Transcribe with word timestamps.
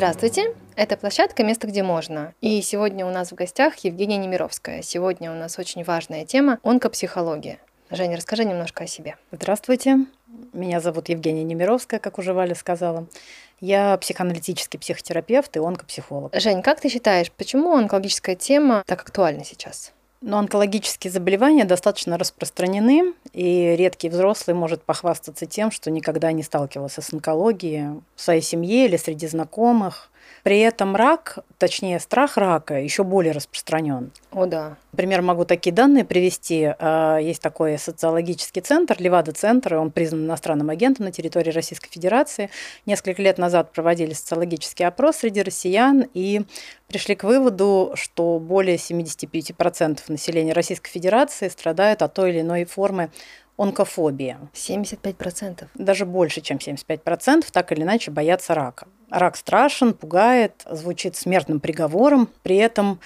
Здравствуйте, 0.00 0.54
это 0.76 0.96
площадка 0.96 1.44
«Место, 1.44 1.66
где 1.66 1.82
можно». 1.82 2.32
И 2.40 2.62
сегодня 2.62 3.04
у 3.04 3.10
нас 3.10 3.32
в 3.32 3.34
гостях 3.34 3.76
Евгения 3.84 4.16
Немировская. 4.16 4.80
Сегодня 4.80 5.30
у 5.30 5.34
нас 5.34 5.58
очень 5.58 5.84
важная 5.84 6.24
тема– 6.24 6.58
онкопсихология. 6.62 7.58
Женя, 7.90 8.16
расскажи 8.16 8.46
немножко 8.46 8.84
о 8.84 8.86
себе. 8.86 9.16
Здравствуйте, 9.30 9.98
меня 10.54 10.80
зовут 10.80 11.10
Евгения 11.10 11.44
Немировская, 11.44 12.00
как 12.00 12.16
уже 12.16 12.32
Валя 12.32 12.54
сказала. 12.54 13.08
Я 13.60 13.98
психоаналитический 13.98 14.78
психотерапевт 14.78 15.54
и 15.58 15.60
онкопсихолог. 15.60 16.34
Жень, 16.34 16.62
как 16.62 16.80
ты 16.80 16.88
считаешь, 16.88 17.30
почему 17.30 17.74
онкологическая 17.74 18.36
тема 18.36 18.82
так 18.86 19.02
актуальна 19.02 19.44
сейчас? 19.44 19.92
Но 20.22 20.38
онкологические 20.38 21.10
заболевания 21.10 21.64
достаточно 21.64 22.18
распространены, 22.18 23.14
и 23.32 23.74
редкий 23.76 24.10
взрослый 24.10 24.54
может 24.54 24.82
похвастаться 24.82 25.46
тем, 25.46 25.70
что 25.70 25.90
никогда 25.90 26.30
не 26.32 26.42
сталкивался 26.42 27.00
с 27.00 27.12
онкологией 27.12 28.02
в 28.14 28.20
своей 28.20 28.42
семье 28.42 28.84
или 28.84 28.98
среди 28.98 29.26
знакомых. 29.26 30.09
При 30.42 30.60
этом 30.60 30.96
рак, 30.96 31.38
точнее 31.58 32.00
страх 32.00 32.36
рака, 32.36 32.80
еще 32.80 33.04
более 33.04 33.32
распространен. 33.32 34.10
О, 34.32 34.46
да. 34.46 34.76
Например, 34.92 35.22
могу 35.22 35.44
такие 35.44 35.72
данные 35.72 36.04
привести. 36.04 36.72
А, 36.78 37.18
есть 37.18 37.42
такой 37.42 37.78
социологический 37.78 38.62
центр, 38.62 38.96
Левада-центр, 38.98 39.74
он 39.74 39.90
признан 39.90 40.24
иностранным 40.24 40.70
агентом 40.70 41.06
на 41.06 41.12
территории 41.12 41.50
Российской 41.50 41.90
Федерации. 41.90 42.50
Несколько 42.86 43.22
лет 43.22 43.38
назад 43.38 43.72
проводили 43.72 44.14
социологический 44.14 44.86
опрос 44.86 45.16
среди 45.16 45.42
россиян 45.42 46.06
и 46.14 46.42
пришли 46.88 47.14
к 47.14 47.24
выводу, 47.24 47.92
что 47.94 48.38
более 48.38 48.76
75% 48.76 50.00
населения 50.08 50.52
Российской 50.52 50.90
Федерации 50.90 51.48
страдают 51.48 52.02
от 52.02 52.14
той 52.14 52.30
или 52.30 52.40
иной 52.40 52.64
формы 52.64 53.10
онкофобии. 53.60 54.36
75%? 54.54 55.68
Даже 55.74 56.06
больше, 56.06 56.40
чем 56.40 56.56
75%, 56.56 57.44
так 57.52 57.72
или 57.72 57.82
иначе 57.82 58.10
боятся 58.10 58.54
рака. 58.54 58.88
Рак 59.10 59.36
страшен, 59.36 59.92
пугает, 59.92 60.64
звучит 60.70 61.16
смертным 61.16 61.60
приговором. 61.60 62.28
При 62.42 62.56
этом 62.56 63.00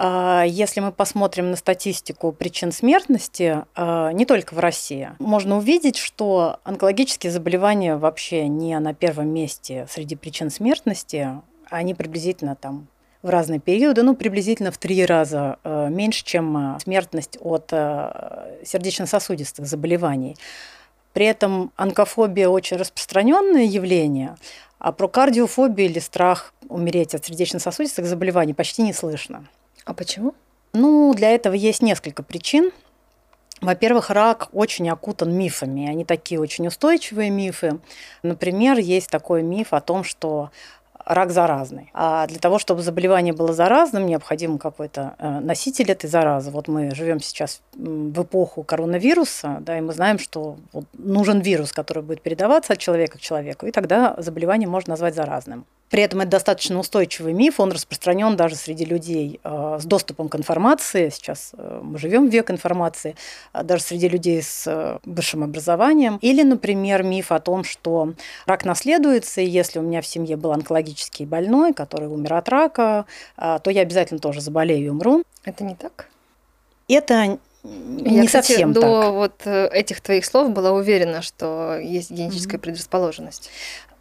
а, 0.00 0.44
если 0.46 0.78
мы 0.78 0.92
посмотрим 0.92 1.50
на 1.50 1.56
статистику 1.56 2.30
причин 2.30 2.70
смертности, 2.70 3.64
а, 3.74 4.12
не 4.12 4.26
только 4.26 4.54
в 4.54 4.60
России, 4.60 5.10
можно 5.18 5.56
увидеть, 5.56 5.96
что 5.96 6.60
онкологические 6.62 7.32
заболевания 7.32 7.96
вообще 7.96 8.46
не 8.46 8.78
на 8.78 8.94
первом 8.94 9.30
месте 9.30 9.88
среди 9.90 10.14
причин 10.14 10.50
смертности, 10.50 11.30
они 11.68 11.94
приблизительно 11.94 12.54
там 12.54 12.86
в 13.22 13.30
разные 13.30 13.58
периоды, 13.58 14.04
ну, 14.04 14.14
приблизительно 14.14 14.70
в 14.70 14.78
три 14.78 15.04
раза 15.04 15.58
э, 15.64 15.88
меньше, 15.90 16.24
чем 16.24 16.78
смертность 16.80 17.36
от 17.40 17.68
сердечно-сосудистых 18.64 19.66
заболеваний. 19.66 20.36
При 21.12 21.26
этом 21.26 21.72
онкофобия 21.74 22.48
очень 22.48 22.76
распространенное 22.76 23.64
явление, 23.64 24.36
а 24.78 24.92
про 24.92 25.08
кардиофобию 25.08 25.88
или 25.88 25.98
страх 25.98 26.52
умереть 26.68 27.14
от 27.14 27.24
сердечно-сосудистых 27.24 28.06
заболеваний 28.06 28.54
почти 28.54 28.82
не 28.82 28.92
слышно. 28.92 29.46
А 29.84 29.94
почему? 29.94 30.34
Ну, 30.72 31.14
для 31.14 31.30
этого 31.30 31.54
есть 31.54 31.82
несколько 31.82 32.22
причин. 32.22 32.70
Во-первых, 33.60 34.10
рак 34.10 34.48
очень 34.52 34.88
окутан 34.88 35.36
мифами. 35.36 35.88
Они 35.88 36.04
такие 36.04 36.40
очень 36.40 36.68
устойчивые 36.68 37.30
мифы. 37.30 37.80
Например, 38.22 38.78
есть 38.78 39.10
такой 39.10 39.42
миф 39.42 39.72
о 39.72 39.80
том, 39.80 40.04
что 40.04 40.50
рак 41.08 41.30
заразный. 41.30 41.90
А 41.94 42.26
для 42.26 42.38
того, 42.38 42.58
чтобы 42.58 42.82
заболевание 42.82 43.32
было 43.32 43.52
заразным, 43.52 44.06
необходим 44.06 44.58
какой-то 44.58 45.14
э, 45.18 45.40
носитель 45.40 45.90
этой 45.90 46.08
заразы. 46.08 46.50
Вот 46.50 46.68
мы 46.68 46.94
живем 46.94 47.20
сейчас 47.20 47.62
в 47.74 48.22
эпоху 48.22 48.62
коронавируса, 48.62 49.58
да, 49.60 49.78
и 49.78 49.80
мы 49.80 49.94
знаем, 49.94 50.18
что 50.18 50.56
вот 50.72 50.84
нужен 50.92 51.40
вирус, 51.40 51.72
который 51.72 52.02
будет 52.02 52.20
передаваться 52.20 52.74
от 52.74 52.78
человека 52.78 53.18
к 53.18 53.20
человеку, 53.20 53.66
и 53.66 53.70
тогда 53.70 54.14
заболевание 54.18 54.68
можно 54.68 54.92
назвать 54.92 55.14
заразным. 55.14 55.64
При 55.90 56.02
этом 56.02 56.20
это 56.20 56.30
достаточно 56.30 56.78
устойчивый 56.78 57.32
миф, 57.32 57.60
он 57.60 57.72
распространен 57.72 58.36
даже 58.36 58.56
среди 58.56 58.84
людей 58.84 59.40
э, 59.42 59.78
с 59.80 59.84
доступом 59.84 60.28
к 60.28 60.36
информации. 60.36 61.08
Сейчас 61.08 61.52
э, 61.56 61.80
мы 61.82 61.98
живем 61.98 62.28
в 62.28 62.32
век 62.32 62.50
информации, 62.50 63.16
э, 63.54 63.62
даже 63.62 63.82
среди 63.82 64.08
людей 64.08 64.42
с 64.42 65.00
высшим 65.04 65.44
образованием. 65.44 66.18
Или, 66.20 66.42
например, 66.42 67.02
миф 67.02 67.32
о 67.32 67.40
том, 67.40 67.64
что 67.64 68.12
рак 68.46 68.64
наследуется, 68.64 69.40
и 69.40 69.46
если 69.46 69.78
у 69.78 69.82
меня 69.82 70.02
в 70.02 70.06
семье 70.06 70.36
был 70.36 70.52
онкологический 70.52 71.24
больной, 71.24 71.72
который 71.72 72.08
умер 72.08 72.34
от 72.34 72.48
рака, 72.48 73.06
то 73.36 73.70
я 73.70 73.82
обязательно 73.82 74.20
тоже 74.20 74.40
заболею 74.40 74.86
и 74.86 74.88
умру. 74.88 75.22
Это 75.44 75.64
не 75.64 75.74
так? 75.74 76.08
Это 76.88 77.38
не 77.64 78.22
Я, 78.22 78.28
совсем 78.28 78.72
до 78.72 78.80
так. 78.80 79.12
вот 79.12 79.46
этих 79.46 80.00
твоих 80.00 80.24
слов 80.24 80.50
была 80.50 80.72
уверена, 80.72 81.22
что 81.22 81.78
есть 81.78 82.10
генетическая 82.10 82.56
mm-hmm. 82.56 82.60
предрасположенность. 82.60 83.50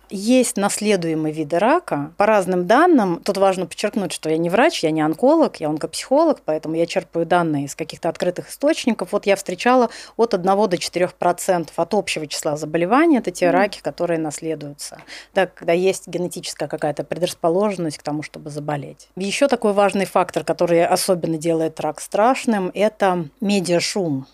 Есть 0.10 0.58
наследуемые 0.58 1.34
виды 1.34 1.60
рака. 1.60 2.12
По 2.18 2.26
разным 2.26 2.66
данным, 2.66 3.22
тут 3.24 3.38
важно 3.38 3.66
подчеркнуть, 3.66 4.14
что 4.14 4.30
я 4.30 4.38
не 4.38 4.50
врач, 4.50 4.84
я 4.84 4.92
не 4.92 5.02
онколог, 5.02 5.58
я 5.58 5.68
онкопсихолог, 5.70 6.42
поэтому 6.46 6.76
я 6.76 6.86
черпаю 6.86 7.26
данные 7.26 7.66
из 7.66 7.76
каких-то 7.76 8.08
открытых 8.08 8.50
источников. 8.50 9.12
Вот 9.12 9.26
я 9.26 9.36
встречала 9.36 9.90
от 10.16 10.34
1 10.34 10.70
до 10.70 10.78
4 10.78 11.10
процентов 11.20 11.78
от 11.78 11.94
общего 11.94 12.26
числа 12.28 12.56
заболеваний. 12.56 13.18
Это 13.18 13.32
те 13.32 13.48
mm. 13.48 13.52
раки, 13.52 13.82
которые 13.82 14.20
наследуются. 14.20 15.02
Да, 15.34 15.48
когда 15.48 15.74
есть 15.74 16.08
генетическая 16.08 16.68
какая-то 16.68 17.04
предрасположенность 17.04 17.98
к 17.98 18.04
тому, 18.04 18.24
чтобы 18.24 18.50
заболеть. 18.50 19.10
Еще 19.16 19.48
такой 19.48 19.74
важный 19.74 20.06
фактор, 20.06 20.44
который 20.44 20.86
особенно 20.86 21.38
делает 21.38 21.80
рак 21.80 22.00
страшным, 22.00 22.72
это 22.74 23.26
медиашум. 23.42 24.26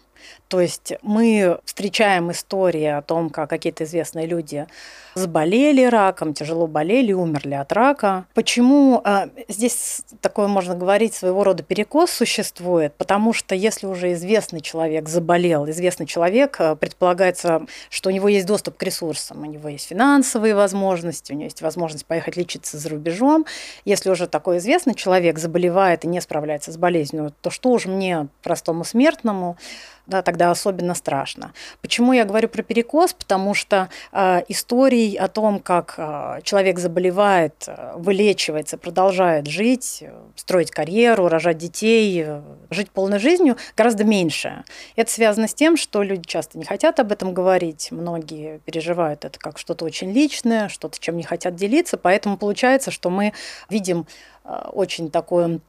То 0.47 0.61
есть 0.61 0.93
мы 1.01 1.59
встречаем 1.65 2.31
истории 2.31 2.85
о 2.85 3.01
том, 3.01 3.29
как 3.29 3.49
какие-то 3.49 3.83
известные 3.83 4.27
люди 4.27 4.67
заболели 5.15 5.83
раком, 5.85 6.33
тяжело 6.33 6.67
болели, 6.67 7.13
умерли 7.13 7.53
от 7.53 7.71
рака. 7.71 8.25
Почему 8.33 9.01
а, 9.03 9.29
здесь 9.47 10.03
такое, 10.21 10.47
можно 10.47 10.75
говорить, 10.75 11.13
своего 11.13 11.43
рода 11.43 11.63
перекос 11.63 12.11
существует? 12.11 12.93
Потому 12.97 13.33
что 13.33 13.55
если 13.55 13.87
уже 13.87 14.13
известный 14.13 14.61
человек 14.61 15.09
заболел, 15.09 15.69
известный 15.69 16.05
человек, 16.05 16.57
а, 16.59 16.75
предполагается, 16.75 17.65
что 17.89 18.09
у 18.09 18.11
него 18.11 18.27
есть 18.27 18.45
доступ 18.45 18.77
к 18.77 18.83
ресурсам, 18.83 19.41
у 19.41 19.45
него 19.45 19.69
есть 19.69 19.87
финансовые 19.87 20.55
возможности, 20.55 21.31
у 21.31 21.35
него 21.35 21.45
есть 21.45 21.61
возможность 21.61 22.05
поехать 22.05 22.35
лечиться 22.37 22.77
за 22.77 22.89
рубежом. 22.89 23.45
Если 23.85 24.09
уже 24.09 24.27
такой 24.27 24.57
известный 24.57 24.95
человек 24.95 25.39
заболевает 25.39 26.05
и 26.05 26.07
не 26.07 26.21
справляется 26.21 26.71
с 26.71 26.77
болезнью, 26.77 27.33
то 27.41 27.49
что 27.49 27.69
уже 27.69 27.89
мне, 27.89 28.27
простому 28.41 28.83
смертному, 28.83 29.57
да, 30.05 30.21
тогда 30.21 30.51
особенно 30.51 30.95
страшно. 30.95 31.53
Почему 31.81 32.13
я 32.13 32.25
говорю 32.25 32.49
про 32.49 32.61
перекос? 32.61 33.13
Потому 33.13 33.53
что 33.53 33.89
э, 34.11 34.41
историй 35.03 35.17
о 35.17 35.27
том, 35.27 35.59
как 35.59 35.95
э, 35.97 36.39
человек 36.43 36.79
заболевает, 36.79 37.65
э, 37.67 37.93
вылечивается, 37.95 38.77
продолжает 38.77 39.47
жить, 39.47 40.03
строить 40.35 40.71
карьеру, 40.71 41.27
рожать 41.27 41.57
детей, 41.57 42.23
э, 42.25 42.41
жить 42.69 42.91
полной 42.91 43.19
жизнью, 43.19 43.57
гораздо 43.77 44.03
меньше. 44.03 44.63
Это 44.95 45.11
связано 45.11 45.47
с 45.47 45.53
тем, 45.53 45.77
что 45.77 46.03
люди 46.03 46.27
часто 46.27 46.57
не 46.57 46.65
хотят 46.65 46.99
об 46.99 47.11
этом 47.11 47.33
говорить, 47.33 47.89
многие 47.91 48.59
переживают 48.59 49.25
это 49.25 49.39
как 49.39 49.57
что-то 49.57 49.85
очень 49.85 50.11
личное, 50.11 50.69
что-то, 50.69 50.99
чем 50.99 51.17
не 51.17 51.23
хотят 51.23 51.55
делиться, 51.55 51.97
поэтому 51.97 52.37
получается, 52.37 52.91
что 52.91 53.09
мы 53.09 53.33
видим 53.69 54.05
э, 54.43 54.69
очень 54.73 55.09
такое 55.09 55.59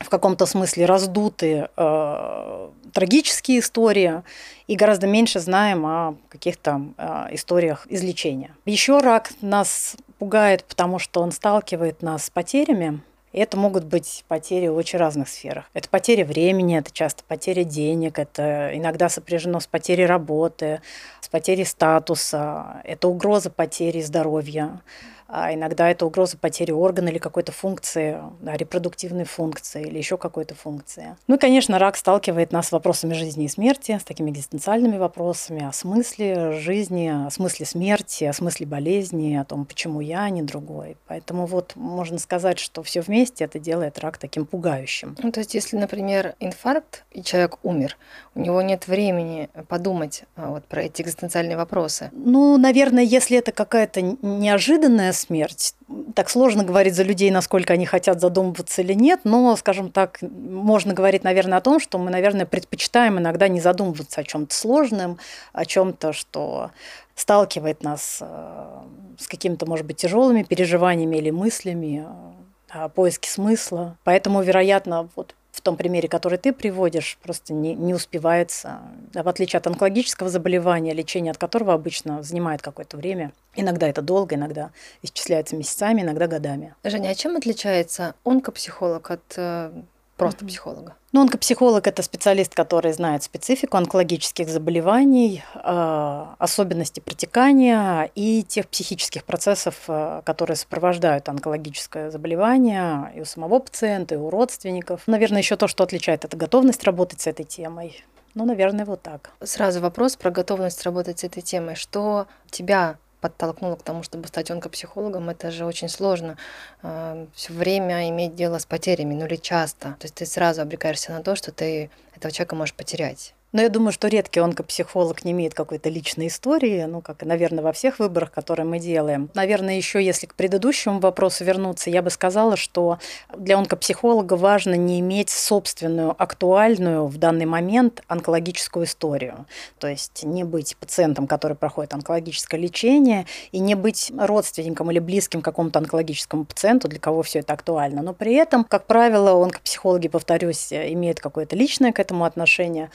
в 0.00 0.08
каком-то 0.08 0.46
смысле 0.46 0.86
раздутые 0.86 1.70
э, 1.76 2.68
трагические 2.92 3.60
истории 3.60 4.22
и 4.66 4.76
гораздо 4.76 5.06
меньше 5.06 5.40
знаем 5.40 5.84
о 5.86 6.16
каких-то 6.28 6.82
э, 6.96 7.26
историях 7.32 7.86
излечения. 7.88 8.54
Еще 8.64 8.98
рак 8.98 9.30
нас 9.40 9.96
пугает, 10.18 10.64
потому 10.64 10.98
что 10.98 11.20
он 11.20 11.32
сталкивает 11.32 12.02
нас 12.02 12.26
с 12.26 12.30
потерями. 12.30 13.00
Это 13.32 13.58
могут 13.58 13.84
быть 13.84 14.24
потери 14.26 14.68
в 14.68 14.76
очень 14.76 14.98
разных 14.98 15.28
сферах. 15.28 15.66
Это 15.74 15.88
потеря 15.90 16.24
времени, 16.24 16.78
это 16.78 16.90
часто 16.90 17.22
потеря 17.24 17.62
денег, 17.62 18.18
это 18.18 18.70
иногда 18.74 19.08
сопряжено 19.10 19.60
с 19.60 19.66
потерей 19.66 20.06
работы, 20.06 20.80
с 21.20 21.28
потерей 21.28 21.66
статуса, 21.66 22.80
это 22.84 23.06
угроза 23.06 23.50
потери 23.50 24.00
здоровья 24.00 24.80
а 25.28 25.52
иногда 25.52 25.90
это 25.90 26.06
угроза 26.06 26.38
потери 26.38 26.72
органа 26.72 27.10
или 27.10 27.18
какой-то 27.18 27.52
функции, 27.52 28.18
да, 28.40 28.56
репродуктивной 28.56 29.24
функции 29.24 29.82
или 29.82 29.98
еще 29.98 30.16
какой-то 30.16 30.54
функции. 30.54 31.16
Ну 31.26 31.36
и, 31.36 31.38
конечно, 31.38 31.78
рак 31.78 31.96
сталкивает 31.96 32.50
нас 32.50 32.68
с 32.68 32.72
вопросами 32.72 33.12
жизни 33.12 33.44
и 33.44 33.48
смерти, 33.48 33.98
с 34.00 34.04
такими 34.04 34.30
экзистенциальными 34.30 34.96
вопросами 34.96 35.64
о 35.64 35.72
смысле 35.72 36.52
жизни, 36.52 37.08
о 37.08 37.30
смысле 37.30 37.66
смерти, 37.66 38.24
о 38.24 38.32
смысле 38.32 38.66
болезни, 38.66 39.36
о 39.36 39.44
том, 39.44 39.66
почему 39.66 40.00
я, 40.00 40.22
а 40.22 40.30
не 40.30 40.42
другой. 40.42 40.96
Поэтому 41.06 41.44
вот 41.46 41.76
можно 41.76 42.18
сказать, 42.18 42.58
что 42.58 42.82
все 42.82 43.02
вместе 43.02 43.44
это 43.44 43.58
делает 43.58 43.98
рак 43.98 44.16
таким 44.16 44.46
пугающим. 44.46 45.14
Ну, 45.22 45.30
то 45.30 45.40
есть, 45.40 45.54
если, 45.54 45.76
например, 45.76 46.36
инфаркт, 46.40 47.04
и 47.12 47.22
человек 47.22 47.58
умер, 47.62 47.98
у 48.34 48.40
него 48.40 48.62
нет 48.62 48.88
времени 48.88 49.50
подумать 49.68 50.22
а, 50.36 50.50
вот 50.50 50.64
про 50.64 50.84
эти 50.84 51.02
экзистенциальные 51.02 51.56
вопросы. 51.56 52.10
Ну, 52.12 52.56
наверное, 52.56 53.02
если 53.02 53.36
это 53.36 53.52
какая-то 53.52 54.00
неожиданная 54.00 55.12
смерть. 55.18 55.74
Так 56.14 56.30
сложно 56.30 56.64
говорить 56.64 56.94
за 56.94 57.02
людей, 57.02 57.30
насколько 57.30 57.72
они 57.72 57.86
хотят 57.86 58.20
задумываться 58.20 58.82
или 58.82 58.94
нет, 58.94 59.20
но, 59.24 59.54
скажем 59.56 59.90
так, 59.90 60.18
можно 60.22 60.94
говорить, 60.94 61.24
наверное, 61.24 61.58
о 61.58 61.60
том, 61.60 61.80
что 61.80 61.98
мы, 61.98 62.10
наверное, 62.10 62.46
предпочитаем 62.46 63.18
иногда 63.18 63.48
не 63.48 63.60
задумываться 63.60 64.20
о 64.20 64.24
чем-то 64.24 64.54
сложном, 64.54 65.18
о 65.52 65.64
чем-то, 65.64 66.12
что 66.12 66.70
сталкивает 67.14 67.82
нас 67.82 68.18
э, 68.20 68.80
с 69.18 69.26
какими-то, 69.26 69.66
может 69.66 69.84
быть, 69.84 69.96
тяжелыми 69.96 70.44
переживаниями 70.44 71.16
или 71.16 71.30
мыслями, 71.30 72.06
э, 72.06 72.38
о 72.70 72.88
поиске 72.88 73.30
смысла. 73.30 73.96
Поэтому, 74.04 74.42
вероятно, 74.42 75.08
вот 75.16 75.34
в 75.58 75.60
том 75.60 75.76
примере, 75.76 76.08
который 76.08 76.38
ты 76.38 76.52
приводишь, 76.52 77.18
просто 77.22 77.52
не, 77.52 77.74
не 77.74 77.92
успевается. 77.92 78.80
А 79.14 79.22
в 79.22 79.28
отличие 79.28 79.58
от 79.58 79.66
онкологического 79.66 80.30
заболевания, 80.30 80.94
лечение 80.94 81.32
от 81.32 81.38
которого 81.38 81.74
обычно 81.74 82.22
занимает 82.22 82.62
какое-то 82.62 82.96
время. 82.96 83.32
Иногда 83.56 83.88
это 83.88 84.00
долго, 84.00 84.36
иногда 84.36 84.70
исчисляется 85.02 85.56
месяцами, 85.56 86.02
иногда 86.02 86.26
годами. 86.26 86.74
Женя, 86.84 87.10
а 87.10 87.14
чем 87.14 87.36
отличается 87.36 88.14
онкопсихолог 88.24 89.10
от 89.10 89.34
э, 89.36 89.72
просто 90.18 90.44
mm-hmm. 90.44 90.48
психолога? 90.48 90.94
Ну, 91.12 91.22
онкопсихолог– 91.22 91.86
это 91.86 92.02
специалист, 92.02 92.54
который 92.54 92.92
знает 92.92 93.22
специфику 93.22 93.78
онкологических 93.78 94.48
заболеваний, 94.50 95.42
а, 95.54 96.34
особенности 96.38 97.00
протекания 97.00 98.10
и 98.14 98.42
тех 98.42 98.68
психических 98.68 99.24
процессов, 99.24 99.84
а, 99.88 100.20
которые 100.22 100.56
сопровождают 100.56 101.28
онкологическое 101.30 102.10
заболевание 102.10 103.10
и 103.16 103.22
у 103.22 103.24
самого 103.24 103.58
пациента, 103.60 104.16
и 104.16 104.18
у 104.18 104.28
родственников. 104.28 105.02
Наверное, 105.06 105.38
еще 105.38 105.56
то, 105.56 105.68
что 105.68 105.84
отличает, 105.84 106.26
это 106.26 106.36
готовность 106.36 106.84
работать 106.84 107.22
с 107.22 107.26
этой 107.26 107.46
темой. 107.46 108.04
Ну, 108.34 108.44
наверное, 108.44 108.84
вот 108.84 109.00
так. 109.02 109.30
Сразу 109.42 109.80
вопрос 109.80 110.16
про 110.16 110.30
готовность 110.30 110.84
работать 110.84 111.20
с 111.20 111.24
этой 111.24 111.42
темой. 111.42 111.74
Что 111.74 112.26
тебя 112.50 112.98
подтолкнуло 113.20 113.76
к 113.76 113.82
тому, 113.82 114.02
чтобы 114.02 114.28
стать 114.28 114.50
онкопсихологом, 114.50 115.28
это 115.30 115.50
же 115.50 115.64
очень 115.64 115.88
сложно. 115.88 116.36
Э, 116.82 117.26
Все 117.34 117.52
время 117.52 118.08
иметь 118.10 118.34
дело 118.34 118.58
с 118.58 118.66
потерями, 118.66 119.14
ну 119.14 119.26
или 119.26 119.36
часто. 119.36 119.96
То 119.98 120.04
есть 120.04 120.14
ты 120.16 120.26
сразу 120.26 120.62
обрекаешься 120.62 121.12
на 121.12 121.22
то, 121.22 121.36
что 121.36 121.52
ты 121.52 121.90
этого 122.14 122.32
человека 122.32 122.56
можешь 122.56 122.74
потерять. 122.74 123.34
Но 123.52 123.62
я 123.62 123.70
думаю, 123.70 123.92
что 123.92 124.08
редкий 124.08 124.40
онкопсихолог 124.40 125.24
не 125.24 125.32
имеет 125.32 125.54
какой-то 125.54 125.88
личной 125.88 126.26
истории, 126.26 126.84
ну, 126.84 127.00
как 127.00 127.22
наверное, 127.22 127.64
во 127.64 127.72
всех 127.72 127.98
выборах, 127.98 128.30
которые 128.30 128.66
мы 128.66 128.78
делаем. 128.78 129.30
Наверное, 129.32 129.76
еще 129.76 130.04
если 130.04 130.26
к 130.26 130.34
предыдущему 130.34 131.00
вопросу 131.00 131.44
вернуться, 131.44 131.88
я 131.88 132.02
бы 132.02 132.10
сказала, 132.10 132.56
что 132.56 132.98
для 133.34 133.56
онкопсихолога 133.56 134.34
важно 134.34 134.74
не 134.74 135.00
иметь 135.00 135.30
собственную, 135.30 136.14
актуальную 136.20 137.06
в 137.06 137.16
данный 137.16 137.46
момент 137.46 138.02
онкологическую 138.06 138.84
историю. 138.84 139.46
То 139.78 139.88
есть 139.88 140.24
не 140.24 140.44
быть 140.44 140.76
пациентом, 140.76 141.26
который 141.26 141.56
проходит 141.56 141.94
онкологическое 141.94 142.60
лечение, 142.60 143.24
и 143.50 143.60
не 143.60 143.74
быть 143.74 144.12
родственником 144.14 144.90
или 144.90 144.98
близким 144.98 145.40
какому-то 145.40 145.78
онкологическому 145.78 146.44
пациенту, 146.44 146.88
для 146.88 147.00
кого 147.00 147.22
все 147.22 147.38
это 147.38 147.54
актуально. 147.54 148.02
Но 148.02 148.12
при 148.12 148.34
этом, 148.34 148.64
как 148.64 148.86
правило, 148.86 149.42
онкопсихологи, 149.42 150.08
повторюсь, 150.08 150.70
имеют 150.70 151.20
какое-то 151.20 151.56
личное 151.56 151.92
к 151.92 151.98
этому 151.98 152.24
отношение 152.24 152.90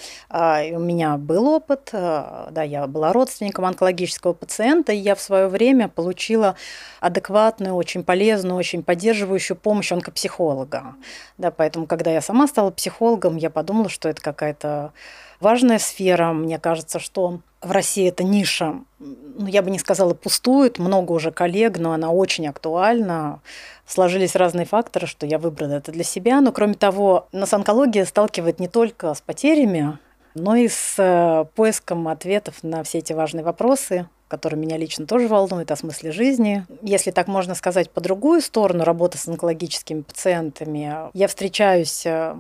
у 0.74 0.80
меня 0.80 1.18
был 1.18 1.48
опыт, 1.48 1.90
э, 1.94 2.48
да, 2.52 2.64
я 2.64 2.88
была 2.88 3.14
родственником 3.14 3.66
онкологического 3.66 4.34
пациента, 4.34 4.92
и 4.92 4.98
я 4.98 5.16
в 5.16 5.22
свое 5.22 5.48
время 5.48 5.88
получила 5.88 6.56
адекватную, 7.00 7.76
очень 7.76 8.04
полезную, 8.04 8.56
очень 8.56 8.84
поддерживающую 8.84 9.58
помощь 9.58 9.92
онкопсихолога. 9.92 10.96
Да, 11.38 11.52
поэтому, 11.52 11.88
когда 11.88 12.12
я 12.12 12.22
сама 12.22 12.48
стала 12.48 12.72
психологом, 12.72 13.38
я 13.38 13.50
подумала, 13.50 13.90
что 13.90 14.10
это 14.10 14.22
какая-то 14.22 14.94
важная 15.40 15.80
сфера. 15.80 16.34
Мне 16.34 16.58
кажется, 16.58 17.00
что 17.00 17.40
в 17.62 17.72
России 17.72 18.08
эта 18.08 18.24
ниша, 18.24 18.76
ну, 19.00 19.48
я 19.48 19.62
бы 19.62 19.72
не 19.72 19.80
сказала, 19.80 20.14
пустует, 20.14 20.80
много 20.80 21.12
уже 21.12 21.32
коллег, 21.32 21.78
но 21.78 21.94
она 21.94 22.12
очень 22.12 22.48
актуальна. 22.48 23.42
Сложились 23.86 24.36
разные 24.36 24.66
факторы, 24.66 25.08
что 25.08 25.26
я 25.26 25.38
выбрала 25.38 25.74
это 25.74 25.92
для 25.92 26.04
себя. 26.04 26.42
Но, 26.42 26.52
кроме 26.52 26.74
того, 26.74 27.28
нас 27.32 27.54
онкология 27.54 28.06
сталкивает 28.06 28.60
не 28.60 28.68
только 28.68 29.14
с 29.14 29.22
потерями 29.22 29.98
но 30.36 30.56
и 30.56 30.68
с 30.68 30.96
э, 30.98 31.46
поиском 31.56 32.08
ответов 32.08 32.64
на 32.64 32.84
все 32.84 33.00
эти 33.00 33.14
важные 33.14 33.44
вопросы, 33.44 34.08
которые 34.28 34.60
меня 34.60 34.78
лично 34.78 35.06
тоже 35.06 35.28
волнуют, 35.28 35.72
о 35.72 35.76
смысле 35.76 36.12
жизни. 36.12 36.66
Если 36.82 37.12
так 37.12 37.28
можно 37.28 37.56
сказать, 37.56 37.92
по 37.92 38.02
другую 38.02 38.42
сторону 38.42 38.84
работы 38.84 39.18
с 39.18 39.28
онкологическими 39.28 40.02
пациентами, 40.02 41.10
я 41.14 41.28
встречаюсь 41.28 42.06
э, 42.06 42.36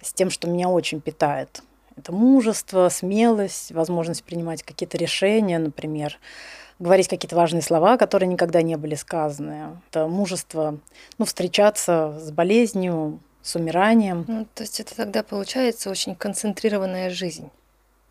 с 0.00 0.12
тем, 0.12 0.30
что 0.30 0.48
меня 0.48 0.68
очень 0.68 1.00
питает. 1.00 1.62
Это 1.96 2.12
мужество, 2.12 2.88
смелость, 2.88 3.72
возможность 3.72 4.24
принимать 4.24 4.62
какие-то 4.62 4.96
решения, 4.96 5.58
например, 5.58 6.18
говорить 6.78 7.08
какие-то 7.08 7.36
важные 7.36 7.62
слова, 7.62 7.96
которые 7.96 8.28
никогда 8.28 8.62
не 8.62 8.76
были 8.76 8.94
сказаны. 8.94 9.80
Это 9.90 10.08
мужество 10.08 10.78
ну, 11.18 11.24
встречаться 11.24 12.18
с 12.18 12.30
болезнью, 12.30 13.20
с 13.42 13.56
умиранием. 13.56 14.24
Ну, 14.28 14.46
то 14.54 14.62
есть 14.62 14.80
это 14.80 14.94
тогда 14.94 15.22
получается 15.22 15.90
очень 15.90 16.14
концентрированная 16.14 17.10
жизнь. 17.10 17.50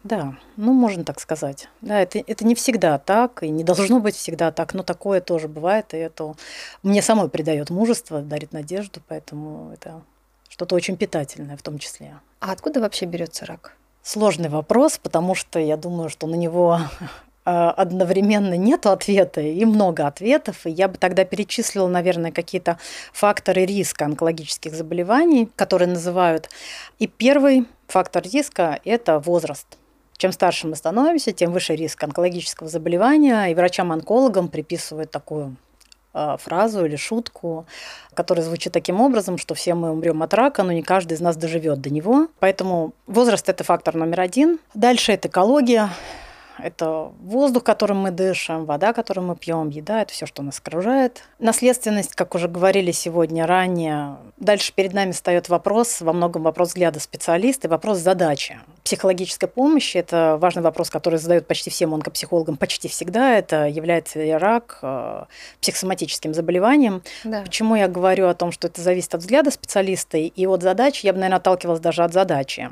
Да, 0.04 0.36
ну 0.58 0.74
можно 0.74 1.04
так 1.04 1.20
сказать. 1.20 1.70
Да, 1.82 2.02
это, 2.02 2.20
это 2.20 2.44
не 2.44 2.56
всегда 2.56 2.98
так, 2.98 3.44
и 3.44 3.50
не 3.50 3.64
должно 3.64 4.00
быть 4.00 4.16
всегда 4.16 4.52
так, 4.52 4.74
но 4.74 4.82
такое 4.82 5.22
тоже 5.22 5.48
бывает, 5.48 5.94
и 5.94 5.98
это 5.98 6.34
мне 6.82 7.02
самой 7.02 7.30
придает 7.30 7.70
мужество, 7.70 8.22
дарит 8.22 8.52
надежду, 8.52 9.00
поэтому 9.08 9.72
это 9.74 10.02
что-то 10.50 10.76
очень 10.76 10.98
питательное 10.98 11.56
в 11.56 11.62
том 11.62 11.78
числе. 11.78 12.20
А 12.40 12.52
откуда 12.52 12.82
вообще 12.82 13.06
берется 13.06 13.46
рак? 13.46 13.74
Сложный 14.02 14.50
вопрос, 14.50 14.98
потому 14.98 15.36
что 15.36 15.60
я 15.60 15.78
думаю, 15.78 16.10
что 16.10 16.26
на 16.26 16.36
него 16.36 16.80
одновременно 17.52 18.56
нет 18.56 18.86
ответа 18.86 19.42
и 19.42 19.66
много 19.66 20.08
ответов. 20.08 20.66
И 20.66 20.70
я 20.70 20.88
бы 20.88 20.98
тогда 20.98 21.26
перечислила, 21.26 21.88
наверное, 21.88 22.32
какие-то 22.32 22.78
факторы 23.14 23.66
риска 23.66 24.06
онкологических 24.06 24.74
заболеваний, 24.74 25.50
которые 25.56 25.90
называют. 25.90 26.50
И 27.00 27.08
первый 27.08 27.66
фактор 27.88 28.24
риска– 28.24 28.80
это 28.86 29.20
возраст. 29.20 29.68
Чем 30.18 30.32
старше 30.32 30.68
мы 30.68 30.76
становимся, 30.76 31.32
тем 31.32 31.52
выше 31.52 31.76
риск 31.76 32.04
онкологического 32.04 32.70
заболевания. 32.70 33.46
И 33.46 33.56
врачам-онкологам 33.56 34.50
приписывают 34.50 35.10
такую 35.10 35.56
а, 36.14 36.38
фразу 36.38 36.86
или 36.86 36.96
шутку, 36.96 37.66
которая 38.14 38.46
звучит 38.46 38.74
таким 38.74 39.00
образом, 39.02 39.38
что 39.38 39.56
все 39.56 39.74
мы 39.74 39.92
умрем 39.92 40.22
от 40.22 40.34
рака, 40.34 40.64
но 40.64 40.74
не 40.74 40.84
каждый 40.84 41.14
из 41.14 41.22
нас 41.22 41.38
доживет 41.38 41.82
до 41.82 41.90
него. 41.90 42.28
Поэтому 42.40 42.94
возраст 43.08 43.48
это 43.50 43.64
фактор 43.64 43.96
номер 43.96 44.22
один. 44.22 44.60
Дальше 44.74 45.14
это 45.14 45.30
экология, 45.30 45.90
это 46.64 47.12
воздух, 47.22 47.64
которым 47.64 47.98
мы 47.98 48.12
дышим, 48.12 48.66
вода, 48.66 48.94
которую 48.94 49.28
мы 49.28 49.36
пьем, 49.36 49.70
еда, 49.70 50.02
это 50.02 50.14
все, 50.14 50.26
что 50.26 50.44
нас 50.44 50.60
окружает. 50.60 51.24
Наследственность, 51.40 52.16
как 52.16 52.36
уже 52.36 52.48
говорили 52.48 52.92
сегодня 52.92 53.46
ранее, 53.46 54.18
дальше 54.38 54.74
перед 54.74 54.94
нами 54.94 55.12
встает 55.12 55.50
вопрос, 55.50 56.02
во 56.02 56.14
многом 56.14 56.44
вопрос 56.44 56.70
взгляда 56.70 57.00
специалиста 57.00 57.68
и 57.68 57.70
вопрос 57.70 58.00
задачи. 58.00 58.60
Психологическая 58.84 59.50
помощь– 59.50 59.96
это 59.96 60.38
важный 60.40 60.64
вопрос, 60.64 60.90
который 60.90 61.20
задают 61.20 61.48
почти 61.48 61.70
всем 61.70 61.94
онкопсихологам 61.94 62.58
почти 62.58 62.88
всегда. 62.88 63.38
Это 63.38 63.68
является 63.68 64.20
ли 64.20 64.32
рак 64.34 64.80
э, 64.82 65.26
психосоматическим 65.62 66.34
заболеванием. 66.34 67.04
Да. 67.24 67.42
Почему 67.42 67.76
я 67.76 67.88
говорю 67.88 68.28
о 68.28 68.34
том, 68.34 68.52
что 68.52 68.68
это 68.68 68.82
зависит 68.82 69.14
от 69.16 69.22
взгляда 69.22 69.52
специалиста 69.52 70.18
и 70.18 70.46
от 70.46 70.62
задачи, 70.62 71.06
я 71.06 71.14
бы, 71.14 71.20
наверное, 71.20 71.38
отталкивалась 71.38 71.80
даже 71.80 72.04
от 72.04 72.14
задачи. 72.14 72.72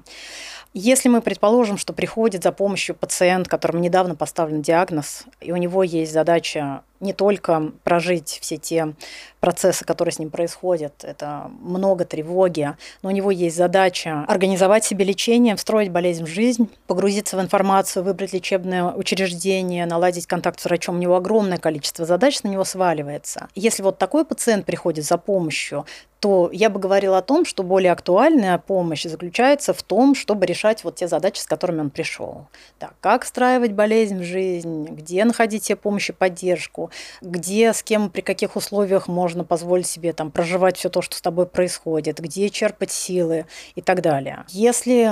Если 0.73 1.09
мы 1.09 1.21
предположим, 1.21 1.77
что 1.77 1.93
приходит 1.93 2.43
за 2.43 2.51
помощью 2.51 2.95
пациент, 2.95 3.47
которому 3.47 3.79
недавно 3.79 4.15
поставлен 4.15 4.61
диагноз, 4.61 5.23
и 5.41 5.51
у 5.51 5.57
него 5.57 5.83
есть 5.83 6.13
задача 6.13 6.83
не 6.99 7.13
только 7.13 7.71
прожить 7.83 8.39
все 8.41 8.57
те 8.57 8.93
процессы, 9.39 9.85
которые 9.85 10.11
с 10.11 10.19
ним 10.19 10.29
происходят, 10.31 11.03
это 11.03 11.49
много 11.61 12.05
тревоги, 12.05 12.75
но 13.01 13.09
у 13.09 13.11
него 13.11 13.31
есть 13.31 13.55
задача 13.55 14.25
организовать 14.27 14.83
себе 14.83 15.05
лечение, 15.05 15.55
встроить 15.55 15.91
болезнь 15.91 16.25
в 16.25 16.27
жизнь, 16.27 16.69
погрузиться 16.87 17.37
в 17.37 17.41
информацию, 17.41 18.03
выбрать 18.03 18.33
лечебное 18.33 18.91
учреждение, 18.91 19.85
наладить 19.85 20.27
контакт 20.27 20.59
с 20.59 20.65
врачом. 20.65 20.95
У 20.95 20.99
него 20.99 21.15
огромное 21.15 21.57
количество 21.57 22.05
задач 22.05 22.43
на 22.43 22.49
него 22.49 22.65
сваливается. 22.65 23.47
Если 23.55 23.81
вот 23.81 23.97
такой 23.97 24.25
пациент 24.25 24.65
приходит 24.65 25.05
за 25.05 25.17
помощью, 25.17 25.85
то 26.19 26.49
я 26.51 26.69
бы 26.69 26.79
говорила 26.79 27.17
о 27.17 27.21
том, 27.21 27.45
что 27.45 27.63
более 27.63 27.93
актуальная 27.93 28.57
помощь 28.57 29.03
заключается 29.03 29.73
в 29.73 29.81
том, 29.83 30.15
чтобы 30.15 30.45
решать 30.45 30.83
вот 30.83 30.95
те 30.95 31.07
задачи, 31.07 31.39
с 31.39 31.45
которыми 31.45 31.79
он 31.79 31.89
пришел. 31.89 32.47
Так, 32.77 32.93
как 32.99 33.23
встраивать 33.23 33.71
болезнь 33.71 34.19
в 34.19 34.23
жизнь, 34.23 34.85
где 34.89 35.23
находить 35.23 35.63
себе 35.63 35.77
помощь 35.77 36.09
и 36.09 36.13
поддержку, 36.13 36.88
где, 37.21 37.73
с 37.73 37.83
кем, 37.83 38.09
при 38.09 38.21
каких 38.21 38.55
условиях 38.55 39.07
можно 39.07 39.43
позволить 39.43 39.87
себе 39.87 40.13
там 40.13 40.31
проживать 40.31 40.77
все 40.77 40.89
то, 40.89 41.01
что 41.01 41.15
с 41.15 41.21
тобой 41.21 41.45
происходит, 41.45 42.19
где 42.19 42.49
черпать 42.49 42.91
силы 42.91 43.45
и 43.75 43.81
так 43.81 44.01
далее. 44.01 44.45
Если 44.49 45.09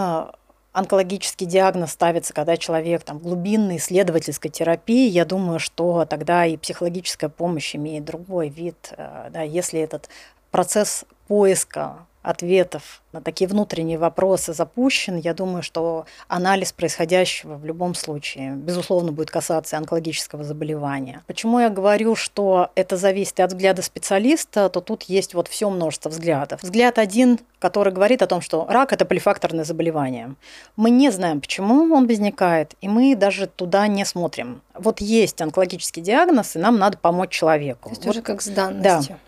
онкологический 0.78 1.48
диагноз 1.48 1.92
ставится, 1.92 2.34
когда 2.34 2.56
человек 2.56 3.04
там, 3.04 3.18
глубинной 3.18 3.78
исследовательской 3.78 4.52
терапии, 4.52 5.10
я 5.10 5.26
думаю, 5.26 5.60
что 5.60 6.06
тогда 6.06 6.46
и 6.46 6.56
психологическая 6.56 7.30
помощь 7.30 7.76
имеет 7.76 8.06
другой 8.06 8.50
вид. 8.50 8.94
Э, 8.96 9.30
да, 9.32 9.42
если 9.42 9.80
этот 9.80 10.08
процесс 10.52 11.06
поиска 11.28 12.06
ответов 12.28 13.02
на 13.14 13.22
такие 13.22 13.48
внутренние 13.48 13.98
вопросы 13.98 14.54
запущен, 14.54 15.16
я 15.16 15.34
думаю, 15.34 15.64
что 15.64 16.06
анализ 16.28 16.74
происходящего 16.74 17.56
в 17.56 17.66
любом 17.66 17.96
случае, 17.96 18.52
безусловно, 18.52 19.14
будет 19.14 19.32
касаться 19.32 19.78
онкологического 19.78 20.44
заболевания. 20.44 21.24
Почему 21.26 21.60
я 21.60 21.70
говорю, 21.70 22.16
что 22.16 22.70
это 22.76 22.98
зависит 22.98 23.40
от 23.40 23.54
взгляда 23.54 23.82
специалиста, 23.82 24.68
то 24.70 24.82
тут 24.82 25.04
есть 25.04 25.34
вот 25.34 25.48
все 25.48 25.70
множество 25.70 26.10
взглядов. 26.10 26.62
Взгляд 26.62 27.00
один, 27.00 27.40
который 27.60 27.94
говорит 27.94 28.22
о 28.22 28.28
том, 28.28 28.42
что 28.42 28.68
рак– 28.70 28.92
это 28.94 29.06
полифакторное 29.06 29.64
заболевание. 29.64 30.36
Мы 30.76 30.90
не 30.90 31.10
знаем, 31.12 31.40
почему 31.40 31.96
он 31.96 32.08
возникает, 32.08 32.76
и 32.82 32.90
мы 32.90 33.16
даже 33.16 33.48
туда 33.48 33.88
не 33.88 34.04
смотрим. 34.04 34.62
Вот 34.74 35.00
есть 35.00 35.42
онкологический 35.42 36.02
диагноз, 36.02 36.58
и 36.58 36.60
нам 36.60 36.78
надо 36.78 36.98
помочь 36.98 37.32
человеку. 37.32 37.90
То 37.90 37.96
есть 37.96 38.06
вот, 38.06 38.12
уже 38.12 38.22
как 38.22 38.42
с 38.42 38.48
данностью. 38.48 39.16
Да 39.16 39.27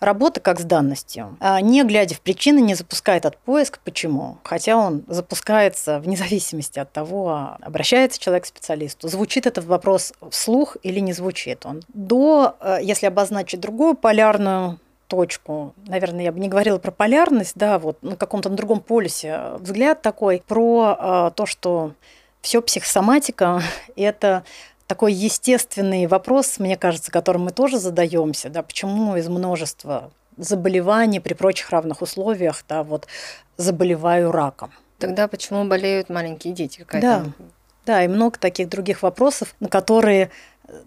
работа 0.00 0.40
как 0.40 0.60
с 0.60 0.64
данностью. 0.64 1.36
А 1.40 1.60
не 1.60 1.84
глядя 1.84 2.14
в 2.14 2.20
причины, 2.20 2.60
не 2.60 2.74
запускает 2.74 3.24
этот 3.24 3.38
поиск. 3.40 3.78
Почему? 3.84 4.38
Хотя 4.44 4.76
он 4.76 5.04
запускается 5.08 5.98
вне 6.00 6.16
зависимости 6.16 6.78
от 6.78 6.92
того, 6.92 7.56
обращается 7.60 8.20
человек 8.20 8.44
к 8.44 8.46
специалисту, 8.46 9.08
звучит 9.08 9.46
этот 9.46 9.64
вопрос 9.64 10.12
вслух 10.30 10.76
или 10.82 11.00
не 11.00 11.12
звучит 11.12 11.66
он. 11.66 11.82
До, 11.88 12.56
э, 12.60 12.78
если 12.82 13.06
обозначить 13.06 13.60
другую 13.60 13.94
полярную 13.94 14.78
точку. 15.08 15.74
Наверное, 15.86 16.24
я 16.24 16.32
бы 16.32 16.40
не 16.40 16.48
говорила 16.48 16.78
про 16.78 16.90
полярность, 16.90 17.52
да, 17.54 17.78
вот 17.78 18.02
на 18.02 18.16
каком-то 18.16 18.48
другом 18.48 18.80
полюсе 18.80 19.52
взгляд 19.60 20.02
такой 20.02 20.42
про 20.46 20.96
э, 20.98 21.30
то, 21.34 21.46
что 21.46 21.92
все 22.40 22.62
психосоматика– 22.62 23.62
это 23.96 24.44
такой 24.86 25.12
естественный 25.12 26.06
вопрос, 26.06 26.58
мне 26.58 26.76
кажется, 26.76 27.10
которым 27.10 27.44
мы 27.44 27.50
тоже 27.50 27.78
задаемся, 27.78 28.48
да, 28.50 28.62
почему 28.62 29.16
из 29.16 29.28
множества 29.28 30.10
заболеваний 30.36 31.20
при 31.20 31.34
прочих 31.34 31.70
равных 31.70 32.02
условиях, 32.02 32.64
да, 32.68 32.82
вот 32.82 33.06
заболеваю 33.56 34.32
раком. 34.32 34.70
Тогда 34.98 35.28
почему 35.28 35.64
болеют 35.64 36.08
маленькие 36.08 36.54
дети? 36.54 36.86
Да, 36.92 37.24
да, 37.84 38.04
и 38.04 38.08
много 38.08 38.38
таких 38.38 38.68
других 38.68 39.02
вопросов, 39.02 39.54
на 39.60 39.68
которые 39.68 40.30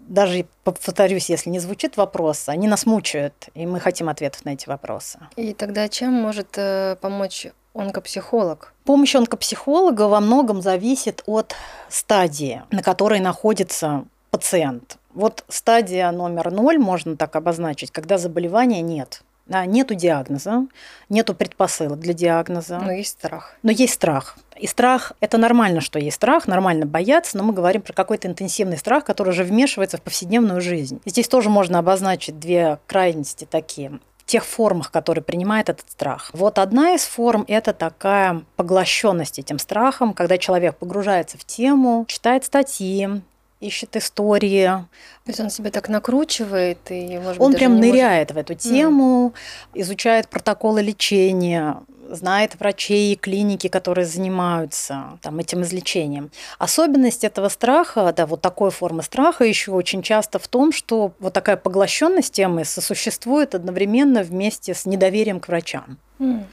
даже 0.00 0.46
повторюсь, 0.64 1.30
если 1.30 1.48
не 1.50 1.58
звучит 1.58 1.96
вопрос, 1.96 2.48
они 2.48 2.68
нас 2.68 2.86
мучают, 2.86 3.48
и 3.54 3.66
мы 3.66 3.80
хотим 3.80 4.08
ответов 4.08 4.44
на 4.44 4.50
эти 4.50 4.68
вопросы. 4.68 5.18
И 5.36 5.54
тогда 5.54 5.88
чем 5.88 6.12
может 6.12 6.48
э, 6.56 6.96
помочь 7.00 7.46
онкопсихолог? 7.74 8.72
Помощь 8.84 9.14
онкопсихолога 9.14 10.08
во 10.08 10.20
многом 10.20 10.62
зависит 10.62 11.22
от 11.26 11.54
стадии, 11.88 12.62
на 12.70 12.82
которой 12.82 13.20
находится 13.20 14.04
пациент. 14.30 14.96
Вот 15.14 15.44
стадия 15.48 16.10
номер 16.10 16.50
ноль, 16.50 16.78
можно 16.78 17.16
так 17.16 17.34
обозначить, 17.36 17.90
когда 17.90 18.18
заболевания 18.18 18.80
нет. 18.80 19.22
Нету 19.66 19.94
диагноза, 19.94 20.68
нету 21.08 21.34
предпосылок 21.34 21.98
для 21.98 22.14
диагноза. 22.14 22.78
Но 22.78 22.92
есть 22.92 23.18
страх. 23.18 23.56
Но 23.64 23.72
есть 23.72 23.94
страх. 23.94 24.38
И 24.56 24.68
страх– 24.68 25.14
это 25.20 25.38
нормально, 25.38 25.80
что 25.80 25.98
есть 25.98 26.14
страх, 26.16 26.46
нормально 26.46 26.86
бояться, 26.86 27.36
но 27.36 27.42
мы 27.42 27.52
говорим 27.52 27.82
про 27.82 27.92
какой-то 27.92 28.28
интенсивный 28.28 28.78
страх, 28.78 29.04
который 29.04 29.30
уже 29.30 29.42
вмешивается 29.42 29.96
в 29.96 30.02
повседневную 30.02 30.60
жизнь. 30.60 31.00
Здесь 31.04 31.26
тоже 31.26 31.50
можно 31.50 31.80
обозначить 31.80 32.38
две 32.38 32.78
крайности 32.86 33.44
такие 33.44 33.98
тех 34.30 34.44
формах, 34.44 34.90
которые 34.90 35.24
принимает 35.24 35.68
этот 35.68 35.90
страх. 35.90 36.30
Вот 36.32 36.58
одна 36.58 36.94
из 36.94 37.04
форм– 37.04 37.44
это 37.48 37.72
такая 37.72 38.42
поглощенность 38.56 39.38
этим 39.40 39.58
страхом, 39.58 40.14
когда 40.14 40.38
человек 40.38 40.76
погружается 40.76 41.36
в 41.36 41.44
тему, 41.44 42.04
читает 42.06 42.44
статьи, 42.44 43.22
ищет 43.60 43.96
истории. 43.96 44.66
То 44.66 45.28
есть 45.28 45.40
он 45.40 45.50
себя 45.50 45.70
так 45.70 45.88
накручивает 45.88 46.78
и, 46.90 47.18
может 47.18 47.40
Он 47.40 47.54
прям 47.54 47.78
ныряет 47.78 48.30
может... 48.30 48.48
в 48.48 48.52
эту 48.52 48.54
тему, 48.54 49.34
mm. 49.74 49.80
изучает 49.82 50.28
протоколы 50.28 50.82
лечения, 50.82 51.76
знает 52.08 52.58
врачей 52.58 53.12
и 53.12 53.16
клиники, 53.16 53.68
которые 53.68 54.06
занимаются 54.06 55.18
там, 55.22 55.38
этим 55.38 55.62
излечением. 55.62 56.30
Особенность 56.58 57.24
этого 57.24 57.48
страха, 57.48 58.12
да, 58.16 58.26
вот 58.26 58.40
такой 58.40 58.70
формы 58.70 59.02
страха 59.02 59.44
еще 59.44 59.72
очень 59.72 60.02
часто 60.02 60.38
в 60.38 60.48
том, 60.48 60.72
что 60.72 61.12
вот 61.18 61.32
такая 61.32 61.56
поглощенность 61.56 62.32
темы 62.32 62.64
сосуществует 62.64 63.54
одновременно 63.54 64.22
вместе 64.22 64.74
с 64.74 64.86
недоверием 64.86 65.40
к 65.40 65.48
врачам. 65.48 65.98
Mm. 66.18 66.44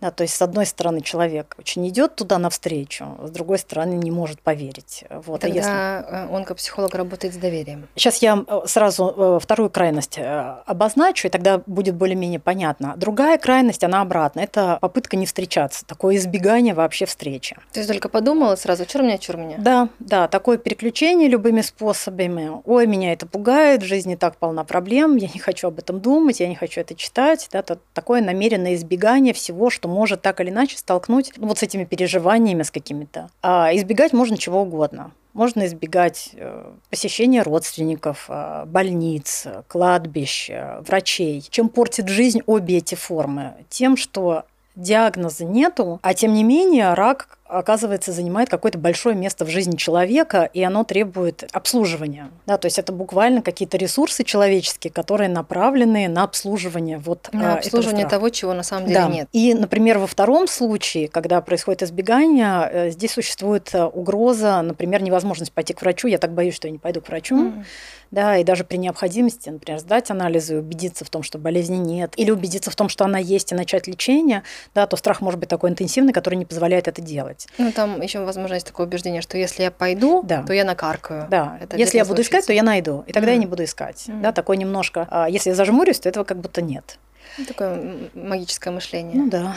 Да, 0.00 0.12
то 0.12 0.22
есть, 0.22 0.34
с 0.34 0.42
одной 0.42 0.64
стороны, 0.66 1.00
человек 1.00 1.56
очень 1.58 1.86
идет 1.88 2.14
туда 2.14 2.38
навстречу, 2.38 3.18
с 3.24 3.30
другой 3.30 3.58
стороны, 3.58 3.94
не 3.94 4.10
может 4.10 4.40
поверить. 4.40 5.04
Вот, 5.10 5.40
Тогда 5.40 5.60
а 5.64 6.26
если... 6.26 6.34
онкопсихолог 6.34 6.94
работает 6.94 7.34
с 7.34 7.36
доверием. 7.36 7.88
Сейчас 7.96 8.18
я 8.18 8.44
э, 8.46 8.60
сразу 8.66 9.12
э, 9.16 9.38
вторую 9.42 9.70
крайность 9.70 10.18
э, 10.18 10.56
обозначу, 10.66 11.26
и 11.26 11.30
тогда 11.30 11.62
будет 11.66 11.96
более-менее 11.96 12.38
понятно. 12.38 12.94
Другая 12.96 13.38
крайность, 13.38 13.82
она 13.82 14.00
обратная. 14.00 14.44
Это 14.44 14.78
попытка 14.80 15.16
не 15.16 15.26
встречаться, 15.26 15.84
такое 15.84 16.16
избегание 16.16 16.74
вообще 16.74 17.06
встречи. 17.06 17.56
То 17.72 17.80
есть 17.80 17.90
только 17.90 18.08
подумала 18.08 18.54
сразу, 18.54 18.86
чур 18.86 19.02
меня, 19.02 19.18
чур 19.18 19.36
меня. 19.36 19.56
Да, 19.58 19.88
да, 19.98 20.28
такое 20.28 20.58
переключение 20.58 21.28
любыми 21.28 21.60
способами. 21.60 22.52
Ой, 22.64 22.86
меня 22.86 23.12
это 23.12 23.26
пугает, 23.26 23.82
в 23.82 23.86
жизни 23.86 24.14
так 24.14 24.36
полна 24.36 24.62
проблем, 24.62 25.16
я 25.16 25.28
не 25.32 25.40
хочу 25.40 25.68
об 25.68 25.80
этом 25.80 26.00
думать, 26.00 26.38
я 26.38 26.46
не 26.46 26.54
хочу 26.54 26.80
это 26.80 26.94
читать. 26.94 27.48
Да, 27.50 27.64
такое 27.92 28.20
намеренное 28.20 28.74
избегание 28.74 29.34
всего, 29.34 29.70
что 29.70 29.87
может 29.88 30.22
так 30.22 30.40
или 30.40 30.50
иначе 30.50 30.76
столкнуть 30.76 31.32
ну, 31.36 31.48
вот 31.48 31.58
с 31.58 31.62
этими 31.62 31.84
переживаниями, 31.84 32.62
с 32.62 32.70
какими-то. 32.70 33.30
А 33.42 33.74
избегать 33.74 34.12
можно 34.12 34.36
чего 34.36 34.62
угодно. 34.62 35.12
Можно 35.34 35.66
избегать 35.66 36.30
э, 36.34 36.72
посещения 36.90 37.42
родственников, 37.42 38.26
э, 38.28 38.64
больниц, 38.66 39.46
кладбищ, 39.68 40.50
врачей. 40.80 41.44
Чем 41.48 41.68
портит 41.68 42.08
жизнь 42.08 42.40
обе 42.46 42.78
эти 42.78 42.94
формы? 42.94 43.54
Тем, 43.68 43.96
что 43.96 44.44
диагноза 44.78 45.44
нету, 45.44 45.98
а 46.02 46.14
тем 46.14 46.32
не 46.32 46.44
менее 46.44 46.94
рак 46.94 47.37
оказывается, 47.48 48.12
занимает 48.12 48.48
какое-то 48.48 48.78
большое 48.78 49.16
место 49.16 49.44
в 49.44 49.48
жизни 49.48 49.76
человека, 49.76 50.48
и 50.52 50.62
оно 50.62 50.84
требует 50.84 51.48
обслуживания. 51.52 52.30
Да, 52.46 52.58
то 52.58 52.66
есть 52.66 52.78
это 52.78 52.92
буквально 52.92 53.42
какие-то 53.42 53.76
ресурсы 53.76 54.22
человеческие, 54.24 54.92
которые 54.92 55.28
направлены 55.28 56.08
на 56.08 56.24
обслуживание 56.24 56.98
вот 56.98 57.30
на 57.32 57.54
обслуживание 57.54 58.06
того, 58.06 58.28
чего 58.28 58.52
на 58.52 58.62
самом 58.62 58.86
деле 58.86 59.00
да. 59.00 59.08
нет. 59.08 59.28
И, 59.32 59.54
например, 59.54 59.98
во 59.98 60.06
втором 60.06 60.46
случае, 60.46 61.08
когда 61.08 61.40
происходит 61.40 61.82
избегание, 61.82 62.68
э, 62.70 62.90
здесь 62.90 63.12
существует 63.12 63.70
э, 63.74 63.84
угроза, 63.84 64.60
например, 64.62 65.02
невозможность 65.02 65.52
пойти 65.52 65.72
к 65.72 65.80
врачу. 65.80 66.08
Я 66.08 66.18
так 66.18 66.34
боюсь, 66.34 66.54
что 66.54 66.68
я 66.68 66.72
не 66.72 66.78
пойду 66.78 67.00
к 67.00 67.08
врачу. 67.08 67.48
Mm. 67.48 67.64
Да, 68.10 68.38
и 68.38 68.44
даже 68.44 68.64
при 68.64 68.78
необходимости, 68.78 69.50
например, 69.50 69.80
сдать 69.80 70.10
анализы 70.10 70.54
и 70.54 70.56
убедиться 70.56 71.04
в 71.04 71.10
том, 71.10 71.22
что 71.22 71.36
болезни 71.38 71.76
нет, 71.76 72.14
или 72.16 72.30
убедиться 72.30 72.70
в 72.70 72.76
том, 72.76 72.88
что 72.88 73.04
она 73.04 73.18
есть, 73.18 73.52
и 73.52 73.54
начать 73.54 73.86
лечение, 73.86 74.44
да, 74.74 74.86
то 74.86 74.96
страх 74.96 75.20
может 75.20 75.38
быть 75.38 75.50
такой 75.50 75.68
интенсивный, 75.68 76.14
который 76.14 76.36
не 76.36 76.46
позволяет 76.46 76.88
это 76.88 77.02
делать 77.02 77.37
делать. 77.38 77.58
Ну, 77.58 77.72
там 77.72 78.00
еще, 78.00 78.24
возможно, 78.24 78.54
есть 78.54 78.66
такое 78.66 78.86
убеждение, 78.86 79.22
что 79.22 79.38
если 79.38 79.62
я 79.62 79.70
пойду, 79.70 80.22
да. 80.22 80.42
то 80.42 80.52
я 80.52 80.64
накаркаю. 80.64 81.26
Да, 81.30 81.58
Это 81.60 81.76
если 81.76 81.98
я 81.98 82.04
буду 82.04 82.16
случится. 82.16 82.38
искать, 82.38 82.46
то 82.46 82.52
я 82.52 82.62
найду, 82.62 83.04
и 83.06 83.12
тогда 83.12 83.30
mm. 83.30 83.34
я 83.34 83.38
не 83.38 83.46
буду 83.46 83.64
искать. 83.64 84.04
Mm. 84.08 84.20
Да, 84.20 84.32
такое 84.32 84.56
немножко, 84.56 85.06
а, 85.10 85.28
если 85.28 85.50
я 85.50 85.56
зажмурюсь, 85.56 86.00
то 86.00 86.08
этого 86.08 86.24
как 86.24 86.38
будто 86.38 86.62
нет. 86.62 86.98
Ну, 87.36 87.44
такое 87.44 87.96
магическое 88.14 88.70
мышление. 88.70 89.16
Ну 89.16 89.30
да. 89.30 89.56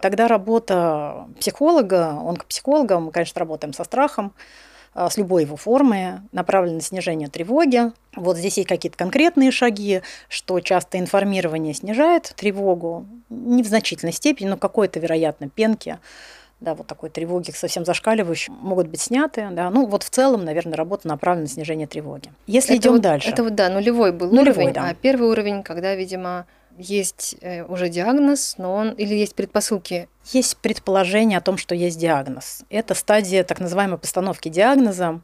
Тогда 0.00 0.28
работа 0.28 1.26
психолога, 1.38 2.10
онкопсихолога, 2.10 2.98
мы, 3.00 3.10
конечно, 3.10 3.38
работаем 3.38 3.72
со 3.74 3.84
страхом, 3.84 4.32
а, 4.94 5.10
с 5.10 5.16
любой 5.16 5.42
его 5.42 5.56
формы, 5.56 6.22
направлена 6.32 6.76
на 6.76 6.80
снижение 6.80 7.28
тревоги. 7.28 7.92
Вот 8.14 8.36
здесь 8.36 8.56
есть 8.56 8.68
какие-то 8.68 8.96
конкретные 8.96 9.50
шаги, 9.50 10.02
что 10.28 10.60
часто 10.60 10.98
информирование 10.98 11.74
снижает 11.74 12.32
тревогу, 12.36 13.06
не 13.28 13.62
в 13.62 13.66
значительной 13.66 14.12
степени, 14.12 14.48
но 14.48 14.56
какой-то, 14.56 15.00
вероятно, 15.00 15.48
пенки 15.48 15.98
да, 16.60 16.74
вот 16.74 16.86
такой 16.86 17.10
тревоги 17.10 17.50
совсем 17.50 17.84
зашкаливающей, 17.84 18.52
могут 18.52 18.88
быть 18.88 19.00
сняты. 19.00 19.48
Да. 19.52 19.70
Ну, 19.70 19.86
вот 19.86 20.02
в 20.02 20.10
целом, 20.10 20.44
наверное, 20.44 20.76
работа 20.76 21.08
направлена 21.08 21.42
на 21.42 21.48
снижение 21.48 21.86
тревоги. 21.86 22.32
Если 22.46 22.76
идем 22.76 22.92
вот, 22.92 23.02
дальше. 23.02 23.28
Это 23.28 23.42
вот, 23.42 23.54
да, 23.54 23.68
нулевой 23.68 24.12
был 24.12 24.30
нулевой, 24.30 24.64
уровень, 24.64 24.72
да. 24.72 24.88
а 24.88 24.94
первый 24.94 25.28
уровень, 25.28 25.62
когда, 25.62 25.94
видимо, 25.94 26.46
есть 26.78 27.36
э, 27.40 27.64
уже 27.64 27.88
диагноз, 27.88 28.56
но 28.58 28.74
он 28.74 28.90
или 28.92 29.14
есть 29.14 29.34
предпосылки? 29.34 30.08
Есть 30.32 30.56
предположение 30.56 31.38
о 31.38 31.40
том, 31.40 31.56
что 31.56 31.74
есть 31.74 31.98
диагноз. 31.98 32.62
Это 32.70 32.94
стадия 32.94 33.44
так 33.44 33.60
называемой 33.60 33.98
постановки 33.98 34.48
диагноза. 34.48 35.20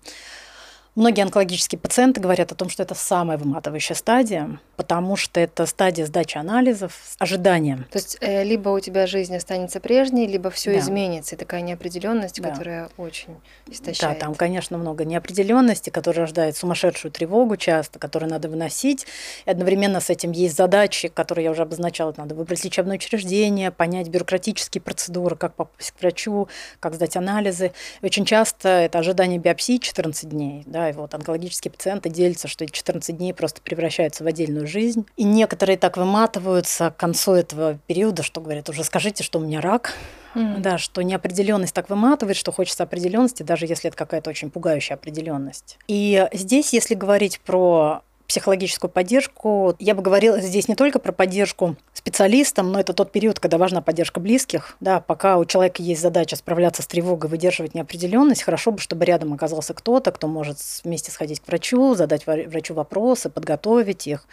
Многие 0.97 1.23
онкологические 1.23 1.78
пациенты 1.78 2.20
говорят 2.20 2.50
о 2.50 2.56
том, 2.56 2.68
что 2.68 2.82
это 2.82 2.97
самая 2.97 3.38
выматывающая 3.38 3.94
стадия, 3.94 4.59
потому 4.76 5.14
что 5.14 5.38
это 5.38 5.64
стадия 5.66 6.04
сдачи 6.04 6.37
анализов 6.37 6.99
с 7.04 7.14
ожиданием. 7.20 7.85
То 7.92 7.99
есть 7.99 8.18
э, 8.20 8.42
либо 8.42 8.70
у 8.70 8.80
тебя 8.80 9.06
жизнь 9.06 9.37
останется 9.37 9.78
прежней, 9.78 10.26
либо 10.26 10.50
все 10.50 10.73
да. 10.73 10.80
изменится. 10.80 11.37
И 11.37 11.38
такая 11.38 11.61
неопределенность, 11.61 12.40
да. 12.40 12.50
которая 12.50 12.88
очень 12.97 13.37
истощает. 13.68 14.18
Да, 14.18 14.26
там, 14.26 14.35
конечно, 14.35 14.78
много 14.78 15.04
неопределенности, 15.04 15.90
которая 15.90 16.23
рождает 16.23 16.56
сумасшедшую 16.56 17.12
тревогу 17.12 17.56
часто, 17.56 18.00
которую 18.00 18.30
надо 18.30 18.49
выносить. 18.49 19.06
И 19.47 19.50
одновременно 19.50 20.00
с 20.00 20.11
этим 20.11 20.32
есть 20.32 20.56
задачи, 20.56 21.06
которые 21.06 21.44
я 21.44 21.50
уже 21.52 21.62
обозначала. 21.62 22.12
Надо 22.16 22.35
выбрать 22.35 22.64
лечебное 22.64 22.97
учреждение, 22.97 23.70
понять 23.70 24.09
бюрократические 24.09 24.82
процедуры, 24.82 25.37
как 25.37 25.54
попасть 25.54 25.92
к 25.92 26.00
врачу, 26.00 26.49
как 26.80 26.94
сдать 26.94 27.16
анализы. 27.16 27.73
И 28.00 28.06
очень 28.06 28.25
часто 28.25 28.68
это 28.68 28.99
ожидание 28.99 29.38
биопсии 29.38 29.78
14 29.78 30.28
дней. 30.28 30.64
Да, 30.66 30.79
да, 30.80 30.88
и 30.88 30.92
вот 30.92 31.12
онкологические 31.14 31.70
пациенты 31.70 32.08
делятся, 32.08 32.49
что 32.49 32.64
эти 32.64 32.72
14 32.72 33.16
дней 33.16 33.34
просто 33.34 33.60
превращаются 33.60 34.25
в 34.25 34.26
отдельную 34.26 34.66
жизнь. 34.66 35.06
И 35.16 35.25
некоторые 35.25 35.76
так 35.76 35.99
выматываются 35.99 36.90
к 36.90 36.96
концу 36.96 37.32
этого 37.34 37.78
периода, 37.87 38.22
что 38.22 38.40
говорят, 38.40 38.68
уже 38.70 38.82
скажите, 38.84 39.22
что 39.22 39.38
у 39.38 39.42
меня 39.42 39.60
рак, 39.60 39.94
Mm. 40.32 40.60
Да, 40.60 40.78
что 40.78 41.02
неопределенность 41.02 41.75
так 41.75 41.90
выматывает, 41.90 42.37
что 42.37 42.52
хочется 42.52 42.84
определенности, 42.84 43.42
даже 43.42 43.66
если 43.66 43.88
это 43.88 43.96
какая-то 43.96 44.30
очень 44.30 44.49
пугающая 44.49 44.94
определенность. 44.94 45.76
И 45.88 46.25
здесь, 46.32 46.72
если 46.72 46.94
говорить 46.94 47.40
про 47.40 48.02
психологическую 48.30 48.88
поддержку. 48.88 49.75
Я 49.80 49.96
бы 49.96 50.02
говорила 50.02 50.40
здесь 50.40 50.68
не 50.68 50.76
только 50.76 51.00
про 51.00 51.10
поддержку 51.10 51.75
специалистам, 51.92 52.70
но 52.70 52.78
это 52.78 52.92
тот 52.92 53.10
период, 53.10 53.40
когда 53.40 53.58
важна 53.58 53.82
поддержка 53.82 54.20
близких. 54.20 54.76
Да, 54.78 55.00
пока 55.00 55.37
у 55.37 55.44
человека 55.44 55.82
есть 55.82 56.00
задача 56.00 56.37
справляться 56.37 56.80
с 56.82 56.87
тревогой, 56.87 57.28
выдерживать 57.28 57.75
неопределенность, 57.75 58.44
хорошо 58.44 58.70
бы, 58.70 58.78
чтобы 58.78 59.04
рядом 59.04 59.32
оказался 59.32 59.75
кто-то, 59.75 60.12
кто 60.12 60.28
может 60.28 60.58
вместе 60.84 61.10
сходить 61.10 61.40
к 61.40 61.49
врачу, 61.49 61.96
задать 61.96 62.25
врачу 62.25 62.72
вопросы, 62.72 63.30
подготовить 63.30 64.06
их, 64.06 64.25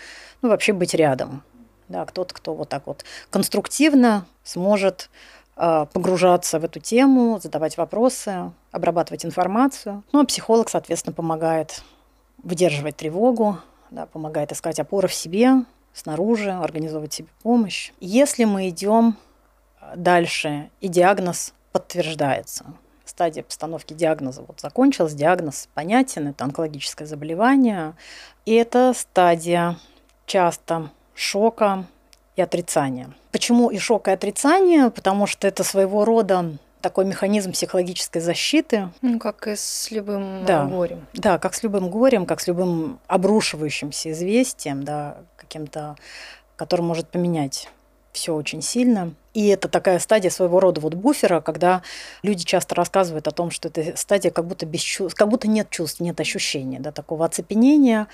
ну, 0.44 0.50
вообще 0.50 0.74
быть 0.74 0.94
рядом. 0.94 1.42
Да, 1.88 2.06
кто-то, 2.06 2.36
кто 2.36 2.54
вот 2.54 2.70
так 2.70 2.86
вот 2.86 3.04
конструктивно 3.32 4.28
сможет 4.44 5.10
а, 5.56 5.86
погружаться 5.86 6.60
в 6.60 6.66
эту 6.66 6.80
тему, 6.80 7.40
задавать 7.42 7.78
вопросы, 7.78 8.52
обрабатывать 8.72 9.26
информацию. 9.26 10.04
Ну, 10.12 10.22
а 10.22 10.26
психолог, 10.26 10.70
соответственно, 10.70 11.16
помогает 11.16 11.82
выдерживать 12.44 12.98
тревогу, 12.98 13.58
да, 13.92 14.06
помогает 14.06 14.52
искать 14.52 14.80
опоры 14.80 15.08
в 15.08 15.14
себе, 15.14 15.64
снаружи, 15.94 16.52
организовывать 16.52 17.14
себе 17.14 17.28
помощь. 17.42 17.92
Если 18.00 18.46
мы 18.46 18.70
идем 18.70 19.18
дальше, 19.96 20.70
и 20.82 20.88
диагноз 20.88 21.54
подтверждается, 21.72 22.66
стадия 23.06 23.44
постановки 23.44 23.94
диагноза 23.94 24.44
вот 24.48 24.60
закончилась, 24.60 25.14
диагноз 25.14 25.70
понятен, 25.74 26.28
это 26.28 26.44
онкологическое 26.44 27.08
заболевание, 27.08 27.96
и 28.46 28.54
это 28.54 28.94
стадия 28.96 29.78
часто 30.26 30.92
шока 31.16 31.86
и 32.36 32.42
отрицания. 32.42 33.10
Почему 33.32 33.70
и 33.70 33.78
шок, 33.78 34.08
и 34.08 34.12
отрицание? 34.12 34.92
Потому 34.92 35.26
что 35.26 35.48
это 35.48 35.64
своего 35.64 36.06
рода 36.06 36.58
такой 36.88 37.04
механизм 37.04 37.52
психологической 37.52 38.22
защиты. 38.22 38.88
Ну, 39.02 39.20
как 39.20 39.46
и 39.48 39.58
с 39.58 39.92
любым 39.92 40.46
да. 40.46 40.64
горем. 40.64 41.06
Да, 41.12 41.38
как 41.38 41.54
с 41.54 41.62
любым 41.62 41.90
горем, 41.90 42.26
как 42.26 42.40
с 42.40 42.48
любым 42.48 43.00
обрушивающимся 43.08 44.12
известием, 44.12 44.86
да, 44.86 45.18
каким-то, 45.36 45.98
который 46.56 46.84
может 46.84 47.10
поменять 47.10 47.70
все 48.14 48.34
очень 48.34 48.62
сильно. 48.62 49.12
И 49.38 49.50
это 49.50 49.68
такая 49.68 50.00
стадия 50.00 50.32
своего 50.32 50.60
рода 50.60 50.82
вот 50.82 50.96
буфера, 50.96 51.42
когда 51.42 51.84
люди 52.24 52.44
часто 52.44 52.74
рассказывают 52.74 53.28
о 53.28 53.32
том, 53.32 53.52
что 53.52 53.68
это 53.68 53.96
стадия 53.96 54.32
как 54.32 54.48
будто 54.48 54.66
без 54.66 54.82
чувств, 54.82 55.16
как 55.16 55.30
будто 55.30 55.48
нет 55.48 55.70
чувств, 55.70 56.00
нет 56.00 56.20
ощущения, 56.20 56.80
да, 56.80 56.92
такого 56.92 57.24
оцепенения. 57.24 58.08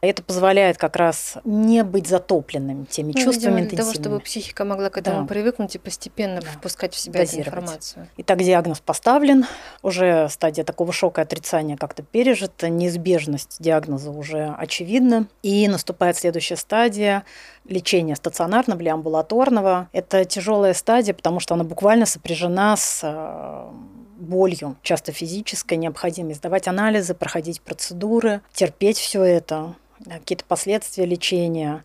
Это 0.00 0.22
позволяет 0.22 0.78
как 0.78 0.94
раз 0.94 1.38
не 1.42 1.82
быть 1.82 2.06
затопленным 2.06 2.86
теми 2.86 3.12
ну, 3.12 3.20
чувствами 3.24 3.62
видимо, 3.62 3.68
для 3.70 3.78
того, 3.78 3.92
чтобы 3.92 4.20
психика 4.20 4.64
могла 4.64 4.88
к 4.90 4.98
этому 4.98 5.22
да. 5.22 5.26
привыкнуть 5.26 5.74
и 5.74 5.78
постепенно 5.78 6.40
да. 6.40 6.46
впускать 6.46 6.94
в 6.94 6.98
себя 7.00 7.24
эту 7.24 7.38
информацию. 7.38 8.06
Итак, 8.18 8.38
диагноз 8.38 8.78
поставлен, 8.78 9.46
уже 9.82 10.28
стадия 10.28 10.62
такого 10.62 10.92
шока 10.92 11.22
и 11.22 11.24
отрицания 11.24 11.76
как-то 11.76 12.04
пережита, 12.04 12.68
неизбежность 12.68 13.56
диагноза 13.58 14.12
уже 14.12 14.54
очевидна, 14.56 15.26
и 15.42 15.66
наступает 15.66 16.16
следующая 16.16 16.54
стадия 16.54 17.24
лечения 17.68 18.16
стационарного 18.16 18.80
или 18.80 18.88
амбулаторного. 18.88 19.88
Это 19.92 20.24
тяжелая 20.24 20.67
тяжелая 20.68 20.74
стадия, 20.74 21.14
потому 21.14 21.40
что 21.40 21.54
она 21.54 21.64
буквально 21.64 22.06
сопряжена 22.06 22.76
с 22.76 23.00
э, 23.02 23.70
болью, 24.18 24.76
часто 24.82 25.12
физической, 25.12 25.74
необходимо 25.74 26.34
сдавать 26.34 26.68
анализы, 26.68 27.14
проходить 27.14 27.60
процедуры, 27.60 28.40
терпеть 28.52 28.98
все 28.98 29.22
это, 29.22 29.74
какие-то 30.04 30.44
последствия 30.44 31.06
лечения. 31.06 31.84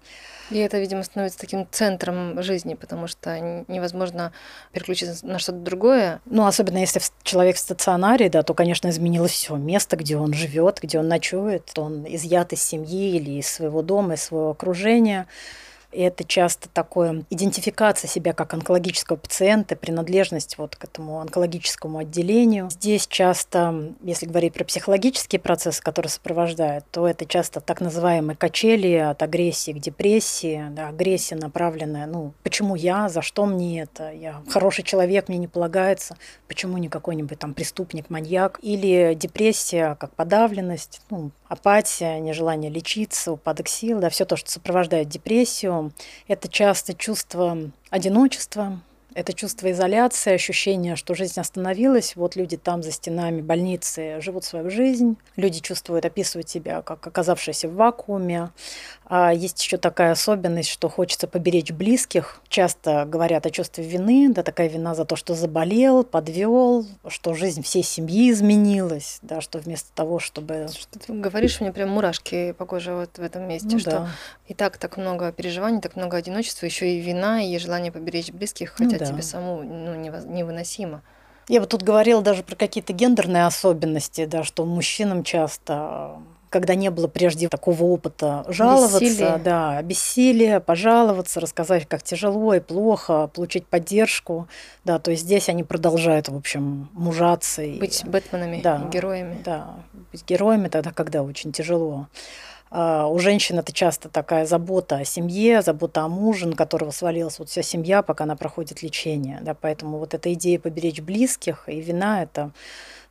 И 0.51 0.57
это, 0.57 0.77
видимо, 0.77 1.03
становится 1.03 1.39
таким 1.39 1.65
центром 1.71 2.43
жизни, 2.43 2.75
потому 2.75 3.07
что 3.07 3.39
невозможно 3.67 4.33
переключиться 4.71 5.25
на 5.25 5.39
что-то 5.39 5.59
другое. 5.59 6.19
Ну, 6.25 6.45
особенно 6.45 6.79
если 6.79 7.01
человек 7.23 7.55
в 7.55 7.59
стационаре, 7.59 8.29
да, 8.29 8.43
то, 8.43 8.53
конечно, 8.53 8.89
изменилось 8.89 9.31
все 9.31 9.55
место, 9.55 9.95
где 9.95 10.17
он 10.17 10.33
живет, 10.33 10.79
где 10.81 10.99
он 10.99 11.07
ночует, 11.07 11.65
то 11.73 11.83
он 11.83 12.05
изъят 12.07 12.53
из 12.53 12.61
семьи 12.61 13.15
или 13.15 13.39
из 13.39 13.47
своего 13.47 13.81
дома, 13.81 14.15
из 14.15 14.23
своего 14.23 14.51
окружения. 14.51 15.27
И 15.93 16.01
это 16.01 16.23
часто 16.23 16.69
такое 16.69 17.23
идентификация 17.29 18.07
себя 18.07 18.33
как 18.33 18.53
онкологического 18.53 19.17
пациента, 19.17 19.75
принадлежность 19.75 20.57
вот 20.57 20.75
к 20.75 20.83
этому 20.83 21.19
онкологическому 21.19 21.99
отделению. 21.99 22.69
Здесь 22.69 23.07
часто, 23.07 23.93
если 24.01 24.25
говорить 24.25 24.53
про 24.53 24.63
психологические 24.63 25.39
процессы, 25.39 25.81
которые 25.81 26.09
сопровождают, 26.09 26.85
то 26.91 27.07
это 27.07 27.25
часто 27.25 27.61
так 27.61 27.81
называемые 27.81 28.35
качели 28.35 28.93
от 28.95 29.21
агрессии 29.21 29.71
к 29.71 29.79
депрессии. 29.79 30.65
Да, 30.71 30.89
агрессия 30.89 31.35
направленная, 31.35 32.07
ну, 32.07 32.33
почему 32.43 32.75
я, 32.75 33.09
за 33.09 33.21
что 33.21 33.45
мне 33.45 33.81
это, 33.81 34.11
я 34.11 34.41
хороший 34.49 34.83
человек, 34.83 35.27
мне 35.29 35.37
не 35.37 35.47
полагается, 35.47 36.17
почему 36.47 36.77
не 36.77 36.89
какой-нибудь 36.89 37.39
там 37.39 37.53
преступник, 37.53 38.09
маньяк. 38.09 38.59
Или 38.61 39.13
депрессия 39.15 39.95
как 39.99 40.15
подавленность, 40.15 41.01
ну, 41.09 41.31
апатия, 41.53 42.19
нежелание 42.19 42.69
лечиться, 42.69 43.31
упадок 43.31 43.67
сил, 43.67 43.99
да, 43.99 44.09
все 44.09 44.25
то, 44.25 44.35
что 44.35 44.51
сопровождает 44.51 45.07
депрессию, 45.07 45.93
это 46.27 46.47
часто 46.47 46.93
чувство 46.93 47.57
одиночества, 47.89 48.79
это 49.15 49.33
чувство 49.33 49.71
изоляции, 49.71 50.33
ощущение, 50.33 50.95
что 50.95 51.13
жизнь 51.13 51.39
остановилась. 51.39 52.15
Вот 52.15 52.35
люди 52.35 52.57
там 52.57 52.81
за 52.81 52.91
стенами 52.91 53.41
больницы 53.41 54.19
живут 54.21 54.43
свою 54.43 54.71
жизнь. 54.71 55.17
Люди 55.35 55.59
чувствуют, 55.59 56.05
описывают 56.05 56.49
себя 56.49 56.81
как 56.81 57.05
оказавшиеся 57.05 57.67
в 57.67 57.75
вакууме. 57.75 58.49
А 59.15 59.31
есть 59.31 59.61
еще 59.61 59.77
такая 59.77 60.13
особенность, 60.13 60.69
что 60.69 60.89
хочется 60.89 61.27
поберечь 61.27 61.69
близких. 61.69 62.41
Часто 62.47 63.05
говорят 63.05 63.45
о 63.45 63.51
чувстве 63.51 63.83
вины, 63.83 64.33
да, 64.33 64.41
такая 64.41 64.67
вина 64.67 64.95
за 64.95 65.05
то, 65.05 65.15
что 65.15 65.35
заболел, 65.35 66.03
подвел, 66.03 66.87
что 67.09 67.35
жизнь 67.35 67.61
всей 67.61 67.83
семьи 67.83 68.31
изменилась, 68.31 69.19
да, 69.21 69.39
что 69.39 69.59
вместо 69.59 69.93
того, 69.93 70.17
чтобы... 70.17 70.67
Что 70.73 70.97
ты 70.97 71.13
говоришь, 71.13 71.61
мне 71.61 71.71
прям 71.71 71.89
мурашки 71.89 72.53
по 72.53 72.65
коже 72.65 72.95
вот 72.95 73.19
в 73.19 73.21
этом 73.21 73.47
месте, 73.47 73.69
ну, 73.73 73.77
что 73.77 73.91
да. 73.91 74.07
и 74.47 74.55
так 74.55 74.77
так 74.77 74.97
много 74.97 75.31
переживаний, 75.31 75.79
так 75.79 75.95
много 75.95 76.17
одиночества, 76.17 76.65
еще 76.65 76.95
и 76.95 76.99
вина, 76.99 77.39
и 77.43 77.55
желание 77.59 77.91
поберечь 77.91 78.31
близких, 78.31 78.71
хотя 78.71 78.93
ну, 78.93 78.97
да. 78.97 79.05
тебе 79.05 79.21
саму 79.21 79.61
ну, 79.61 79.93
невыносимо. 79.93 81.03
Я 81.49 81.59
вот 81.59 81.69
тут 81.69 81.83
говорила 81.83 82.23
даже 82.23 82.41
про 82.41 82.55
какие-то 82.55 82.93
гендерные 82.93 83.45
особенности, 83.45 84.25
да, 84.25 84.43
что 84.43 84.65
мужчинам 84.65 85.23
часто 85.23 86.17
когда 86.53 86.75
не 86.75 86.91
было 86.91 87.07
прежде 87.07 87.49
такого 87.49 87.83
опыта 87.85 88.45
жаловаться, 88.47 88.99
бессилие. 88.99 89.37
да, 89.43 89.81
бессилие, 89.81 90.59
пожаловаться, 90.59 91.39
рассказать, 91.39 91.87
как 91.87 92.03
тяжело 92.03 92.53
и 92.53 92.59
плохо, 92.59 93.27
получить 93.33 93.65
поддержку, 93.65 94.47
да, 94.85 94.99
то 94.99 95.09
есть 95.09 95.23
здесь 95.23 95.49
они 95.49 95.63
продолжают, 95.63 96.29
в 96.29 96.35
общем, 96.37 96.89
мужаться. 96.93 97.63
Быть 97.63 98.03
и, 98.03 98.07
Бэтменами, 98.07 98.61
да, 98.61 98.87
героями. 98.91 99.41
Да, 99.43 99.77
быть 100.11 100.23
героями 100.27 100.67
тогда, 100.67 100.91
когда 100.91 101.23
очень 101.23 101.51
тяжело. 101.51 102.07
А 102.69 103.07
у 103.07 103.17
женщин 103.17 103.57
это 103.57 103.73
часто 103.73 104.09
такая 104.09 104.45
забота 104.45 104.97
о 104.97 105.05
семье, 105.05 105.63
забота 105.63 106.01
о 106.01 106.07
муже, 106.07 106.47
на 106.47 106.55
которого 106.55 106.91
свалилась 106.91 107.39
вот 107.39 107.49
вся 107.49 107.63
семья, 107.63 108.03
пока 108.03 108.25
она 108.25 108.35
проходит 108.35 108.83
лечение. 108.83 109.39
Да, 109.41 109.55
поэтому 109.55 109.97
вот 109.97 110.13
эта 110.13 110.31
идея 110.33 110.59
поберечь 110.59 111.01
близких 111.01 111.63
и 111.67 111.81
вина– 111.81 112.21
это 112.23 112.51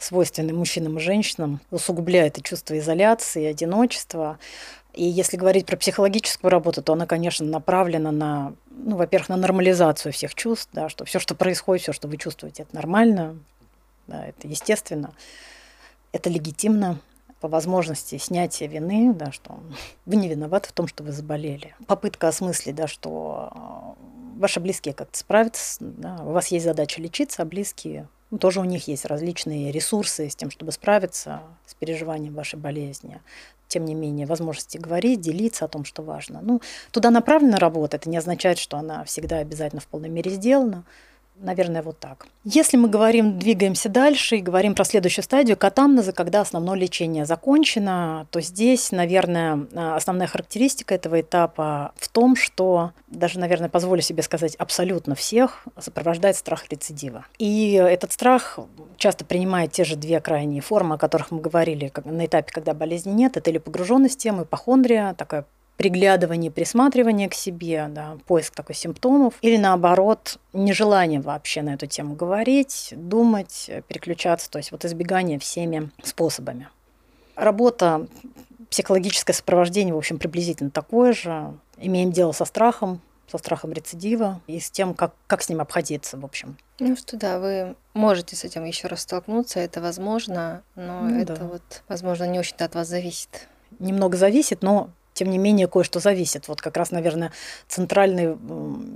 свойственны 0.03 0.53
мужчинам 0.53 0.99
и 0.99 1.01
женщинам, 1.01 1.61
усугубляет 1.71 2.35
это 2.35 2.43
чувство 2.43 2.79
изоляции, 2.79 3.45
одиночества. 3.45 4.39
И 4.95 5.05
если 5.05 5.37
говорить 5.37 5.67
про 5.67 5.77
психологическую 5.77 6.51
работу, 6.51 6.83
то 6.83 6.93
она, 6.93 7.07
конечно, 7.07 7.47
направлена 7.47 8.11
на, 8.13 8.55
ну, 8.71 8.97
во-первых, 8.97 9.29
на 9.29 9.37
нормализацию 9.37 10.13
всех 10.13 10.35
чувств, 10.35 10.69
да, 10.73 10.89
что 10.89 11.05
все, 11.05 11.19
что 11.19 11.35
происходит, 11.35 11.83
все, 11.83 11.93
что 11.93 12.09
вы 12.09 12.17
чувствуете, 12.17 12.65
это 12.65 12.75
нормально, 12.75 13.39
да, 14.07 14.27
это 14.27 14.49
естественно, 14.49 15.13
это 16.13 16.29
легитимно, 16.29 17.01
по 17.41 17.49
возможности 17.49 18.19
снятия 18.19 18.69
вины, 18.69 19.13
да, 19.13 19.33
что 19.33 19.59
вы 20.07 20.17
не 20.17 20.29
виноваты 20.29 20.69
в 20.69 20.73
том, 20.73 20.87
что 20.87 21.03
вы 21.03 21.11
заболели. 21.11 21.75
Попытка 21.87 22.29
осмыслить, 22.29 22.77
да, 22.77 22.87
что 22.87 23.97
э, 23.99 24.39
ваши 24.39 24.61
близкие 24.61 24.95
как-то 24.95 25.19
справятся, 25.19 25.79
да, 25.81 26.21
у 26.23 26.31
вас 26.31 26.49
есть 26.49 26.65
задача 26.65 27.03
лечиться, 27.03 27.43
а 27.43 27.45
близкие 27.45 28.09
тоже 28.39 28.61
у 28.61 28.65
них 28.65 28.89
есть 28.89 29.05
различные 29.05 29.71
ресурсы 29.73 30.29
с 30.29 30.37
тем, 30.37 30.51
чтобы 30.51 30.73
справиться 30.73 31.43
с 31.67 31.75
переживанием 31.75 32.35
вашей 32.35 32.59
болезни. 32.59 33.21
Тем 33.69 33.85
не 33.85 33.95
менее, 33.95 34.27
возможности 34.27 34.79
говорить, 34.79 35.21
делиться 35.21 35.65
о 35.65 35.69
том, 35.69 35.85
что 35.85 36.03
важно. 36.03 36.41
Ну, 36.43 36.61
туда 36.91 37.11
направлена 37.11 37.59
работа, 37.59 37.97
это 37.97 38.11
не 38.11 38.17
означает, 38.17 38.59
что 38.59 38.77
она 38.77 39.05
всегда 39.05 39.39
обязательно 39.39 39.81
в 39.81 39.87
полной 39.87 40.09
мере 40.09 40.31
сделана. 40.31 40.85
Наверное, 41.43 41.83
вот 41.83 41.99
так. 41.99 42.27
Если 42.45 42.77
мы 42.77 42.89
говорим, 42.89 43.39
двигаемся 43.39 43.89
дальше 43.89 44.37
и 44.37 44.41
говорим 44.41 44.77
про 44.77 44.85
следующую 44.85 45.25
стадию 45.25 45.57
катамнеза, 45.57 46.13
когда 46.13 46.41
основное 46.41 46.77
лечение 46.77 47.27
закончено, 47.27 48.29
то 48.31 48.41
здесь, 48.41 48.93
наверное, 48.93 49.67
основная 49.75 50.29
характеристика 50.29 50.95
этого 50.95 51.21
этапа 51.21 51.93
в 51.97 52.09
том, 52.09 52.37
что 52.37 52.93
даже, 53.09 53.41
наверное, 53.41 53.69
позволю 53.69 54.03
себе 54.03 54.23
сказать, 54.23 54.55
абсолютно 54.55 55.17
всех 55.17 55.67
сопровождает 55.79 56.37
страх 56.37 56.69
рецидива. 56.71 57.27
И 57.39 57.73
этот 57.73 58.13
страх 58.13 58.61
часто 58.97 59.25
принимает 59.25 59.73
те 59.73 59.83
же 59.83 59.97
две 59.97 60.21
крайние 60.21 60.63
формы, 60.63 60.95
о 60.95 60.99
которых 60.99 61.33
мы 61.33 61.41
говорили 61.41 61.93
на 62.05 62.27
этапе, 62.27 62.53
когда 62.53 62.73
болезни 62.73 63.11
нет. 63.11 63.37
Это 63.37 63.51
или 63.51 63.59
погруженность 63.59 64.19
темы, 64.19 64.45
ипохондрия, 64.45 65.15
такая 65.15 65.45
приглядывание, 65.77 66.51
присматривание 66.51 67.29
к 67.29 67.35
себе, 67.35 67.87
да, 67.89 68.19
поиск 68.27 68.55
такой 68.55 68.75
симптомов, 68.75 69.35
или 69.41 69.57
наоборот, 69.57 70.39
нежелание 70.53 71.21
вообще 71.21 71.63
на 71.63 71.75
эту 71.75 71.87
тему 71.87 72.15
говорить, 72.15 72.93
думать, 72.97 73.71
переключаться, 73.89 74.51
то 74.51 74.59
есть 74.59 74.73
вот 74.73 74.85
избегание 74.85 75.39
всеми 75.39 75.91
способами. 76.03 76.69
Работа, 77.35 78.07
психологическое 78.71 79.33
сопровождение, 79.33 79.95
в 79.95 79.99
общем, 79.99 80.19
приблизительно 80.19 80.71
такое 80.71 81.13
же. 81.13 81.55
Имеем 81.79 82.13
дело 82.13 82.33
со 82.33 82.45
страхом, 82.45 83.01
со 83.31 83.39
страхом 83.39 83.73
рецидива 83.73 84.41
и 84.47 84.61
с 84.61 84.71
тем, 84.71 84.95
как, 84.95 85.15
как 85.27 85.43
с 85.43 85.49
ним 85.49 85.61
обходиться, 85.61 86.19
в 86.19 86.25
общем. 86.25 86.57
Ну 86.79 86.97
что 86.97 87.17
да, 87.17 87.39
вы 87.39 87.77
можете 87.95 88.37
с 88.37 88.45
этим 88.45 88.65
еще 88.65 88.89
раз 88.89 89.03
столкнуться, 89.03 89.61
это 89.61 89.81
возможно, 89.81 90.63
но 90.75 91.03
ну, 91.03 91.21
это 91.21 91.37
да. 91.37 91.45
вот, 91.45 91.83
возможно, 91.89 92.25
не 92.25 92.39
очень-то 92.39 92.65
от 92.65 92.75
вас 92.75 92.89
зависит. 92.89 93.49
Немного 93.79 94.17
зависит, 94.17 94.63
но 94.63 94.91
тем 95.15 95.31
не 95.31 95.39
менее, 95.39 95.67
кое-что 95.67 96.01
зависит. 96.01 96.49
Вот 96.49 96.61
как 96.61 96.77
раз, 96.77 96.91
наверное, 96.91 97.33
центральный, 97.69 98.37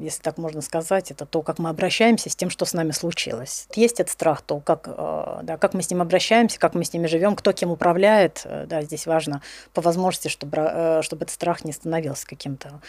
если 0.03 0.23
так 0.23 0.39
можно 0.39 0.63
сказать, 0.63 1.11
это 1.11 1.27
то, 1.27 1.43
как 1.43 1.59
мы 1.59 1.69
обращаемся 1.71 2.31
с 2.31 2.37
тем, 2.37 2.51
что 2.51 2.65
с 2.65 2.73
нами 2.73 2.91
случилось. 2.91 3.69
Есть 3.75 4.01
этот 4.01 4.13
страх, 4.13 4.43
то, 4.43 4.61
как, 4.61 4.89
э, 4.89 5.41
да, 5.43 5.57
как 5.57 5.75
мы 5.75 5.83
с 5.83 5.91
ним 5.91 6.03
обращаемся, 6.03 6.59
как 6.59 6.75
мы 6.75 6.85
с 6.85 6.93
ними 6.93 7.07
живем, 7.07 7.37
кто 7.37 7.53
кем 7.53 7.71
управляет. 7.71 8.43
Э, 8.45 8.67
да, 8.69 8.83
здесь 8.83 9.07
важно 9.07 9.43
по 9.73 9.81
возможности, 9.81 10.29
чтобы, 10.29 10.57
э, 10.59 11.03
чтобы 11.03 11.25
этот 11.25 11.35
страх 11.35 11.65
не 11.65 11.73
становился 11.73 12.27
каким-то 12.27 12.81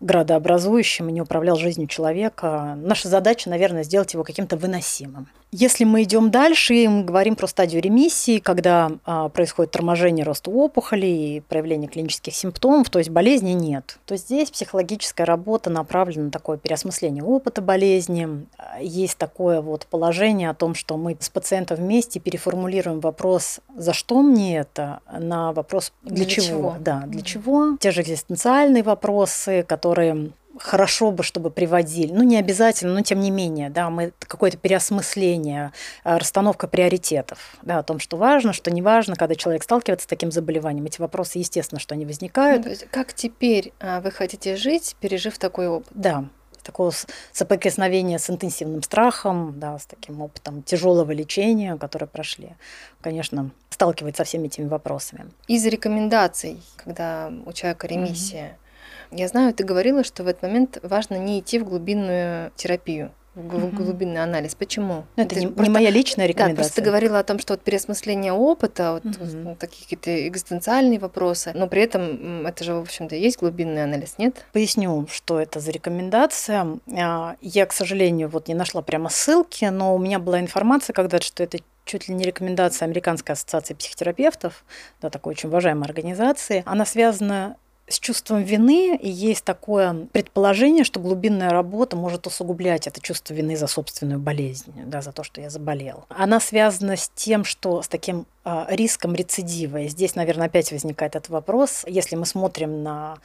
градообразующим 0.00 1.08
и 1.08 1.12
не 1.12 1.20
управлял 1.20 1.56
жизнью 1.56 1.88
человека. 1.88 2.76
Наша 2.76 3.08
задача, 3.08 3.50
наверное, 3.50 3.82
сделать 3.82 4.12
его 4.12 4.24
каким-то 4.24 4.56
выносимым. 4.56 5.28
Если 5.52 5.84
мы 5.84 6.02
идем 6.02 6.30
дальше, 6.30 6.74
и 6.74 6.88
мы 6.88 7.04
говорим 7.04 7.36
про 7.36 7.46
стадию 7.46 7.80
ремиссии, 7.80 8.40
когда 8.40 8.90
а, 9.04 9.28
происходит 9.28 9.72
торможение 9.72 10.24
роста 10.24 10.50
опухолей 10.50 11.36
и 11.36 11.40
проявление 11.40 11.88
клинических 11.88 12.34
симптомов, 12.34 12.65
то 12.90 12.98
есть 12.98 13.10
болезни 13.10 13.52
нет, 13.52 13.98
то 14.06 14.16
здесь 14.16 14.50
психологическая 14.50 15.26
работа 15.26 15.70
направлена 15.70 16.24
на 16.24 16.30
такое 16.30 16.56
переосмысление 16.56 17.22
опыта 17.22 17.62
болезни. 17.62 18.46
Есть 18.80 19.18
такое 19.18 19.60
вот 19.60 19.86
положение 19.86 20.50
о 20.50 20.54
том, 20.54 20.74
что 20.74 20.96
мы 20.96 21.16
с 21.18 21.28
пациентом 21.28 21.78
вместе 21.78 22.20
переформулируем 22.20 23.00
вопрос, 23.00 23.60
за 23.74 23.92
что 23.92 24.22
мне 24.22 24.58
это, 24.58 25.00
на 25.18 25.52
вопрос 25.52 25.92
для, 26.02 26.16
для 26.16 26.26
чего. 26.26 26.46
чего. 26.46 26.76
Да, 26.80 27.02
для 27.06 27.20
mm-hmm. 27.20 27.24
чего. 27.24 27.76
Те 27.80 27.90
же 27.90 28.02
экзистенциальные 28.02 28.82
вопросы, 28.82 29.64
которые 29.66 30.30
хорошо 30.58 31.10
бы, 31.10 31.22
чтобы 31.22 31.50
приводили, 31.50 32.12
ну 32.12 32.22
не 32.22 32.36
обязательно, 32.36 32.94
но 32.94 33.02
тем 33.02 33.20
не 33.20 33.30
менее, 33.30 33.70
да, 33.70 33.90
мы 33.90 34.12
какое-то 34.18 34.56
переосмысление, 34.56 35.72
э, 36.04 36.16
расстановка 36.16 36.68
приоритетов, 36.68 37.56
да, 37.62 37.78
о 37.78 37.82
том, 37.82 37.98
что 37.98 38.16
важно, 38.16 38.52
что 38.52 38.70
не 38.70 38.82
важно, 38.82 39.16
когда 39.16 39.34
человек 39.34 39.62
сталкивается 39.62 40.04
с 40.04 40.08
таким 40.08 40.30
заболеванием, 40.30 40.86
эти 40.86 41.00
вопросы, 41.00 41.38
естественно, 41.38 41.80
что 41.80 41.94
они 41.94 42.06
возникают. 42.06 42.66
Ну, 42.66 42.72
как 42.90 43.12
теперь 43.12 43.72
а, 43.80 44.00
вы 44.00 44.10
хотите 44.10 44.56
жить, 44.56 44.96
пережив 45.00 45.38
такой 45.38 45.68
опыт? 45.68 45.88
Да, 45.94 46.24
такого 46.62 46.92
соприкосновения 47.32 48.18
с 48.18 48.28
интенсивным 48.28 48.82
страхом, 48.82 49.58
да, 49.58 49.78
с 49.78 49.86
таким 49.86 50.20
опытом 50.20 50.62
тяжелого 50.62 51.12
лечения, 51.12 51.76
которое 51.76 52.06
прошли, 52.06 52.56
конечно, 53.00 53.50
сталкивается 53.70 54.24
со 54.24 54.28
всеми 54.28 54.46
этими 54.46 54.66
вопросами. 54.66 55.26
Из 55.46 55.64
рекомендаций, 55.64 56.60
когда 56.76 57.32
у 57.44 57.52
человека 57.52 57.86
ремиссия, 57.86 58.44
mm-hmm 58.46 58.65
я 59.10 59.28
знаю, 59.28 59.54
ты 59.54 59.64
говорила, 59.64 60.04
что 60.04 60.24
в 60.24 60.28
этот 60.28 60.42
момент 60.42 60.78
важно 60.82 61.16
не 61.16 61.40
идти 61.40 61.58
в 61.58 61.64
глубинную 61.64 62.52
терапию 62.56 63.12
в 63.36 63.74
глубинный 63.74 64.22
анализ. 64.22 64.54
Почему? 64.54 65.04
Ну, 65.16 65.22
это, 65.22 65.34
это 65.34 65.40
не, 65.40 65.46
просто, 65.48 65.64
не 65.64 65.70
моя 65.70 65.90
личная 65.90 66.26
рекомендация. 66.26 66.56
Да, 66.56 66.62
просто 66.62 66.76
ты 66.76 66.82
говорила 66.82 67.18
о 67.18 67.22
том, 67.22 67.38
что 67.38 67.52
вот 67.52 67.62
переосмысление 67.62 68.32
опыта, 68.32 68.94
вот, 68.94 69.04
угу. 69.04 69.50
вот 69.50 69.58
такие 69.58 69.82
какие-то 69.82 70.26
экзистенциальные 70.28 70.98
вопросы, 70.98 71.52
но 71.54 71.68
при 71.68 71.82
этом 71.82 72.46
это 72.46 72.64
же, 72.64 72.74
в 72.74 72.80
общем-то, 72.80 73.14
есть 73.14 73.38
глубинный 73.38 73.84
анализ, 73.84 74.14
нет? 74.16 74.46
Поясню, 74.52 75.06
что 75.10 75.38
это 75.38 75.60
за 75.60 75.70
рекомендация. 75.70 76.78
А, 76.98 77.36
я, 77.42 77.66
к 77.66 77.72
сожалению, 77.74 78.30
вот 78.30 78.48
не 78.48 78.54
нашла 78.54 78.80
прямо 78.80 79.10
ссылки, 79.10 79.66
но 79.66 79.94
у 79.94 79.98
меня 79.98 80.18
была 80.18 80.40
информация 80.40 80.94
когда-то, 80.94 81.24
что 81.24 81.42
это 81.42 81.58
чуть 81.84 82.08
ли 82.08 82.14
не 82.14 82.24
рекомендация 82.24 82.86
Американской 82.86 83.34
ассоциации 83.34 83.74
психотерапевтов, 83.74 84.64
да, 85.00 85.10
такой 85.10 85.32
очень 85.32 85.50
уважаемой 85.50 85.84
организации. 85.84 86.62
Она 86.66 86.84
связана 86.84 87.56
с 87.88 88.00
чувством 88.00 88.42
вины, 88.42 88.96
и 88.96 89.08
есть 89.08 89.44
такое 89.44 90.06
предположение, 90.12 90.84
что 90.84 90.98
глубинная 90.98 91.50
работа 91.50 91.96
может 91.96 92.26
усугублять 92.26 92.86
это 92.86 93.00
чувство 93.00 93.32
вины 93.32 93.56
за 93.56 93.68
собственную 93.68 94.18
болезнь, 94.18 94.72
да, 94.86 95.02
за 95.02 95.12
то, 95.12 95.22
что 95.22 95.40
я 95.40 95.50
заболел. 95.50 96.04
Она 96.08 96.40
связана 96.40 96.96
с 96.96 97.08
тем, 97.14 97.44
что 97.44 97.82
с 97.82 97.88
таким 97.88 98.26
э, 98.44 98.66
риском 98.70 99.14
рецидива. 99.14 99.78
И 99.78 99.88
здесь, 99.88 100.16
наверное, 100.16 100.46
опять 100.46 100.72
возникает 100.72 101.14
этот 101.14 101.28
вопрос. 101.28 101.84
Если 101.86 102.16
мы 102.16 102.26
смотрим 102.26 102.82
на 102.82 103.18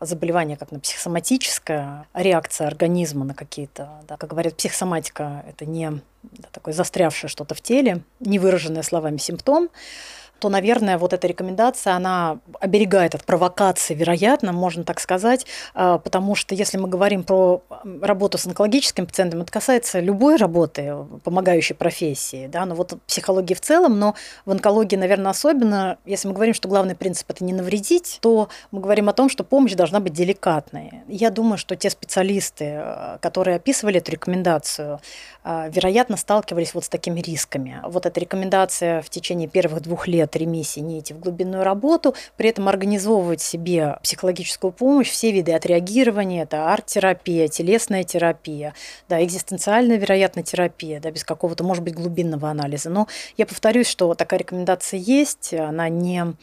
заболевание 0.00 0.56
как 0.56 0.70
на 0.70 0.80
психосоматическое, 0.80 2.06
реакция 2.14 2.66
организма 2.66 3.24
на 3.24 3.34
какие-то, 3.34 3.88
да, 4.06 4.16
как 4.16 4.30
говорят, 4.30 4.56
психосоматика– 4.56 5.44
это 5.48 5.66
не 5.66 5.90
да, 6.22 6.48
такое 6.52 6.74
застрявшее 6.74 7.28
что-то 7.28 7.54
в 7.54 7.60
теле, 7.60 8.02
не 8.20 8.38
выраженное 8.38 8.82
словами 8.82 9.16
симптом, 9.16 9.70
то, 10.38 10.48
наверное, 10.48 10.98
вот 10.98 11.12
эта 11.12 11.26
рекомендация, 11.26 11.94
она 11.94 12.38
оберегает 12.60 13.14
от 13.14 13.24
провокации, 13.24 13.94
вероятно, 13.94 14.52
можно 14.52 14.84
так 14.84 15.00
сказать, 15.00 15.46
а, 15.74 15.98
потому 15.98 16.34
что 16.34 16.54
если 16.54 16.76
мы 16.76 16.88
говорим 16.88 17.24
про 17.24 17.62
работу 18.02 18.38
с 18.38 18.46
онкологическим 18.46 19.06
пациентом, 19.06 19.42
это 19.42 19.52
касается 19.52 20.00
любой 20.00 20.36
работы, 20.36 20.94
помогающей 21.22 21.74
профессии, 21.74 22.46
да, 22.46 22.66
но 22.66 22.74
вот 22.74 22.94
психологии 23.06 23.54
в 23.54 23.60
целом, 23.60 23.98
но 23.98 24.14
в 24.44 24.50
онкологии, 24.50 24.96
наверное, 24.96 25.30
особенно, 25.30 25.98
если 26.04 26.28
мы 26.28 26.34
говорим, 26.34 26.54
что 26.54 26.68
главный 26.68 26.94
принцип– 26.94 27.26
это 27.30 27.44
не 27.44 27.52
навредить, 27.52 28.18
то 28.20 28.48
мы 28.70 28.80
говорим 28.80 29.08
о 29.08 29.12
том, 29.12 29.28
что 29.28 29.44
помощь 29.44 29.74
должна 29.74 30.00
быть 30.00 30.12
деликатной. 30.12 31.02
Я 31.08 31.30
думаю, 31.30 31.58
что 31.58 31.76
те 31.76 31.90
специалисты, 31.90 32.82
которые 33.20 33.56
описывали 33.56 33.98
эту 33.98 34.12
рекомендацию, 34.12 35.00
вероятно, 35.44 36.16
сталкивались 36.16 36.74
вот 36.74 36.84
с 36.84 36.88
такими 36.88 37.20
рисками. 37.20 37.80
Вот 37.84 38.06
эта 38.06 38.18
рекомендация 38.18 39.02
в 39.02 39.10
течение 39.10 39.48
первых 39.48 39.82
двух 39.82 40.08
лет 40.08 40.34
ремиссии 40.36 40.80
не 40.80 41.00
идти 41.00 41.12
в 41.12 41.20
глубинную 41.20 41.64
работу, 41.64 42.14
при 42.36 42.48
этом 42.48 42.68
организовывать 42.68 43.42
себе 43.42 43.98
психологическую 44.02 44.72
помощь, 44.72 45.10
все 45.10 45.32
виды 45.32 45.52
отреагирования, 45.52 46.44
это 46.44 46.72
арт-терапия, 46.72 47.48
телесная 47.48 48.04
терапия, 48.04 48.74
да, 49.08 49.22
экзистенциальная, 49.22 49.98
вероятно, 49.98 50.42
терапия, 50.42 51.00
да, 51.00 51.10
без 51.10 51.24
какого-то, 51.24 51.62
может 51.64 51.84
быть, 51.84 51.94
глубинного 51.94 52.48
анализа. 52.48 52.88
Но 52.88 53.06
я 53.36 53.44
повторюсь, 53.44 53.86
что 53.86 54.14
такая 54.14 54.40
рекомендация 54.40 54.98
есть, 54.98 55.52
она 55.52 55.88
не 55.88 56.34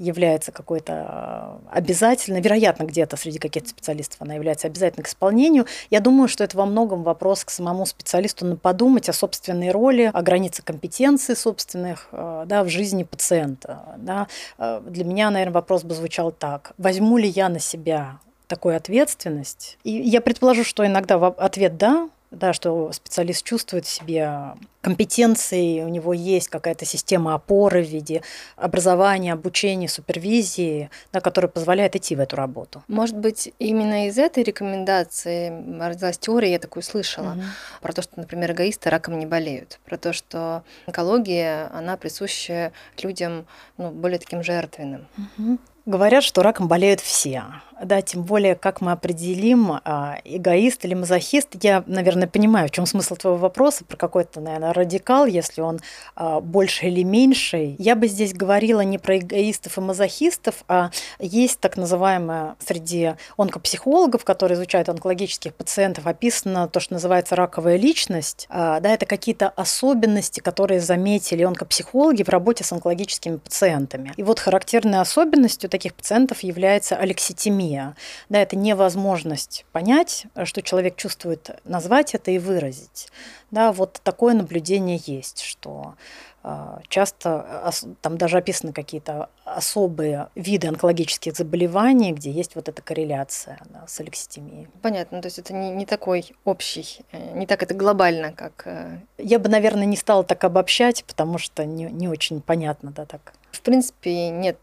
является 0.00 0.50
какой-то 0.50 1.60
э, 1.70 1.76
обязательной, 1.76 2.40
вероятно, 2.40 2.84
где-то 2.84 3.16
среди 3.16 3.38
каких-то 3.38 3.68
специалистов 3.68 4.16
она 4.20 4.34
является 4.34 4.66
обязательной 4.66 5.04
к 5.04 5.08
исполнению. 5.08 5.66
Я 5.90 6.00
думаю, 6.00 6.26
что 6.26 6.42
это 6.42 6.56
во 6.56 6.64
многом 6.64 7.02
вопрос 7.02 7.44
к 7.44 7.50
самому 7.50 7.84
специалисту 7.84 8.46
на 8.46 8.56
подумать 8.56 9.08
о 9.10 9.12
собственной 9.12 9.70
роли, 9.70 10.10
о 10.12 10.22
границе 10.22 10.62
компетенции 10.62 11.34
собственных 11.34 12.08
э, 12.12 12.44
да, 12.46 12.64
в 12.64 12.68
жизни 12.68 13.02
пациента. 13.02 13.80
Да. 13.98 14.26
Э, 14.58 14.80
для 14.86 15.04
меня, 15.04 15.30
наверное, 15.30 15.54
вопрос 15.54 15.84
бы 15.84 15.94
звучал 15.94 16.32
так. 16.32 16.72
Возьму 16.78 17.18
ли 17.18 17.28
я 17.28 17.50
на 17.50 17.60
себя 17.60 18.18
такую 18.46 18.76
ответственность? 18.76 19.76
И 19.84 19.90
я 19.90 20.22
предположу, 20.22 20.64
что 20.64 20.86
иногда 20.86 21.16
ответ 21.26 21.76
«да», 21.76 22.08
да, 22.30 22.52
что 22.52 22.92
специалист 22.92 23.44
чувствует 23.44 23.86
в 23.86 23.90
себе 23.90 24.54
компетенции, 24.80 25.82
у 25.82 25.88
него 25.88 26.12
есть 26.14 26.48
какая-то 26.48 26.84
система 26.84 27.34
опоры 27.34 27.82
в 27.82 27.88
виде 27.88 28.22
образования, 28.56 29.32
обучения, 29.32 29.88
супервизии, 29.88 30.90
да, 31.12 31.20
которая 31.20 31.50
позволяет 31.50 31.96
идти 31.96 32.16
в 32.16 32.20
эту 32.20 32.36
работу. 32.36 32.82
Может 32.88 33.16
быть, 33.18 33.52
именно 33.58 34.06
из 34.08 34.16
этой 34.16 34.42
рекомендации 34.42 35.50
родилась 35.80 36.18
теория, 36.18 36.52
я 36.52 36.58
такую 36.58 36.82
слышала, 36.82 37.32
угу. 37.32 37.42
про 37.82 37.92
то, 37.92 38.02
что, 38.02 38.12
например, 38.16 38.52
эгоисты 38.52 38.88
раком 38.88 39.18
не 39.18 39.26
болеют, 39.26 39.80
про 39.84 39.98
то, 39.98 40.12
что 40.12 40.62
онкология, 40.86 41.70
она 41.74 41.96
присуща 41.96 42.72
людям 43.02 43.46
ну, 43.76 43.90
более 43.90 44.18
таким 44.18 44.42
жертвенным. 44.42 45.06
Угу. 45.36 45.58
Говорят, 45.90 46.22
что 46.22 46.44
раком 46.44 46.68
болеют 46.68 47.00
все. 47.00 47.42
Да, 47.82 48.02
тем 48.02 48.24
более, 48.24 48.56
как 48.56 48.82
мы 48.82 48.92
определим, 48.92 49.72
а, 49.84 50.18
эгоист 50.24 50.84
или 50.84 50.92
мазохист. 50.92 51.48
Я, 51.62 51.82
наверное, 51.86 52.28
понимаю, 52.28 52.68
в 52.68 52.72
чем 52.72 52.84
смысл 52.84 53.16
твоего 53.16 53.38
вопроса, 53.38 53.84
про 53.84 53.96
какой-то, 53.96 54.40
наверное, 54.40 54.74
радикал, 54.74 55.24
если 55.24 55.62
он 55.62 55.80
а, 56.14 56.40
больше 56.40 56.86
или 56.86 57.02
меньше. 57.02 57.74
Я 57.78 57.96
бы 57.96 58.06
здесь 58.06 58.34
говорила 58.34 58.82
не 58.82 58.98
про 58.98 59.16
эгоистов 59.16 59.78
и 59.78 59.80
мазохистов, 59.80 60.56
а 60.68 60.90
есть 61.18 61.58
так 61.58 61.78
называемая 61.78 62.56
среди 62.58 63.14
онкопсихологов, 63.38 64.24
которые 64.24 64.56
изучают 64.56 64.90
онкологических 64.90 65.54
пациентов, 65.54 66.06
описано 66.06 66.68
то, 66.68 66.80
что 66.80 66.92
называется 66.92 67.34
раковая 67.34 67.76
личность. 67.76 68.46
А, 68.50 68.80
да, 68.80 68.90
это 68.90 69.06
какие-то 69.06 69.48
особенности, 69.48 70.40
которые 70.40 70.80
заметили 70.80 71.44
онкопсихологи 71.44 72.24
в 72.24 72.28
работе 72.28 72.62
с 72.62 72.72
онкологическими 72.72 73.36
пациентами. 73.36 74.12
И 74.18 74.22
вот 74.22 74.38
характерной 74.38 75.00
особенностью 75.00 75.70
таких 75.80 75.94
пациентов 75.94 76.40
является 76.40 76.94
алекситимия. 76.94 77.96
Да, 78.28 78.38
это 78.38 78.54
невозможность 78.54 79.64
понять, 79.72 80.26
что 80.44 80.60
человек 80.60 80.96
чувствует, 80.96 81.58
назвать 81.64 82.14
это 82.14 82.30
и 82.30 82.38
выразить. 82.38 83.08
Да, 83.50 83.72
вот 83.72 83.98
такое 84.04 84.34
наблюдение 84.34 85.00
есть, 85.06 85.40
что 85.40 85.94
а, 86.42 86.80
часто 86.88 87.72
там 88.02 88.18
даже 88.18 88.36
описаны 88.38 88.74
какие-то 88.74 89.28
особые 89.44 90.28
виды 90.34 90.68
онкологических 90.68 91.34
заболеваний, 91.34 92.12
где 92.12 92.30
есть 92.30 92.54
вот 92.54 92.68
эта 92.68 92.80
корреляция 92.80 93.58
да, 93.70 93.86
с 93.86 94.00
алекситимией. 94.00 94.68
Понятно, 94.80 95.20
то 95.20 95.26
есть 95.26 95.38
это 95.38 95.54
не, 95.54 95.70
не 95.70 95.86
такой 95.86 96.32
общий, 96.44 97.04
э, 97.12 97.38
не 97.38 97.46
так 97.46 97.62
это 97.62 97.74
глобально, 97.74 98.32
как... 98.32 98.62
Э, 98.66 99.00
Я 99.18 99.38
бы, 99.38 99.48
наверное, 99.48 99.86
не 99.86 99.96
стала 99.96 100.24
так 100.24 100.44
обобщать, 100.44 101.04
потому 101.04 101.38
что 101.38 101.64
не, 101.64 101.84
не 101.84 102.08
очень 102.08 102.40
понятно, 102.40 102.90
да, 102.90 103.04
так. 103.04 103.32
В 103.50 103.60
принципе, 103.60 104.30
нет 104.30 104.58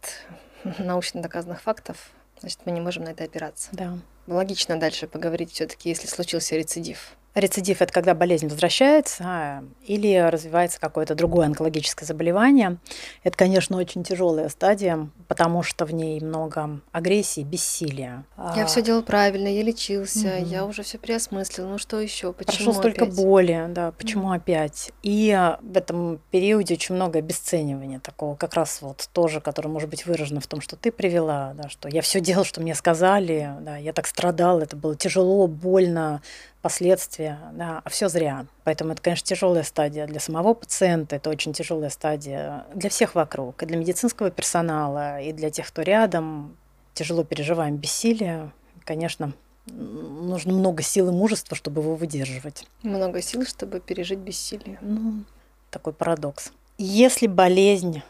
научно 0.80 1.22
доказанных 1.22 1.62
фактов 1.62 2.12
Значит, 2.40 2.60
мы 2.66 2.72
не 2.72 2.82
можем 2.82 3.04
на 3.04 3.10
это 3.10 3.24
опираться. 3.24 3.70
Да. 3.72 3.98
Логично 4.28 4.80
дальше 4.80 5.08
поговорить 5.08 5.52
все-таки, 5.52 5.90
если 5.90 6.08
случился 6.08 6.56
рецидив. 6.56 7.16
Рецидив– 7.38 7.82
это 7.84 7.94
когда 7.94 8.16
болезнь 8.16 8.48
возвращается 8.48 9.24
а, 9.24 9.64
или 9.86 10.18
развивается 10.18 10.80
какое-то 10.80 11.14
другое 11.14 11.46
онкологическое 11.46 12.08
заболевание. 12.08 12.78
Это, 13.24 13.38
конечно, 13.38 13.78
очень 13.78 14.04
тяжелая 14.04 14.50
стадия, 14.50 15.10
потому 15.28 15.62
что 15.62 15.86
в 15.86 15.94
ней 15.94 16.20
много 16.20 16.80
агрессии, 16.92 17.42
бессилия. 17.42 18.26
Я 18.56 18.66
все 18.66 18.82
делал 18.82 19.04
правильно, 19.04 19.48
я 19.48 19.62
лечился, 19.62 20.38
угу. 20.40 20.48
я 20.48 20.66
уже 20.66 20.82
все 20.82 20.98
переосмыслил. 20.98 21.68
Ну 21.68 21.78
что 21.78 22.00
еще? 22.00 22.34
Почему 22.34 22.66
Прошло 22.66 22.74
столько 22.74 23.04
опять? 23.04 23.16
боли, 23.16 23.66
да, 23.70 23.92
почему 23.92 24.26
угу. 24.26 24.34
опять? 24.34 24.92
И 25.04 25.38
в 25.62 25.78
этом 25.78 26.20
периоде 26.32 26.74
очень 26.74 26.96
много 26.96 27.20
обесценивания 27.20 28.00
такого, 28.00 28.36
как 28.36 28.56
раз 28.56 28.82
вот 28.82 29.10
тоже, 29.14 29.42
которое 29.42 29.70
может 29.70 29.90
быть 29.90 30.08
выражено 30.08 30.42
в 30.42 30.48
том, 30.48 30.60
что 30.60 30.76
ты 30.76 30.92
привела, 30.92 31.54
да, 31.54 31.70
что 31.70 31.88
я 31.88 32.02
все 32.02 32.20
делал, 32.20 32.46
что 32.46 32.62
мне 32.62 32.74
сказали, 32.74 33.52
да, 33.62 33.78
я 33.78 33.94
так 33.94 34.08
страдал, 34.08 34.60
это 34.60 34.76
было 34.76 34.96
тяжело, 34.96 35.46
больно, 35.46 36.24
последствия, 36.62 37.40
да, 37.54 37.82
а 37.84 37.90
все 37.90 38.10
зря. 38.10 38.46
Поэтому 38.64 38.94
это, 38.94 39.02
конечно, 39.02 39.26
тяжелая 39.26 39.64
стадия 39.64 40.08
для 40.08 40.20
самого 40.20 40.54
пациента, 40.54 41.16
это 41.16 41.30
очень 41.30 41.54
тяжелая 41.54 41.90
стадия 41.90 42.66
для 42.74 42.90
всех 42.90 43.16
вокруг, 43.16 43.62
и 43.64 43.66
для 43.66 43.78
медицинского 43.78 44.32
персонала, 44.32 45.22
и 45.22 45.32
для 45.32 45.50
тех, 45.50 45.68
кто 45.68 45.82
рядом. 45.82 46.58
Тяжело 46.94 47.24
переживаем 47.24 47.78
бессилие, 47.78 48.52
конечно, 48.84 49.34
нужно 49.68 50.54
много 50.54 50.82
сил 50.82 51.10
и 51.10 51.12
мужества, 51.12 51.56
чтобы 51.56 51.82
его 51.82 51.96
выдерживать. 51.96 52.66
Много 52.84 53.22
сил, 53.22 53.46
чтобы 53.46 53.80
пережить 53.80 54.20
бессилие. 54.20 54.78
Ну, 54.82 55.24
такой 55.70 55.94
парадокс. 55.94 56.52
Если 56.78 57.28
болезнь 57.28 58.02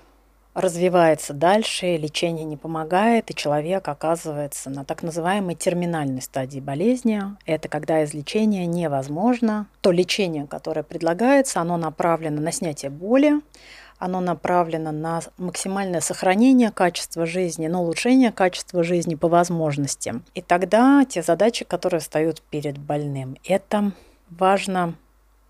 развивается 0.58 1.34
дальше, 1.34 1.98
лечение 1.98 2.44
не 2.44 2.58
помогает, 2.58 3.30
и 3.30 3.36
человек 3.36 3.88
оказывается 3.88 4.72
на 4.72 4.84
так 4.84 5.04
называемой 5.04 5.54
терминальной 5.54 6.24
стадии 6.24 6.60
болезни. 6.60 7.22
Это 7.46 7.70
когда 7.70 8.04
излечение 8.04 8.66
невозможно. 8.66 9.68
То 9.82 9.92
лечение, 9.92 10.48
которое 10.48 10.82
предлагается, 10.82 11.62
оно 11.62 11.78
направлено 11.78 12.42
на 12.42 12.52
снятие 12.52 12.90
боли, 12.90 13.34
оно 14.00 14.20
направлено 14.20 14.92
на 14.92 15.22
максимальное 15.38 16.02
сохранение 16.02 16.72
качества 16.72 17.28
жизни, 17.28 17.68
на 17.68 17.80
улучшение 17.80 18.32
качества 18.32 18.84
жизни 18.84 19.14
по 19.14 19.28
возможности. 19.28 20.22
И 20.34 20.42
тогда 20.42 21.06
те 21.06 21.22
задачи, 21.22 21.66
которые 21.66 22.00
встают 22.00 22.42
перед 22.42 22.80
больным, 22.80 23.38
это 23.46 23.92
важно 24.32 24.96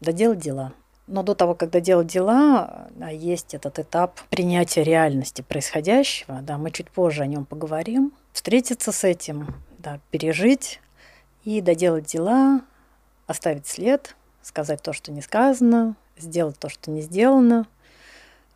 доделать 0.02 0.40
дела, 0.40 0.74
но 1.08 1.24
до 1.24 1.36
того, 1.36 1.56
когда 1.56 1.80
делать 1.80 2.08
дела, 2.08 2.90
есть 3.12 3.54
этот 3.54 3.80
этап 3.80 4.20
принятия 4.30 4.84
реальности 4.84 5.42
происходящего. 5.42 6.42
Да, 6.42 6.58
мы 6.58 6.72
чуть 6.72 6.92
позже 6.92 7.24
о 7.24 7.28
нем 7.28 7.46
поговорим. 7.46 8.14
Встретиться 8.34 8.92
с 8.92 9.04
этим, 9.04 9.56
да, 9.80 10.00
пережить 10.12 10.82
и 11.44 11.62
доделать 11.62 12.06
дела, 12.06 12.62
оставить 13.26 13.68
след, 13.68 14.16
сказать 14.42 14.82
то, 14.82 14.94
что 14.94 15.12
не 15.12 15.22
сказано, 15.22 15.96
сделать 16.18 16.60
то, 16.60 16.70
что 16.70 16.92
не 16.92 17.02
сделано, 17.02 17.68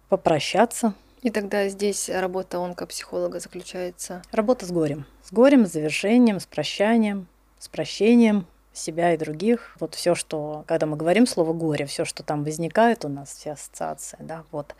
попрощаться. 0.09 0.93
И 1.21 1.29
тогда 1.29 1.69
здесь 1.69 2.09
работа 2.09 2.57
онкопсихолога 2.57 3.39
заключается? 3.39 4.23
Работа 4.31 4.65
с 4.65 4.71
горем. 4.71 5.05
С 5.23 5.31
горем, 5.31 5.65
с 5.65 5.71
завершением, 5.71 6.39
с 6.39 6.45
прощанием, 6.45 7.27
с 7.59 7.67
прощением, 7.67 8.47
себя 8.73 9.13
и 9.13 9.17
других. 9.17 9.75
Вот 9.79 9.95
все, 9.95 10.15
что, 10.15 10.63
когда 10.67 10.85
мы 10.85 10.97
говорим 10.97 11.27
слово 11.27 11.53
горе, 11.53 11.85
все, 11.85 12.05
что 12.05 12.23
там 12.23 12.43
возникает 12.43 13.05
у 13.05 13.09
нас, 13.09 13.33
все 13.33 13.51
ассоциации, 13.51 14.17
да, 14.19 14.43
вот. 14.51 14.75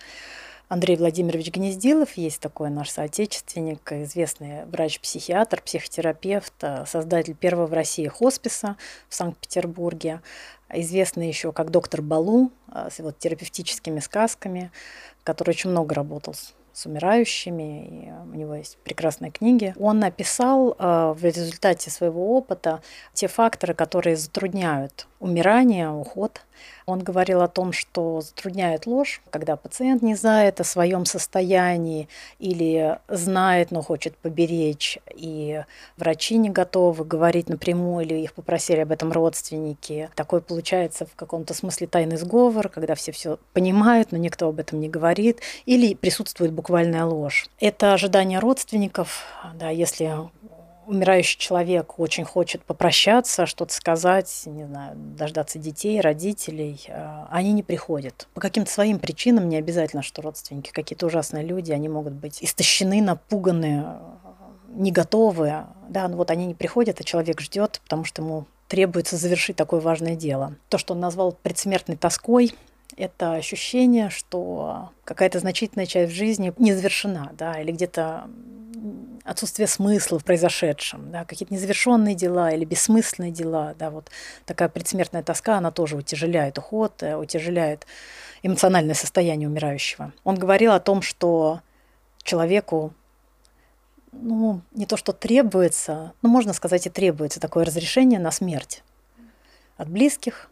Андрей 0.69 0.95
Владимирович 0.95 1.51
Гнездилов 1.51 2.13
есть 2.13 2.39
такой 2.39 2.69
наш 2.69 2.89
соотечественник, 2.89 3.91
известный 3.91 4.63
врач-психиатр, 4.67 5.61
психотерапевт, 5.61 6.53
создатель 6.87 7.35
первого 7.35 7.67
в 7.67 7.73
России 7.73 8.07
хосписа 8.07 8.77
в 9.09 9.15
Санкт-Петербурге, 9.15 10.21
известный 10.69 11.27
еще 11.27 11.51
как 11.51 11.71
доктор 11.71 12.01
Балу 12.01 12.53
с 12.73 12.99
его 12.99 13.11
терапевтическими 13.11 13.99
сказками, 13.99 14.71
который 15.25 15.49
очень 15.49 15.71
много 15.71 15.93
работал 15.93 16.33
с 16.33 16.53
с 16.73 16.85
умирающими, 16.85 17.85
и 17.87 18.11
у 18.31 18.35
него 18.35 18.55
есть 18.55 18.77
прекрасные 18.83 19.31
книги. 19.31 19.73
Он 19.79 19.99
написал 19.99 20.75
э, 20.77 21.13
в 21.17 21.23
результате 21.23 21.89
своего 21.89 22.35
опыта 22.37 22.81
те 23.13 23.27
факторы, 23.27 23.73
которые 23.73 24.15
затрудняют 24.15 25.07
умирание, 25.21 25.89
уход. 25.89 26.41
Он 26.85 26.99
говорил 26.99 27.41
о 27.41 27.47
том, 27.47 27.71
что 27.71 28.21
затрудняет 28.21 28.85
ложь, 28.85 29.21
когда 29.29 29.55
пациент 29.55 30.01
не 30.01 30.15
знает 30.15 30.59
о 30.59 30.63
своем 30.63 31.05
состоянии 31.05 32.09
или 32.39 32.99
знает, 33.07 33.71
но 33.71 33.81
хочет 33.81 34.17
поберечь, 34.17 34.99
и 35.15 35.63
врачи 35.97 36.37
не 36.37 36.49
готовы 36.49 37.05
говорить 37.05 37.49
напрямую, 37.49 38.05
или 38.05 38.15
их 38.15 38.33
попросили 38.33 38.79
об 38.79 38.91
этом 38.91 39.11
родственники. 39.11 40.09
Такой 40.15 40.41
получается 40.41 41.05
в 41.05 41.15
каком-то 41.15 41.53
смысле 41.53 41.87
тайный 41.87 42.17
сговор, 42.17 42.69
когда 42.69 42.95
все 42.95 43.11
все 43.11 43.37
понимают, 43.53 44.11
но 44.11 44.17
никто 44.17 44.47
об 44.49 44.59
этом 44.59 44.79
не 44.79 44.89
говорит, 44.89 45.39
или 45.65 45.93
присутствует 45.93 46.51
буквальная 46.61 47.05
ложь. 47.05 47.49
Это 47.59 47.93
ожидание 47.93 48.37
родственников, 48.37 49.23
да, 49.55 49.69
если 49.69 50.15
умирающий 50.85 51.39
человек 51.39 51.97
очень 51.97 52.23
хочет 52.23 52.63
попрощаться, 52.63 53.47
что-то 53.47 53.73
сказать, 53.73 54.43
не 54.45 54.65
знаю, 54.65 54.95
дождаться 54.95 55.57
детей, 55.57 55.99
родителей, 56.01 56.83
э, 56.87 57.25
они 57.31 57.51
не 57.53 57.63
приходят. 57.63 58.27
По 58.35 58.41
каким-то 58.41 58.71
своим 58.71 58.99
причинам, 58.99 59.49
не 59.49 59.57
обязательно, 59.57 60.03
что 60.03 60.21
родственники, 60.21 60.71
какие-то 60.71 61.07
ужасные 61.07 61.43
люди, 61.43 61.71
они 61.71 61.89
могут 61.89 62.13
быть 62.13 62.43
истощены, 62.43 63.01
напуганы, 63.01 63.85
не 64.67 64.91
готовы. 64.91 65.65
Да, 65.89 66.07
ну 66.07 66.17
вот 66.17 66.29
они 66.29 66.45
не 66.45 66.53
приходят, 66.53 66.99
а 66.99 67.03
человек 67.03 67.41
ждет, 67.41 67.81
потому 67.85 68.03
что 68.03 68.21
ему 68.21 68.45
требуется 68.67 69.17
завершить 69.17 69.55
такое 69.55 69.81
важное 69.81 70.15
дело. 70.15 70.55
То, 70.69 70.77
что 70.77 70.93
он 70.93 70.99
назвал 70.99 71.31
предсмертной 71.31 71.97
тоской, 71.97 72.53
это 73.01 73.33
ощущение, 73.33 74.09
что 74.09 74.91
какая-то 75.05 75.39
значительная 75.39 75.87
часть 75.87 76.13
жизни 76.13 76.53
не 76.57 76.73
завершена, 76.73 77.31
да, 77.37 77.59
или 77.59 77.71
где-то 77.71 78.29
отсутствие 79.23 79.67
смысла 79.67 80.19
в 80.19 80.23
произошедшем, 80.23 81.11
да, 81.11 81.25
какие-то 81.25 81.53
незавершенные 81.53 82.15
дела 82.15 82.51
или 82.51 82.63
бессмысленные 82.63 83.31
дела, 83.31 83.73
да, 83.77 83.89
вот 83.89 84.09
такая 84.45 84.69
предсмертная 84.69 85.23
тоска, 85.23 85.57
она 85.57 85.71
тоже 85.71 85.97
утяжеляет 85.97 86.57
уход, 86.57 87.01
э, 87.01 87.15
утяжеляет 87.15 87.87
эмоциональное 88.43 88.95
состояние 88.95 89.49
умирающего. 89.49 90.13
Он 90.23 90.35
говорил 90.35 90.71
о 90.71 90.79
том, 90.79 91.01
что 91.01 91.61
человеку 92.23 92.93
ну, 94.11 94.61
не 94.73 94.85
то, 94.85 94.95
что 94.97 95.11
требуется, 95.11 96.13
но 96.21 96.29
можно 96.29 96.53
сказать 96.53 96.85
и 96.85 96.89
требуется 96.89 97.39
такое 97.39 97.65
разрешение 97.65 98.19
на 98.19 98.29
смерть 98.29 98.83
от 99.77 99.89
близких, 99.89 100.50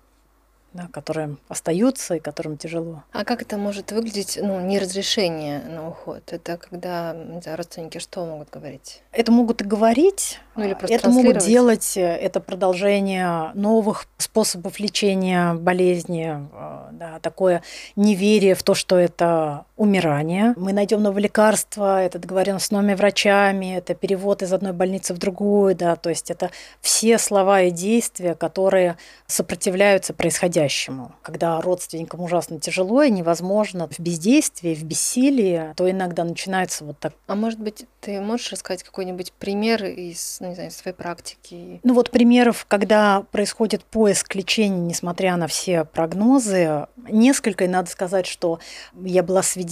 да, 0.73 0.87
которые 0.91 1.37
остаются 1.47 2.15
и 2.15 2.19
которым 2.19 2.57
тяжело. 2.57 3.03
А 3.11 3.25
как 3.25 3.41
это 3.41 3.57
может 3.57 3.91
выглядеть, 3.91 4.37
ну, 4.41 4.59
не 4.59 4.79
разрешение 4.79 5.59
на 5.59 5.87
уход? 5.87 6.23
Это 6.31 6.57
когда 6.57 7.13
знаю, 7.41 7.57
родственники 7.57 7.97
что 7.97 8.25
могут 8.25 8.49
говорить? 8.49 9.01
Это 9.11 9.31
могут 9.31 9.61
и 9.61 9.65
говорить, 9.65 10.39
ну, 10.55 10.65
или 10.65 10.73
просто 10.73 10.95
это 10.95 11.09
могут 11.09 11.37
делать, 11.39 11.97
э, 11.97 12.01
это 12.01 12.39
продолжение 12.39 13.51
новых 13.53 14.05
способов 14.17 14.79
лечения 14.79 15.53
болезни, 15.53 16.47
э, 16.51 16.89
да, 16.91 17.19
такое 17.19 17.63
неверие 17.95 18.55
в 18.55 18.63
то, 18.63 18.75
что 18.75 18.97
это 18.97 19.65
умирание. 19.79 20.53
Мы 20.57 20.73
найдем 20.73 21.01
новое 21.01 21.21
лекарство, 21.23 22.03
это 22.03 22.19
договоренность 22.19 22.65
с 22.65 22.71
новыми 22.71 22.95
врачами, 22.95 23.77
это 23.77 23.95
перевод 23.95 24.43
из 24.43 24.51
одной 24.51 24.73
больницы 24.73 25.13
в 25.13 25.17
другую, 25.17 25.73
да, 25.73 25.95
то 25.95 26.09
есть 26.09 26.29
это 26.29 26.51
все 26.81 27.17
слова 27.17 27.61
и 27.61 27.71
действия, 27.71 28.35
которые 28.35 28.97
сопротивляются 29.25 30.13
происходящему. 30.13 31.13
Когда 31.21 31.61
родственникам 31.61 32.19
ужасно 32.19 32.59
тяжело 32.59 33.03
и 33.03 33.09
невозможно 33.09 33.87
в 33.87 33.97
бездействии, 33.99 34.75
в 34.75 34.83
бессилии, 34.83 35.73
то 35.77 35.89
иногда 35.89 36.25
начинается 36.25 36.83
вот 36.83 36.99
так. 36.99 37.13
А 37.27 37.35
может 37.35 37.61
быть, 37.61 37.85
ты 38.01 38.19
можешь 38.19 38.51
рассказать 38.51 38.83
какой-нибудь 38.83 39.31
пример 39.31 39.85
из, 39.85 40.39
ну, 40.41 40.49
не 40.49 40.55
знаю, 40.55 40.71
своей 40.71 40.95
практики? 40.95 41.79
Ну 41.83 41.93
вот 41.93 42.11
примеров, 42.11 42.65
когда 42.67 43.23
происходит 43.31 43.85
поиск 43.85 44.35
лечения, 44.35 44.81
несмотря 44.81 45.37
на 45.37 45.47
все 45.47 45.85
прогнозы, 45.85 46.87
несколько, 47.09 47.63
и 47.63 47.69
надо 47.69 47.89
сказать, 47.89 48.25
что 48.25 48.59
я 48.93 49.23
была 49.23 49.41
свидетелем 49.41 49.68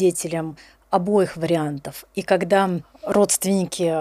обоих 0.90 1.38
вариантов. 1.38 2.06
И 2.16 2.22
когда 2.22 2.70
родственники 3.04 3.94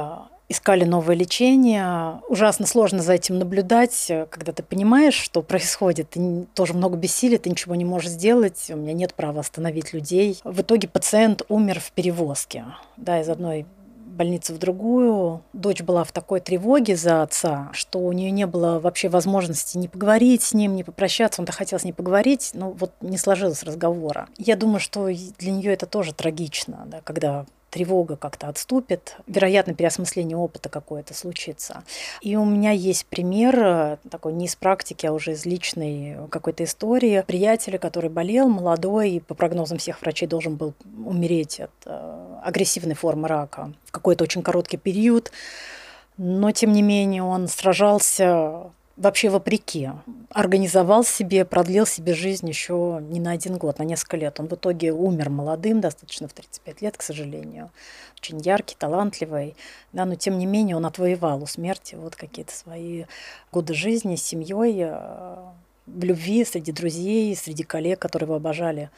искали 0.48 0.84
новое 0.84 1.16
лечение. 1.16 2.20
Ужасно 2.28 2.66
сложно 2.66 3.02
за 3.02 3.14
этим 3.14 3.38
наблюдать, 3.38 4.10
когда 4.30 4.52
ты 4.52 4.62
понимаешь, 4.62 5.14
что 5.14 5.42
происходит. 5.42 6.10
Ты 6.10 6.46
тоже 6.54 6.74
много 6.74 6.96
бессилия, 6.96 7.38
ты 7.38 7.50
ничего 7.50 7.74
не 7.74 7.84
можешь 7.84 8.10
сделать, 8.10 8.66
у 8.70 8.76
меня 8.76 8.92
нет 8.92 9.14
права 9.14 9.40
остановить 9.40 9.92
людей. 9.92 10.38
В 10.44 10.60
итоге 10.60 10.88
пациент 10.88 11.42
умер 11.48 11.80
в 11.80 11.92
перевозке 11.92 12.64
да, 12.96 13.20
из 13.20 13.28
одной 13.28 13.66
больницы 14.16 14.54
в 14.54 14.58
другую. 14.58 15.42
Дочь 15.52 15.82
была 15.82 16.04
в 16.04 16.12
такой 16.12 16.40
тревоге 16.40 16.96
за 16.96 17.22
отца, 17.22 17.68
что 17.72 18.00
у 18.00 18.12
нее 18.12 18.30
не 18.30 18.46
было 18.46 18.80
вообще 18.80 19.08
возможности 19.08 19.78
не 19.78 19.88
поговорить 19.88 20.42
с 20.42 20.54
ним, 20.54 20.74
не 20.74 20.84
попрощаться. 20.84 21.40
Он-то 21.40 21.52
хотел 21.52 21.78
с 21.78 21.84
ней 21.84 21.92
поговорить, 21.92 22.50
но 22.54 22.70
вот 22.70 22.92
не 23.00 23.18
сложилось 23.18 23.62
разговора. 23.62 24.28
Я 24.38 24.56
думаю, 24.56 24.80
что 24.80 25.06
для 25.06 25.52
нее 25.52 25.72
это 25.72 25.86
тоже 25.86 26.12
трагично, 26.12 26.84
да, 26.86 27.00
когда 27.04 27.46
тревога 27.70 28.16
как-то 28.16 28.48
отступит, 28.48 29.16
вероятно, 29.26 29.74
переосмысление 29.74 30.36
опыта 30.36 30.68
какое-то 30.68 31.14
случится. 31.14 31.82
И 32.20 32.36
у 32.36 32.44
меня 32.44 32.70
есть 32.70 33.06
пример, 33.06 33.58
э, 33.58 33.96
такой 34.10 34.32
не 34.32 34.46
из 34.46 34.56
практики, 34.56 35.06
а 35.06 35.12
уже 35.12 35.32
из 35.32 35.44
личной 35.44 36.16
какой-то 36.30 36.64
истории, 36.64 37.24
приятеля, 37.26 37.78
который 37.78 38.10
болел, 38.10 38.48
молодой, 38.48 39.10
и 39.12 39.20
по 39.20 39.34
прогнозам 39.34 39.78
всех 39.78 40.00
врачей 40.00 40.28
должен 40.28 40.56
был 40.56 40.74
умереть 41.04 41.60
от 41.60 41.70
э, 41.84 42.38
агрессивной 42.44 42.94
формы 42.94 43.28
рака 43.28 43.72
в 43.84 43.92
какой-то 43.92 44.24
очень 44.24 44.42
короткий 44.42 44.76
период. 44.76 45.30
Но, 46.18 46.50
тем 46.52 46.72
не 46.72 46.82
менее, 46.82 47.22
он 47.22 47.46
сражался 47.46 48.70
вообще 48.96 49.28
вопреки. 49.28 49.90
Организовал 50.30 51.04
себе, 51.04 51.44
продлил 51.44 51.86
себе 51.86 52.14
жизнь 52.14 52.48
еще 52.48 52.98
не 53.02 53.20
на 53.20 53.32
один 53.32 53.56
год, 53.56 53.78
на 53.78 53.84
несколько 53.84 54.16
лет. 54.16 54.40
Он 54.40 54.48
в 54.48 54.54
итоге 54.54 54.92
умер 54.92 55.30
молодым, 55.30 55.80
достаточно 55.80 56.28
в 56.28 56.32
35 56.32 56.82
лет, 56.82 56.96
к 56.96 57.02
сожалению. 57.02 57.70
Очень 58.18 58.40
яркий, 58.40 58.74
талантливый. 58.78 59.54
Да, 59.92 60.04
но 60.04 60.14
тем 60.14 60.38
не 60.38 60.46
менее 60.46 60.76
он 60.76 60.86
отвоевал 60.86 61.42
у 61.42 61.46
смерти 61.46 61.94
вот 61.94 62.16
какие-то 62.16 62.54
свои 62.54 63.04
годы 63.52 63.74
жизни 63.74 64.16
с 64.16 64.22
семьей, 64.22 64.76
э, 64.80 65.36
в 65.86 66.04
любви 66.04 66.44
среди 66.44 66.72
друзей, 66.72 67.34
среди 67.36 67.62
коллег, 67.62 67.98
которые 67.98 68.26
его 68.26 68.36
обожали 68.36 68.90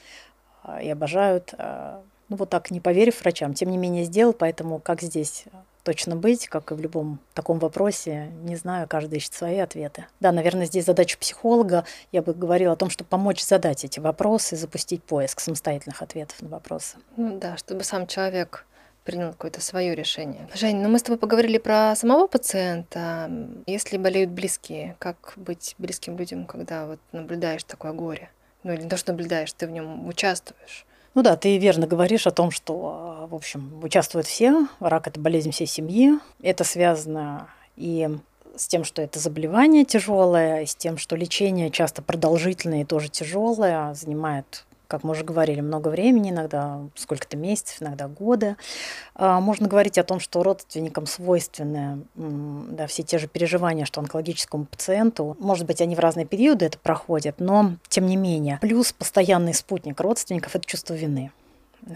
э, 0.64 0.84
и 0.84 0.88
обожают. 0.88 1.54
Э, 1.58 2.00
ну 2.28 2.36
вот 2.36 2.50
так, 2.50 2.70
не 2.70 2.80
поверив 2.80 3.20
врачам, 3.20 3.54
тем 3.54 3.70
не 3.70 3.78
менее 3.78 4.04
сделал, 4.04 4.32
поэтому 4.32 4.78
как 4.78 5.00
здесь 5.00 5.44
точно 5.88 6.16
быть, 6.16 6.48
как 6.48 6.70
и 6.70 6.74
в 6.74 6.80
любом 6.80 7.18
таком 7.32 7.58
вопросе. 7.58 8.26
Не 8.42 8.56
знаю, 8.56 8.86
каждый 8.86 9.20
ищет 9.20 9.32
свои 9.32 9.56
ответы. 9.56 10.04
Да, 10.20 10.32
наверное, 10.32 10.66
здесь 10.66 10.84
задача 10.84 11.16
психолога, 11.16 11.86
я 12.12 12.20
бы 12.20 12.34
говорила 12.34 12.74
о 12.74 12.76
том, 12.76 12.90
чтобы 12.90 13.08
помочь 13.08 13.42
задать 13.42 13.86
эти 13.86 13.98
вопросы, 13.98 14.54
запустить 14.56 15.02
поиск 15.02 15.40
самостоятельных 15.40 16.02
ответов 16.02 16.42
на 16.42 16.50
вопросы. 16.50 16.98
Ну 17.16 17.38
да, 17.38 17.56
чтобы 17.56 17.84
сам 17.84 18.06
человек 18.06 18.66
принял 19.04 19.30
какое-то 19.30 19.62
свое 19.62 19.94
решение. 19.94 20.46
Жень, 20.52 20.76
ну 20.76 20.90
мы 20.90 20.98
с 20.98 21.02
тобой 21.04 21.18
поговорили 21.18 21.56
про 21.56 21.96
самого 21.96 22.26
пациента. 22.26 23.30
Если 23.66 23.96
болеют 23.96 24.28
близкие, 24.28 24.94
как 24.98 25.32
быть 25.36 25.74
близким 25.78 26.18
людям, 26.18 26.44
когда 26.44 26.84
вот 26.84 26.98
наблюдаешь 27.12 27.64
такое 27.64 27.94
горе? 27.94 28.28
Ну 28.62 28.74
или 28.74 28.82
не 28.82 28.90
то, 28.90 28.98
что 28.98 29.12
наблюдаешь, 29.12 29.54
ты 29.54 29.66
в 29.66 29.70
нем 29.70 30.06
участвуешь. 30.06 30.84
Ну 31.18 31.24
да, 31.24 31.36
ты 31.36 31.58
верно 31.58 31.88
говоришь 31.88 32.28
о 32.28 32.30
том, 32.30 32.52
что, 32.52 33.26
в 33.28 33.34
общем, 33.34 33.82
участвуют 33.82 34.28
все. 34.28 34.68
Рак– 34.78 35.06
это 35.08 35.18
болезнь 35.18 35.50
всей 35.50 35.66
семьи. 35.66 36.12
Это 36.42 36.62
связано 36.62 37.48
и 37.74 38.08
с 38.54 38.68
тем, 38.68 38.84
что 38.84 39.02
это 39.02 39.18
заболевание 39.18 39.84
тяжелое, 39.84 40.62
и 40.62 40.66
с 40.66 40.76
тем, 40.76 40.96
что 40.96 41.16
лечение 41.16 41.72
часто 41.72 42.02
продолжительное 42.02 42.82
и 42.82 42.84
тоже 42.84 43.08
тяжелое, 43.08 43.94
занимает 43.94 44.64
как 44.88 45.04
мы 45.04 45.10
уже 45.10 45.22
говорили, 45.22 45.60
много 45.60 45.88
времени, 45.88 46.30
иногда 46.30 46.80
сколько-то 46.94 47.36
месяцев, 47.36 47.76
иногда 47.80 48.08
годы. 48.08 48.56
А, 49.14 49.38
можно 49.40 49.68
говорить 49.68 49.98
о 49.98 50.04
том, 50.04 50.18
что 50.18 50.42
родственникам 50.42 51.06
свойственны 51.06 52.02
да, 52.14 52.86
все 52.86 53.02
те 53.02 53.18
же 53.18 53.28
переживания, 53.28 53.84
что 53.84 54.00
онкологическому 54.00 54.64
пациенту. 54.64 55.36
Может 55.38 55.66
быть, 55.66 55.80
они 55.82 55.94
в 55.94 55.98
разные 55.98 56.26
периоды 56.26 56.64
это 56.64 56.78
проходят, 56.78 57.36
но 57.38 57.74
тем 57.88 58.06
не 58.06 58.16
менее. 58.16 58.58
Плюс 58.60 58.92
постоянный 58.92 59.54
спутник 59.54 60.00
родственников– 60.00 60.54
это 60.56 60.64
чувство 60.66 60.94
вины 60.94 61.30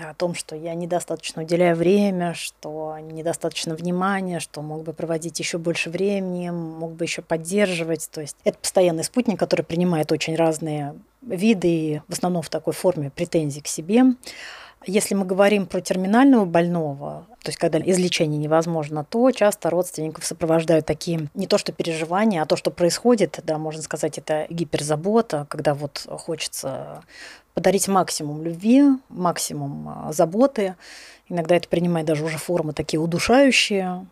о 0.01 0.15
том, 0.15 0.35
что 0.35 0.57
я 0.57 0.75
недостаточно 0.75 1.43
уделяю 1.43 1.77
время, 1.77 2.35
что 2.35 2.97
недостаточно 3.01 3.75
внимания, 3.75 4.41
что 4.41 4.63
мог 4.63 4.83
бы 4.83 4.93
проводить 4.93 5.39
еще 5.39 5.59
больше 5.59 5.91
времени, 5.91 6.51
мог 6.51 6.93
бы 6.93 7.05
еще 7.05 7.23
поддерживать. 7.23 8.09
То 8.11 8.21
есть 8.21 8.37
это 8.45 8.59
постоянный 8.59 9.05
спутник, 9.05 9.39
который 9.39 9.63
принимает 9.63 10.13
очень 10.13 10.37
разные 10.37 10.95
виды, 11.21 12.03
в 12.09 12.13
основном 12.13 12.43
в 12.43 12.49
такой 12.49 12.73
форме 12.73 13.11
претензий 13.11 13.61
к 13.61 13.69
себе. 13.69 14.05
Если 14.85 15.15
мы 15.15 15.25
говорим 15.25 15.67
про 15.67 15.81
терминального 15.81 16.45
больного, 16.45 17.25
то 17.43 17.51
есть 17.51 17.59
когда 17.59 17.79
излечение 17.79 18.39
невозможно, 18.39 19.05
то 19.05 19.31
часто 19.31 19.71
родственников 19.71 20.25
сопровождают 20.25 20.87
такие 20.87 21.29
не 21.35 21.47
то 21.47 21.57
что 21.57 21.71
переживания, 21.71 22.43
а 22.43 22.47
то, 22.47 22.57
что 22.57 22.73
происходит, 22.73 23.39
да, 23.45 23.59
можно 23.59 23.81
сказать, 23.81 24.19
это 24.19 24.47
гиперзабота, 24.51 25.47
когда 25.49 25.75
вот 25.75 26.05
хочется 26.09 27.05
подарить 27.55 27.89
максимум 27.89 28.43
любви, 28.43 28.85
максимум 29.09 29.89
а, 29.89 30.13
заботы. 30.13 30.77
Иногда 31.29 31.57
это 31.57 31.69
принимает 31.69 32.07
даже 32.07 32.25
уже 32.25 32.39
формы 32.39 32.73
такие 32.73 33.01
удушающие, 33.01 34.07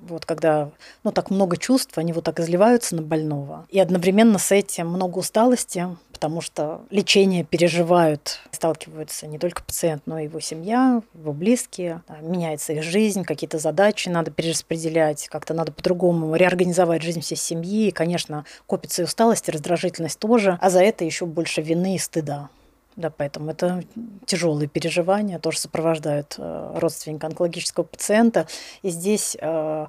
вот 0.00 0.26
когда 0.26 0.70
ну, 1.02 1.12
так 1.12 1.30
много 1.30 1.56
чувств, 1.56 1.96
они 1.96 2.12
вот 2.12 2.24
так 2.24 2.40
изливаются 2.40 2.94
на 2.96 3.02
больного. 3.02 3.66
И 3.70 3.80
одновременно 3.80 4.38
с 4.38 4.52
этим 4.52 4.88
много 4.88 5.18
усталости, 5.18 5.86
потому 6.12 6.40
что 6.40 6.82
лечение 6.90 7.44
переживают, 7.44 8.40
сталкиваются 8.50 9.26
не 9.26 9.38
только 9.38 9.62
пациент, 9.62 10.02
но 10.06 10.18
и 10.18 10.24
его 10.24 10.40
семья, 10.40 11.02
его 11.14 11.32
близкие. 11.32 12.02
Меняется 12.20 12.74
их 12.74 12.82
жизнь, 12.82 13.24
какие-то 13.24 13.58
задачи 13.58 14.08
надо 14.08 14.30
перераспределять, 14.30 15.28
как-то 15.28 15.54
надо 15.54 15.72
по-другому 15.72 16.34
реорганизовать 16.36 17.02
жизнь 17.02 17.20
всей 17.20 17.36
семьи. 17.36 17.88
И, 17.88 17.92
конечно, 17.92 18.44
копится 18.66 19.02
и 19.02 19.04
усталость, 19.04 19.48
и 19.48 19.52
раздражительность 19.52 20.18
тоже, 20.18 20.58
а 20.60 20.70
за 20.70 20.82
это 20.82 21.04
еще 21.04 21.26
больше 21.26 21.62
вины 21.62 21.96
и 21.96 21.98
стыда. 21.98 22.50
Да, 22.96 23.10
поэтому 23.10 23.50
это 23.50 23.84
тяжелые 24.26 24.68
переживания, 24.68 25.38
тоже 25.38 25.58
сопровождают 25.58 26.34
э, 26.38 26.72
родственника 26.76 27.26
онкологического 27.26 27.84
пациента. 27.84 28.46
И 28.82 28.90
здесь 28.90 29.36
э, 29.40 29.86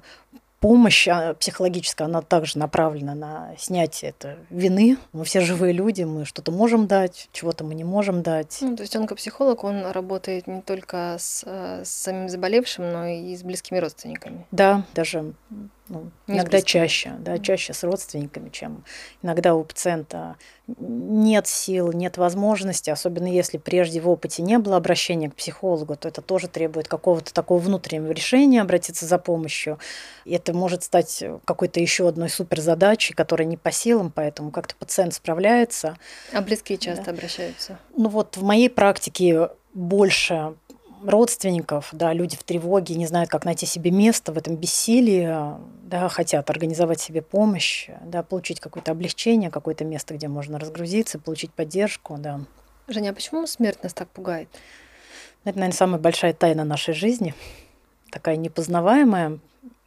помощь 0.64 1.06
а, 1.08 1.34
психологическая, 1.34 2.06
она 2.06 2.22
также 2.22 2.58
направлена 2.58 3.14
на 3.14 3.50
снятие 3.58 4.12
это 4.12 4.38
вины. 4.48 4.96
Мы 5.12 5.24
все 5.24 5.42
живые 5.42 5.74
люди, 5.74 6.04
мы 6.04 6.24
что-то 6.24 6.52
можем 6.52 6.86
дать, 6.86 7.28
чего-то 7.32 7.64
мы 7.64 7.74
не 7.74 7.84
можем 7.84 8.22
дать. 8.22 8.56
Ну, 8.62 8.74
то 8.74 8.82
есть 8.82 8.96
онкопсихолог, 8.96 9.62
он 9.62 9.84
работает 9.90 10.46
не 10.46 10.62
только 10.62 11.16
с, 11.18 11.44
э, 11.44 11.82
с 11.84 11.90
самим 11.90 12.30
заболевшим, 12.30 12.90
но 12.90 13.06
и 13.06 13.36
с 13.36 13.42
близкими 13.42 13.76
родственниками. 13.76 14.46
Да, 14.52 14.84
даже 14.94 15.34
ну, 15.88 16.10
иногда 16.26 16.62
чаще, 16.62 17.12
да, 17.18 17.38
чаще 17.38 17.74
с 17.74 17.84
родственниками, 17.84 18.48
чем 18.48 18.84
иногда 19.22 19.54
у 19.54 19.64
пациента 19.64 20.36
нет 20.66 21.46
сил, 21.46 21.92
нет 21.92 22.16
возможности, 22.16 22.88
особенно 22.88 23.26
если 23.26 23.58
прежде 23.58 24.00
в 24.00 24.08
опыте 24.08 24.40
не 24.42 24.58
было 24.58 24.76
обращения 24.76 25.28
к 25.28 25.34
психологу, 25.34 25.94
то 25.96 26.08
это 26.08 26.22
тоже 26.22 26.48
требует 26.48 26.88
какого-то 26.88 27.34
такого 27.34 27.58
внутреннего 27.58 28.12
решения 28.12 28.62
обратиться 28.62 29.04
за 29.04 29.18
помощью. 29.18 29.78
И 30.24 30.32
это 30.32 30.54
может 30.54 30.84
стать 30.84 31.22
какой-то 31.44 31.80
еще 31.80 32.08
одной 32.08 32.30
суперзадачей, 32.30 33.14
которая 33.14 33.46
не 33.46 33.58
по 33.58 33.70
силам, 33.70 34.10
поэтому 34.10 34.50
как-то 34.52 34.74
пациент 34.76 35.12
справляется. 35.12 35.98
А 36.32 36.40
близкие 36.40 36.78
часто 36.78 37.06
да. 37.06 37.10
обращаются? 37.10 37.78
Ну 37.94 38.08
вот 38.08 38.38
в 38.38 38.42
моей 38.42 38.70
практике 38.70 39.50
больше 39.74 40.54
родственников, 41.06 41.90
да, 41.92 42.12
люди 42.12 42.36
в 42.36 42.42
тревоге, 42.42 42.94
не 42.94 43.06
знают, 43.06 43.30
как 43.30 43.44
найти 43.44 43.66
себе 43.66 43.90
место 43.90 44.32
в 44.32 44.38
этом 44.38 44.56
бессилии, 44.56 45.28
да, 45.82 46.08
хотят 46.08 46.48
организовать 46.50 47.00
себе 47.00 47.22
помощь, 47.22 47.88
да, 48.04 48.22
получить 48.22 48.60
какое-то 48.60 48.92
облегчение, 48.92 49.50
какое-то 49.50 49.84
место, 49.84 50.14
где 50.14 50.28
можно 50.28 50.58
разгрузиться, 50.58 51.18
получить 51.18 51.52
поддержку, 51.52 52.16
да. 52.18 52.40
Женя, 52.88 53.10
а 53.10 53.12
почему 53.14 53.46
смерть 53.46 53.82
нас 53.82 53.94
так 53.94 54.08
пугает? 54.08 54.48
Это, 55.44 55.58
наверное, 55.58 55.76
самая 55.76 56.00
большая 56.00 56.32
тайна 56.32 56.64
нашей 56.64 56.94
жизни, 56.94 57.34
такая 58.10 58.36
непознаваемая. 58.36 59.38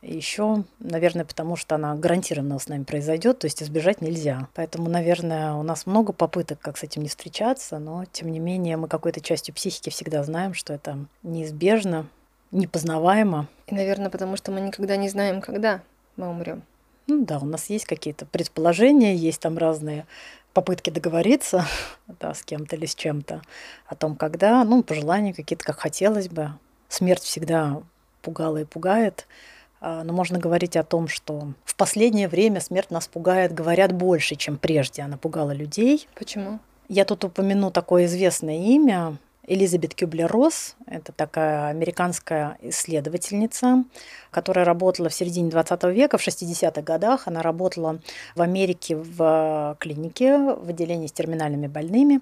Еще, 0.03 0.63
наверное, 0.79 1.25
потому 1.25 1.55
что 1.55 1.75
она 1.75 1.95
гарантированно 1.95 2.59
с 2.59 2.67
нами 2.67 2.83
произойдет, 2.83 3.39
то 3.39 3.45
есть 3.45 3.63
избежать 3.63 3.99
нельзя. 3.99 4.47
Поэтому, 4.53 4.89
наверное, 4.89 5.53
у 5.53 5.63
нас 5.63 5.87
много 5.87 6.13
попыток, 6.13 6.59
как 6.59 6.77
с 6.77 6.83
этим 6.83 7.01
не 7.01 7.09
встречаться, 7.09 7.79
но 7.79 8.05
тем 8.05 8.31
не 8.31 8.39
менее 8.39 8.77
мы 8.77 8.87
какой-то 8.87 9.21
частью 9.21 9.55
психики 9.55 9.89
всегда 9.89 10.23
знаем, 10.23 10.53
что 10.53 10.71
это 10.71 10.99
неизбежно, 11.23 12.07
непознаваемо. 12.51 13.47
И, 13.65 13.73
наверное, 13.73 14.11
потому 14.11 14.37
что 14.37 14.51
мы 14.51 14.61
никогда 14.61 14.97
не 14.97 15.09
знаем, 15.09 15.41
когда 15.41 15.81
мы 16.15 16.29
умрем. 16.29 16.61
Ну 17.07 17.25
да, 17.25 17.39
у 17.39 17.45
нас 17.45 17.69
есть 17.69 17.85
какие-то 17.85 18.25
предположения, 18.25 19.15
есть 19.15 19.41
там 19.41 19.57
разные 19.57 20.05
попытки 20.53 20.89
договориться 20.89 21.65
да, 22.19 22.33
с 22.33 22.43
кем-то 22.43 22.75
или 22.75 22.85
с 22.85 22.95
чем-то 22.95 23.41
о 23.87 23.95
том, 23.95 24.15
когда, 24.15 24.63
ну, 24.63 24.83
пожелания 24.83 25.33
какие-то, 25.33 25.65
как 25.65 25.79
хотелось 25.79 26.29
бы. 26.29 26.51
Смерть 26.89 27.23
всегда 27.23 27.81
пугала 28.21 28.57
и 28.57 28.65
пугает. 28.65 29.27
А, 29.79 30.03
но 30.03 30.13
можно 30.13 30.39
говорить 30.39 30.75
о 30.75 30.83
том, 30.83 31.07
что 31.07 31.53
в 31.63 31.75
последнее 31.75 32.27
время 32.27 32.61
смерть 32.61 32.91
нас 32.91 33.07
пугает, 33.07 33.53
говорят, 33.53 33.93
больше, 33.93 34.35
чем 34.35 34.57
прежде 34.57 35.01
она 35.01 35.17
пугала 35.17 35.51
людей. 35.51 36.07
Почему? 36.15 36.59
Я 36.89 37.05
тут 37.05 37.23
упомяну 37.23 37.71
такое 37.71 38.05
известное 38.05 38.57
имя, 38.57 39.17
Элизабет 39.49 39.95
Кюблер-Росс, 39.95 40.75
это 40.87 41.13
такая 41.13 41.69
американская 41.69 42.57
исследовательница, 42.61 43.85
которая 44.29 44.65
работала 44.65 45.07
в 45.07 45.13
середине 45.13 45.49
20 45.49 45.83
века, 45.85 46.17
в 46.17 46.27
60-х 46.27 46.81
годах. 46.81 47.27
Она 47.27 47.41
работала 47.41 47.99
в 48.35 48.41
Америке 48.41 48.97
в 48.97 49.77
клинике, 49.79 50.37
в 50.37 50.67
отделении 50.67 51.07
с 51.07 51.13
терминальными 51.13 51.67
больными. 51.67 52.19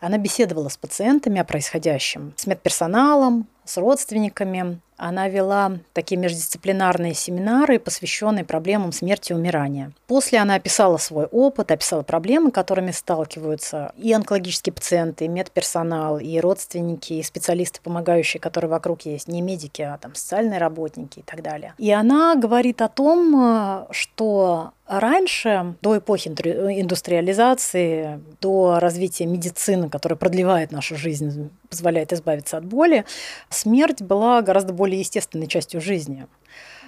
Она 0.00 0.18
беседовала 0.18 0.68
с 0.68 0.76
пациентами 0.76 1.40
о 1.40 1.44
происходящем, 1.44 2.32
с 2.36 2.46
медперсоналом, 2.46 3.48
с 3.68 3.76
родственниками. 3.76 4.80
Она 4.96 5.28
вела 5.28 5.78
такие 5.92 6.16
междисциплинарные 6.16 7.14
семинары, 7.14 7.78
посвященные 7.78 8.44
проблемам 8.44 8.90
смерти 8.90 9.30
и 9.30 9.34
умирания. 9.34 9.92
После 10.08 10.40
она 10.40 10.56
описала 10.56 10.96
свой 10.96 11.26
опыт, 11.26 11.70
описала 11.70 12.02
проблемы, 12.02 12.50
которыми 12.50 12.90
сталкиваются 12.90 13.92
и 13.96 14.12
онкологические 14.12 14.72
пациенты, 14.72 15.26
и 15.26 15.28
медперсонал, 15.28 16.18
и 16.18 16.40
родственники, 16.40 17.12
и 17.12 17.22
специалисты, 17.22 17.80
помогающие, 17.80 18.40
которые 18.40 18.70
вокруг 18.70 19.02
есть, 19.02 19.28
не 19.28 19.40
медики, 19.40 19.82
а 19.82 19.98
там 19.98 20.16
социальные 20.16 20.58
работники 20.58 21.20
и 21.20 21.22
так 21.22 21.42
далее. 21.42 21.74
И 21.78 21.92
она 21.92 22.34
говорит 22.34 22.82
о 22.82 22.88
том, 22.88 23.86
что 23.92 24.72
Раньше, 24.88 25.76
до 25.82 25.98
эпохи 25.98 26.28
индустриализации, 26.28 28.22
до 28.40 28.80
развития 28.80 29.26
медицины, 29.26 29.90
которая 29.90 30.16
продлевает 30.16 30.72
нашу 30.72 30.96
жизнь, 30.96 31.50
позволяет 31.68 32.14
избавиться 32.14 32.56
от 32.56 32.64
боли, 32.64 33.04
смерть 33.50 34.00
была 34.00 34.40
гораздо 34.40 34.72
более 34.72 34.98
естественной 34.98 35.46
частью 35.46 35.82
жизни. 35.82 36.26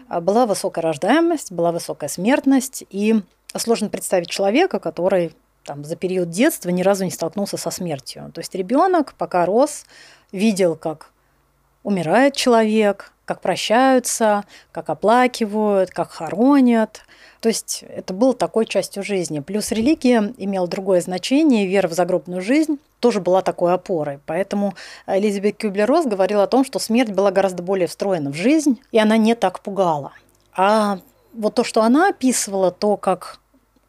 Была 0.09 0.47
высокая 0.47 0.81
рождаемость, 0.81 1.53
была 1.53 1.73
высокая 1.73 2.09
смертность, 2.09 2.85
и 2.89 3.21
сложно 3.55 3.91
представить 3.91 4.31
человека, 4.31 4.81
который 4.81 5.37
там, 5.65 5.85
за 5.85 5.95
период 5.95 6.31
детства 6.31 6.71
ни 6.71 6.83
разу 6.83 7.05
не 7.05 7.11
столкнулся 7.11 7.59
со 7.59 7.71
смертью. 7.71 8.31
То 8.35 8.41
есть 8.41 8.55
ребенок, 8.55 9.13
пока 9.19 9.45
рос, 9.45 9.85
видел, 10.33 10.75
как 10.75 11.13
умирает 11.83 12.35
человек, 12.35 13.13
как 13.25 13.41
прощаются, 13.41 14.45
как 14.73 14.91
оплакивают, 14.91 15.91
как 15.91 16.11
хоронят, 16.11 17.03
то 17.41 17.49
есть 17.49 17.85
это 17.89 18.13
было 18.13 18.35
такой 18.35 18.67
частью 18.67 19.03
жизни. 19.03 19.41
Плюс 19.41 19.73
религия 19.73 20.33
имела 20.37 20.69
другое 20.69 21.01
значение, 21.01 21.67
вера 21.67 21.89
в 21.89 21.93
загробную 21.93 22.43
жизнь 22.43 22.79
тоже 23.01 23.21
была 23.21 23.41
такой 23.41 23.73
опорой. 23.73 24.21
Поэтому 24.27 24.75
Элизабет 25.07 25.57
Кюблер-Росс 25.57 26.07
говорила 26.07 26.43
о 26.43 26.47
том, 26.47 26.65
что 26.65 26.79
смерть 26.79 27.13
была 27.13 27.31
гораздо 27.31 27.63
более 27.63 27.89
встроена 27.89 28.31
в 28.31 28.35
жизнь, 28.35 28.81
и 28.93 28.99
она 28.99 29.17
не 29.17 29.35
так 29.35 29.61
пугала. 29.61 30.13
А 30.55 30.99
вот 31.33 31.55
то, 31.55 31.65
что 31.65 31.83
она 31.83 32.11
описывала, 32.11 32.71
то, 32.71 32.99
как 32.99 33.41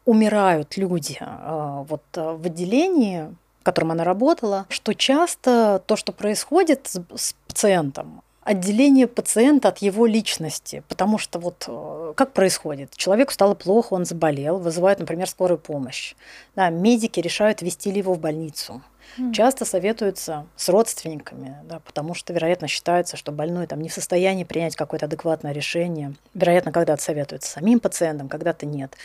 умирают 0.06 0.78
люди 0.78 1.18
а, 1.20 1.84
вот 1.88 2.02
а, 2.16 2.34
в 2.34 2.46
отделении, 2.46 3.28
в 3.60 3.64
котором 3.64 3.92
она 3.92 4.02
работала, 4.02 4.66
что 4.70 4.94
часто 4.94 5.82
то, 5.86 5.94
что 5.96 6.12
происходит 6.12 6.88
с 7.14 7.34
пациентом, 7.52 8.22
отделение 8.40 9.06
пациента 9.06 9.68
от 9.68 9.78
его 9.78 10.06
личности. 10.06 10.82
Потому 10.88 11.18
что 11.18 11.38
вот 11.38 11.64
э, 11.68 12.12
как 12.16 12.32
происходит? 12.32 12.96
Человеку 12.96 13.32
стало 13.32 13.54
плохо, 13.54 13.92
он 13.94 14.04
заболел, 14.04 14.58
вызывают, 14.58 15.00
например, 15.00 15.28
скорую 15.28 15.58
помощь. 15.58 16.14
Да, 16.56 16.70
медики 16.70 17.20
решают 17.20 17.62
вести 17.62 17.90
ли 17.90 17.98
его 17.98 18.14
в 18.14 18.18
больницу. 18.18 18.82
Mm. 19.18 19.32
Часто 19.32 19.66
советуются 19.66 20.46
с 20.56 20.70
родственниками, 20.70 21.56
да, 21.64 21.80
потому 21.80 22.14
что, 22.14 22.32
вероятно, 22.32 22.68
считается, 22.68 23.18
что 23.18 23.30
больной 23.30 23.66
там 23.66 23.82
не 23.82 23.90
в 23.90 23.92
состоянии 23.92 24.44
принять 24.44 24.76
какое-то 24.76 25.04
адекватное 25.06 25.52
решение. 25.52 26.14
Вероятно, 26.32 26.72
когда-то 26.72 27.02
советуются 27.02 27.50
самим 27.50 27.80
пациентам, 27.80 28.30
когда-то 28.30 28.64
нет. 28.64 28.96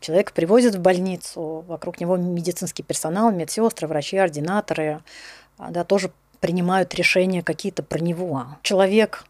Человека 0.00 0.32
привозят 0.34 0.74
в 0.74 0.80
больницу, 0.80 1.64
вокруг 1.66 1.98
него 2.00 2.18
медицинский 2.18 2.82
персонал, 2.82 3.30
медсестры, 3.32 3.88
врачи, 3.88 4.18
ординаторы, 4.18 5.00
а, 5.58 5.70
да, 5.70 5.84
тоже 5.84 6.12
принимают 6.46 6.94
решения 6.94 7.42
какие-то 7.42 7.82
про 7.82 7.98
него. 7.98 8.46
Человек, 8.62 9.24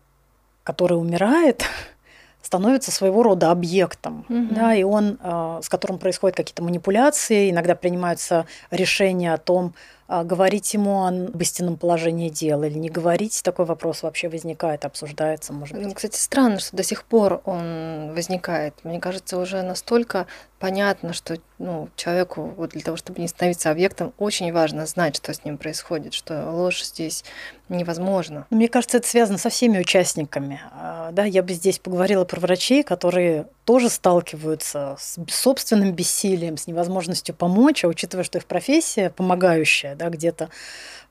который 0.64 0.99
умирает, 0.99 1.64
становится 2.43 2.93
своего 2.93 3.23
рода 3.23 3.51
объектом, 3.51 4.27
угу. 4.29 4.55
да, 4.55 4.75
и 4.75 4.83
он, 4.83 5.19
э, 5.19 5.61
с 5.62 5.69
которым 5.71 5.99
происходят 5.99 6.37
какие-то 6.37 6.62
манипуляции, 6.62 7.51
иногда 7.51 7.75
принимаются 7.75 8.45
решения 8.71 9.33
о 9.33 9.39
том, 9.39 9.73
а, 10.09 10.23
говорить 10.23 10.73
ему 10.73 11.05
об 11.07 11.41
истинном 11.41 11.77
положении 11.77 12.29
дела 12.29 12.64
или 12.64 12.79
не 12.79 12.91
говорить, 12.91 13.43
такой 13.43 13.64
вопрос 13.64 14.03
вообще 14.03 14.29
возникает, 14.29 14.85
обсуждается, 14.85 15.53
может 15.53 15.77
быть. 15.77 15.95
Кстати, 15.95 16.17
странно, 16.17 16.61
что 16.61 16.77
до 16.77 16.85
сих 16.85 17.05
пор 17.05 17.41
он 17.45 18.12
возникает. 18.14 18.75
Мне 18.85 19.01
кажется, 19.01 19.37
уже 19.37 19.62
настолько 19.62 20.27
понятно, 20.59 21.12
что 21.12 21.36
ну, 21.59 21.88
человеку 21.96 22.54
вот 22.57 22.70
для 22.70 22.82
того, 22.82 22.96
чтобы 22.96 23.20
не 23.20 23.28
становиться 23.28 23.70
объектом, 23.70 24.12
очень 24.18 24.52
важно 24.52 24.86
знать, 24.86 25.16
что 25.16 25.32
с 25.32 25.44
ним 25.44 25.59
происходит, 25.59 26.14
что 26.14 26.50
ложь 26.50 26.82
здесь 26.82 27.24
невозможно. 27.68 28.46
Мне 28.50 28.68
кажется, 28.68 28.98
это 28.98 29.09
связано 29.09 29.38
со 29.38 29.50
всеми 29.50 29.78
участниками. 29.78 30.61
А, 30.72 31.11
да, 31.12 31.24
я 31.24 31.42
бы 31.42 31.52
здесь 31.52 31.78
поговорила 31.78 32.24
про 32.24 32.40
врачей, 32.40 32.82
которые 32.82 33.46
тоже 33.64 33.90
сталкиваются 33.90 34.96
с 34.98 35.18
собственным 35.28 35.92
бессилием, 35.92 36.57
с 36.57 36.66
невозможностью 36.66 37.34
помочь, 37.34 37.84
а 37.84 37.88
учитывая, 37.88 38.24
что 38.24 38.38
их 38.38 38.46
профессия 38.46 39.11
помогающая, 39.11 39.94
да, 39.96 40.09
где-то 40.09 40.50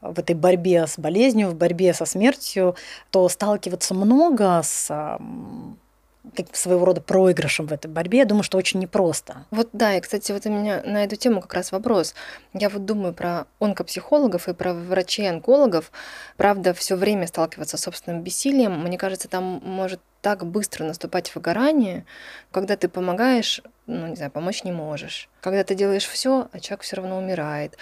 в 0.01 0.19
этой 0.19 0.35
борьбе 0.35 0.87
с 0.87 0.97
болезнью, 0.97 1.49
в 1.49 1.55
борьбе 1.55 1.93
со 1.93 2.05
смертью, 2.05 2.75
то 3.11 3.27
сталкиваться 3.29 3.93
много 3.93 4.61
с 4.63 5.17
своего 6.53 6.85
рода 6.85 7.01
проигрышем 7.01 7.67
в 7.67 7.73
этой 7.73 7.87
борьбе, 7.87 8.19
я 8.19 8.25
думаю, 8.25 8.43
что 8.43 8.57
очень 8.57 8.79
непросто. 8.79 9.45
Вот 9.51 9.69
да, 9.73 9.95
и, 9.95 10.01
кстати, 10.01 10.31
вот 10.31 10.45
у 10.45 10.49
меня 10.49 10.81
на 10.85 11.03
эту 11.03 11.15
тему 11.15 11.41
как 11.41 11.53
раз 11.53 11.71
вопрос. 11.71 12.15
Я 12.53 12.69
вот 12.69 12.85
думаю 12.85 13.13
про 13.13 13.45
онкопсихологов 13.59 14.47
и 14.47 14.53
про 14.53 14.73
врачей-онкологов. 14.73 15.91
Правда, 16.37 16.73
все 16.73 16.95
время 16.95 17.27
сталкиваться 17.27 17.77
с 17.77 17.81
собственным 17.81 18.21
бессилием, 18.21 18.81
мне 18.81 18.97
кажется, 18.97 19.27
там 19.27 19.61
может 19.63 19.99
так 20.21 20.43
быстро 20.43 20.83
наступать 20.85 21.35
выгорание, 21.35 22.03
когда 22.51 22.75
ты 22.75 22.89
помогаешь, 22.89 23.61
ну, 23.85 24.07
не 24.07 24.15
знаю, 24.15 24.31
помочь 24.31 24.63
не 24.63 24.71
можешь. 24.71 25.29
Когда 25.39 25.63
ты 25.63 25.75
делаешь 25.75 26.07
все, 26.07 26.49
а 26.51 26.59
человек 26.59 26.81
все 26.81 26.95
равно 26.95 27.17
умирает 27.17 27.77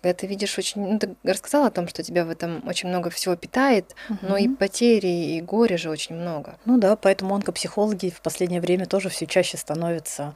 когда 0.00 0.14
ты 0.14 0.26
видишь 0.26 0.58
очень... 0.58 0.82
Ну, 0.82 0.98
ты 0.98 1.16
рассказала 1.24 1.66
о 1.66 1.70
том, 1.70 1.88
что 1.88 2.02
тебя 2.02 2.24
в 2.24 2.30
этом 2.30 2.66
очень 2.66 2.88
много 2.88 3.10
всего 3.10 3.36
питает, 3.36 3.94
угу. 4.08 4.18
но 4.22 4.36
и 4.36 4.48
потери, 4.48 5.36
и 5.36 5.40
горя 5.40 5.76
же 5.76 5.90
очень 5.90 6.14
много. 6.14 6.58
Ну 6.64 6.78
да, 6.78 6.96
поэтому 6.96 7.34
онкопсихологи 7.34 8.10
в 8.10 8.20
последнее 8.20 8.60
время 8.60 8.86
тоже 8.86 9.08
все 9.08 9.26
чаще 9.26 9.56
становятся 9.56 10.34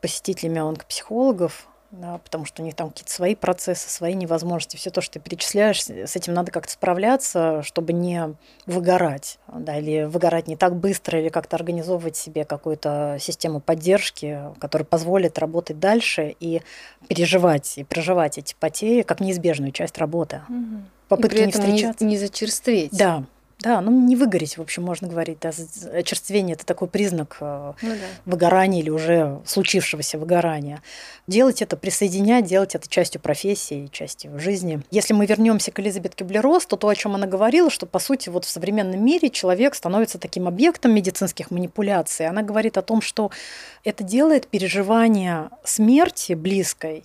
посетителями 0.00 0.60
онкопсихологов, 0.60 1.68
да, 1.90 2.18
потому 2.18 2.44
что 2.44 2.62
у 2.62 2.64
них 2.64 2.74
там 2.76 2.90
какие-то 2.90 3.12
свои 3.12 3.34
процессы, 3.34 3.88
свои 3.90 4.14
невозможности. 4.14 4.76
Все 4.76 4.90
то, 4.90 5.00
что 5.00 5.14
ты 5.14 5.20
перечисляешь, 5.20 5.82
с 5.82 6.16
этим 6.16 6.34
надо 6.34 6.52
как-то 6.52 6.72
справляться, 6.72 7.62
чтобы 7.64 7.92
не 7.92 8.34
выгорать, 8.66 9.38
да, 9.48 9.78
или 9.78 10.04
выгорать 10.04 10.46
не 10.46 10.56
так 10.56 10.76
быстро, 10.76 11.20
или 11.20 11.28
как-то 11.30 11.56
организовывать 11.56 12.16
себе 12.16 12.44
какую-то 12.44 13.16
систему 13.18 13.60
поддержки, 13.60 14.40
которая 14.60 14.86
позволит 14.86 15.38
работать 15.38 15.80
дальше 15.80 16.36
и 16.38 16.62
переживать 17.08 17.78
и 17.78 17.84
проживать 17.84 18.38
эти 18.38 18.54
потери 18.58 19.02
как 19.02 19.20
неизбежную 19.20 19.72
часть 19.72 19.98
работы. 19.98 20.42
Угу. 20.48 20.82
Попытки 21.08 21.34
и 21.34 21.38
при 21.38 21.48
этом 21.48 21.60
не 21.62 21.72
встречаться. 21.72 22.04
Не, 22.04 22.10
не 22.10 22.18
зачерстветь. 22.18 22.96
Да, 22.96 23.24
да, 23.60 23.80
ну 23.82 23.90
не 23.90 24.16
выгореть, 24.16 24.56
в 24.56 24.62
общем, 24.62 24.82
можно 24.82 25.06
говорить. 25.06 25.38
Да, 25.40 25.50
очерствение– 25.92 26.54
это 26.56 26.64
такой 26.64 26.88
признак 26.88 27.36
э, 27.40 27.72
ну, 27.82 27.88
да. 27.88 27.96
выгорания 28.24 28.80
или 28.80 28.88
уже 28.88 29.40
случившегося 29.44 30.18
выгорания. 30.18 30.82
Делать 31.26 31.60
это, 31.60 31.76
присоединять, 31.76 32.46
делать 32.46 32.74
это 32.74 32.88
частью 32.88 33.20
профессии, 33.20 33.88
частью 33.92 34.38
жизни. 34.40 34.80
Если 34.90 35.12
мы 35.12 35.26
вернемся 35.26 35.70
к 35.72 35.80
Элизабет 35.80 36.14
Кеблерос, 36.14 36.64
то 36.66 36.76
то, 36.76 36.88
о 36.88 36.94
чем 36.94 37.14
она 37.14 37.26
говорила, 37.26 37.68
что, 37.68 37.84
по 37.84 37.98
сути, 37.98 38.30
вот 38.30 38.46
в 38.46 38.48
современном 38.48 39.04
мире 39.04 39.28
человек 39.28 39.74
становится 39.74 40.18
таким 40.18 40.48
объектом 40.48 40.94
медицинских 40.94 41.50
манипуляций. 41.50 42.26
Она 42.26 42.42
говорит 42.42 42.78
о 42.78 42.82
том, 42.82 43.02
что 43.02 43.30
это 43.84 44.02
делает 44.04 44.46
переживание 44.46 45.50
смерти 45.64 46.32
близкой 46.32 47.04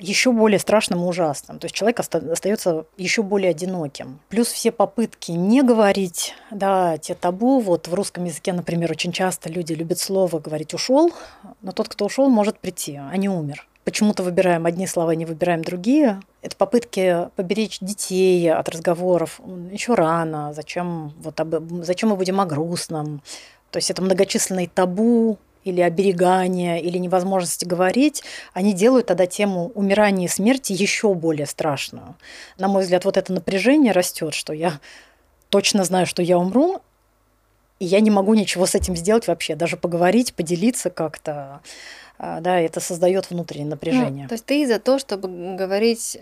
еще 0.00 0.32
более 0.32 0.58
страшным 0.58 1.00
и 1.00 1.06
ужасным. 1.06 1.58
То 1.58 1.66
есть 1.66 1.74
человек 1.74 2.00
остается 2.00 2.86
еще 2.96 3.22
более 3.22 3.50
одиноким. 3.50 4.20
Плюс 4.28 4.48
все 4.48 4.72
попытки 4.72 5.32
не 5.32 5.62
говорить, 5.62 6.34
да, 6.50 6.96
те 6.98 7.14
табу. 7.14 7.60
Вот 7.60 7.86
в 7.88 7.94
русском 7.94 8.24
языке, 8.24 8.52
например, 8.52 8.90
очень 8.90 9.12
часто 9.12 9.50
люди 9.50 9.74
любят 9.74 9.98
слово 9.98 10.38
говорить 10.38 10.72
«ушел», 10.72 11.12
но 11.60 11.72
тот, 11.72 11.88
кто 11.88 12.06
ушел, 12.06 12.28
может 12.30 12.58
прийти, 12.58 12.96
а 12.96 13.16
не 13.16 13.28
умер. 13.28 13.66
Почему-то 13.84 14.24
выбираем 14.24 14.66
одни 14.66 14.86
слова, 14.86 15.14
не 15.14 15.26
выбираем 15.26 15.62
другие. 15.62 16.20
Это 16.42 16.56
попытки 16.56 17.28
поберечь 17.36 17.78
детей 17.78 18.50
от 18.52 18.68
разговоров. 18.68 19.40
Еще 19.70 19.94
рано. 19.94 20.52
Зачем, 20.54 21.12
вот 21.20 21.38
об, 21.38 21.54
зачем 21.84 22.08
мы 22.08 22.16
будем 22.16 22.40
о 22.40 22.46
грустном? 22.46 23.22
То 23.70 23.76
есть 23.76 23.90
это 23.90 24.02
многочисленные 24.02 24.68
табу, 24.68 25.38
или 25.66 25.80
оберегания, 25.80 26.78
или 26.78 26.96
невозможности 26.96 27.64
говорить, 27.64 28.22
они 28.54 28.72
делают 28.72 29.08
тогда 29.08 29.26
тему 29.26 29.72
умирания 29.74 30.26
и 30.26 30.30
смерти 30.30 30.72
еще 30.72 31.12
более 31.12 31.46
страшную. 31.46 32.14
На 32.56 32.68
мой 32.68 32.82
взгляд, 32.82 33.04
вот 33.04 33.16
это 33.16 33.32
напряжение 33.32 33.92
растет, 33.92 34.32
что 34.32 34.52
я 34.52 34.78
точно 35.50 35.84
знаю, 35.84 36.06
что 36.06 36.22
я 36.22 36.38
умру, 36.38 36.80
и 37.80 37.84
я 37.84 38.00
не 38.00 38.10
могу 38.10 38.34
ничего 38.34 38.64
с 38.64 38.74
этим 38.74 38.96
сделать 38.96 39.26
вообще, 39.26 39.56
даже 39.56 39.76
поговорить, 39.76 40.34
поделиться 40.34 40.88
как-то. 40.88 41.60
А, 42.18 42.40
да, 42.40 42.58
это 42.58 42.80
создает 42.80 43.28
внутреннее 43.28 43.68
напряжение. 43.68 44.22
Ну, 44.22 44.28
то 44.28 44.34
есть 44.34 44.46
ты 44.46 44.66
за 44.66 44.78
то, 44.78 44.98
чтобы 44.98 45.28
говорить, 45.56 46.16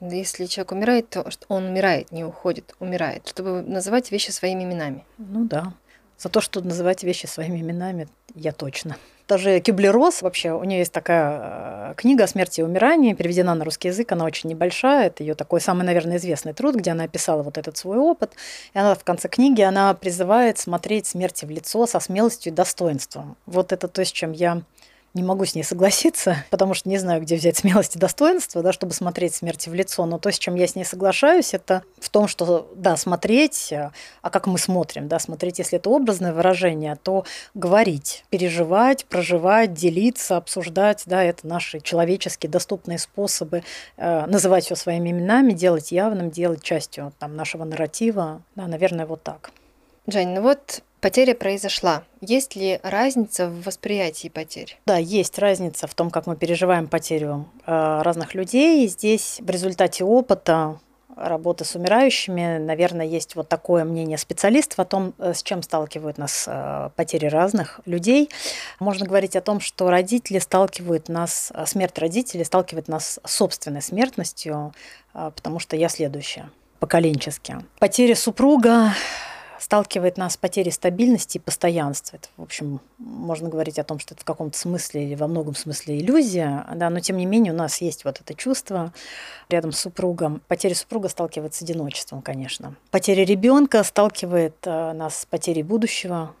если 0.00 0.46
человек 0.46 0.72
умирает, 0.72 1.10
то 1.10 1.28
он 1.48 1.64
умирает, 1.66 2.12
не 2.12 2.24
уходит, 2.24 2.74
умирает, 2.78 3.28
чтобы 3.28 3.60
называть 3.60 4.10
вещи 4.10 4.30
своими 4.30 4.62
именами. 4.62 5.04
Ну 5.18 5.44
да. 5.44 5.74
За 6.24 6.30
то, 6.30 6.40
что 6.40 6.62
называть 6.62 7.02
вещи 7.02 7.26
своими 7.26 7.60
именами, 7.60 8.08
я 8.34 8.52
точно. 8.52 8.96
Даже 9.28 9.60
Кюблер-Росс, 9.60 10.22
вообще, 10.22 10.52
у 10.52 10.64
нее 10.64 10.78
есть 10.78 10.92
такая 10.92 11.90
э, 11.90 11.94
книга 11.98 12.24
о 12.24 12.26
смерти 12.26 12.60
и 12.60 12.62
умирании, 12.62 13.12
переведена 13.12 13.54
на 13.54 13.62
русский 13.62 13.88
язык, 13.88 14.10
она 14.10 14.24
очень 14.24 14.48
небольшая, 14.48 15.08
это 15.08 15.22
ее 15.22 15.34
такой 15.34 15.60
самый, 15.60 15.82
наверное, 15.82 16.16
известный 16.16 16.54
труд, 16.54 16.76
где 16.76 16.92
она 16.92 17.04
описала 17.04 17.42
вот 17.42 17.58
этот 17.58 17.76
свой 17.76 17.98
опыт. 17.98 18.32
И 18.72 18.78
она 18.78 18.94
в 18.94 19.04
конце 19.04 19.28
книги, 19.28 19.60
она 19.60 19.92
призывает 19.92 20.56
смотреть 20.56 21.06
смерти 21.06 21.44
в 21.44 21.50
лицо 21.50 21.86
со 21.86 22.00
смелостью 22.00 22.54
и 22.54 22.56
достоинством. 22.56 23.36
Вот 23.44 23.72
это 23.72 23.86
то, 23.86 24.02
с 24.02 24.10
чем 24.10 24.32
я 24.32 24.62
не 25.14 25.22
могу 25.22 25.44
с 25.44 25.54
ней 25.54 25.62
согласиться, 25.62 26.44
потому 26.50 26.74
что 26.74 26.88
не 26.88 26.98
знаю, 26.98 27.22
где 27.22 27.36
взять 27.36 27.56
смелость 27.56 27.96
и 27.96 27.98
достоинство, 27.98 28.62
да, 28.62 28.72
чтобы 28.72 28.92
смотреть 28.92 29.36
смерти 29.36 29.68
в 29.68 29.74
лицо. 29.74 30.04
Но 30.06 30.18
то, 30.18 30.30
с 30.30 30.38
чем 30.38 30.56
я 30.56 30.66
с 30.66 30.74
ней 30.74 30.84
соглашаюсь, 30.84 31.54
это 31.54 31.84
в 32.00 32.10
том, 32.10 32.26
что, 32.26 32.70
да, 32.74 32.96
смотреть, 32.96 33.72
а 33.72 34.30
как 34.30 34.46
мы 34.48 34.58
смотрим, 34.58 35.06
да, 35.06 35.20
смотреть, 35.20 35.60
если 35.60 35.78
это 35.78 35.88
образное 35.90 36.32
выражение, 36.32 36.96
то 37.00 37.24
говорить, 37.54 38.24
переживать, 38.28 39.04
проживать, 39.06 39.72
делиться, 39.72 40.36
обсуждать, 40.36 41.04
да, 41.06 41.22
это 41.22 41.46
наши 41.46 41.80
человеческие 41.80 42.50
доступные 42.50 42.98
способы 42.98 43.62
э, 43.96 44.26
называть 44.26 44.64
все 44.64 44.74
своими 44.74 45.10
именами, 45.10 45.52
делать 45.52 45.92
явным, 45.92 46.30
делать 46.30 46.62
частью 46.62 47.12
там, 47.20 47.36
нашего 47.36 47.64
нарратива, 47.64 48.42
да, 48.56 48.66
наверное, 48.66 49.06
вот 49.06 49.22
так. 49.22 49.52
Жень, 50.06 50.34
ну 50.34 50.42
вот 50.42 50.82
Потеря 51.04 51.34
произошла. 51.34 52.04
Есть 52.22 52.56
ли 52.56 52.80
разница 52.82 53.48
в 53.48 53.64
восприятии 53.64 54.28
потерь? 54.28 54.78
Да, 54.86 54.96
есть 54.96 55.38
разница 55.38 55.86
в 55.86 55.92
том, 55.92 56.08
как 56.08 56.26
мы 56.26 56.34
переживаем 56.34 56.88
потерю 56.88 57.46
э, 57.66 58.00
разных 58.00 58.34
людей. 58.34 58.88
Здесь 58.88 59.36
в 59.42 59.50
результате 59.50 60.02
опыта 60.02 60.80
работы 61.14 61.66
с 61.66 61.74
умирающими, 61.74 62.56
наверное, 62.56 63.04
есть 63.04 63.36
вот 63.36 63.50
такое 63.50 63.84
мнение 63.84 64.16
специалистов 64.16 64.80
о 64.80 64.86
том, 64.86 65.12
э, 65.18 65.34
с 65.34 65.42
чем 65.42 65.62
сталкивают 65.62 66.16
нас 66.16 66.46
э, 66.46 66.88
потери 66.96 67.26
разных 67.26 67.82
людей. 67.84 68.30
Можно 68.80 69.04
говорить 69.04 69.36
о 69.36 69.42
том, 69.42 69.60
что 69.60 69.90
родители 69.90 70.38
сталкивают 70.38 71.10
нас, 71.10 71.52
смерть 71.66 71.98
родителей 71.98 72.46
сталкивает 72.46 72.88
нас 72.88 73.20
с 73.22 73.30
собственной 73.30 73.82
смертностью, 73.82 74.72
потому 75.12 75.58
что 75.58 75.76
я 75.76 75.90
следующая 75.90 76.50
поколенчески. 76.80 77.56
Потеря 77.78 78.14
супруга 78.14 78.94
сталкивает 79.64 80.18
нас 80.18 80.34
с 80.34 80.36
потерей 80.36 80.70
стабильности 80.70 81.38
и 81.38 81.40
постоянства. 81.40 82.16
Это, 82.16 82.28
в 82.36 82.42
общем, 82.42 82.80
можно 82.98 83.48
говорить 83.48 83.78
о 83.78 83.84
том, 83.84 83.98
что 83.98 84.12
это 84.12 84.20
в 84.20 84.24
каком-то 84.26 84.58
смысле 84.58 85.06
или 85.06 85.14
во 85.14 85.26
многом 85.26 85.54
смысле 85.54 85.98
иллюзия, 85.98 86.66
да, 86.74 86.90
но 86.90 87.00
тем 87.00 87.16
не 87.16 87.24
менее 87.24 87.54
у 87.54 87.56
нас 87.56 87.80
есть 87.80 88.04
вот 88.04 88.20
это 88.20 88.34
чувство 88.34 88.92
рядом 89.48 89.72
с 89.72 89.78
супругом. 89.80 90.42
Потеря 90.48 90.74
супруга 90.74 91.08
сталкивает 91.08 91.54
с 91.54 91.62
одиночеством, 91.62 92.20
конечно. 92.20 92.74
Потеря 92.90 93.24
ребенка 93.24 93.82
сталкивает 93.84 94.54
э, 94.64 94.92
нас 94.92 95.20
с 95.20 95.24
потерей 95.24 95.62
будущего, 95.62 96.34